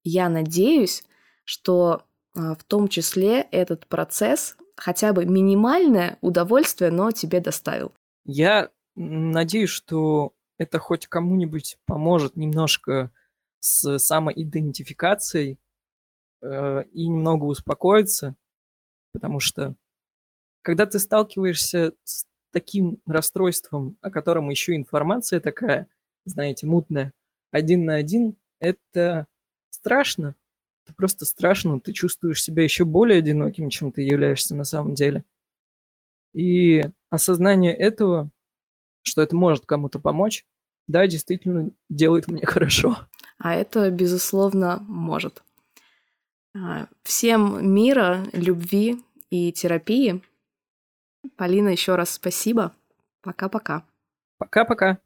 я 0.04 0.30
надеюсь, 0.30 1.04
что 1.46 2.04
а, 2.36 2.54
в 2.54 2.64
том 2.64 2.90
числе 2.90 3.42
этот 3.50 3.88
процесс 3.88 4.56
хотя 4.76 5.14
бы 5.14 5.26
минимальное 5.26 6.20
удовольствие, 6.22 6.92
но 6.92 7.10
тебе 7.10 7.40
доставил. 7.40 7.92
Я 8.26 8.70
надеюсь, 8.96 9.70
что 9.70 10.34
это 10.58 10.80
хоть 10.80 11.08
кому-нибудь 11.08 11.78
поможет 11.86 12.36
немножко 12.36 13.12
с 13.60 13.98
самоидентификацией 13.98 15.60
э, 16.42 16.84
и 16.92 17.08
немного 17.08 17.46
успокоиться, 17.46 18.36
потому 19.14 19.40
что 19.40 19.76
когда 20.62 20.86
ты 20.86 21.00
сталкиваешься 21.00 21.94
с 22.04 22.26
таким 22.52 23.00
расстройством, 23.06 23.98
о 24.02 24.12
котором 24.12 24.50
еще 24.50 24.76
информация 24.76 25.40
такая, 25.40 25.88
знаете, 26.26 26.68
мутная, 26.68 27.14
один 27.52 27.86
на 27.86 27.96
один, 27.96 28.38
это 28.60 29.28
страшно. 29.70 30.36
Это 30.86 30.96
просто 30.96 31.26
страшно. 31.26 31.80
Ты 31.80 31.94
чувствуешь 31.94 32.42
себя 32.42 32.64
еще 32.64 32.86
более 32.86 33.20
одиноким, 33.20 33.70
чем 33.70 33.92
ты 33.92 34.02
являешься 34.02 34.56
на 34.56 34.64
самом 34.64 34.94
деле. 34.94 35.24
И 36.34 36.84
осознание 37.10 37.76
этого, 37.76 38.30
что 39.04 39.22
это 39.22 39.36
может 39.36 39.66
кому-то 39.66 40.00
помочь, 40.00 40.46
да, 40.88 41.08
действительно 41.08 41.72
делает 41.90 42.28
мне 42.28 42.46
хорошо. 42.46 42.98
А 43.38 43.54
это, 43.56 43.90
безусловно, 43.90 44.84
может. 44.88 45.44
А, 46.56 46.88
всем 47.04 47.74
мира, 47.74 48.26
любви 48.34 49.02
и 49.30 49.52
терапии– 49.52 50.22
Полина, 51.38 51.70
еще 51.70 51.96
раз 51.96 52.12
спасибо. 52.12 52.74
Пока-пока. 53.22 53.86
Пока-пока. 54.38 55.00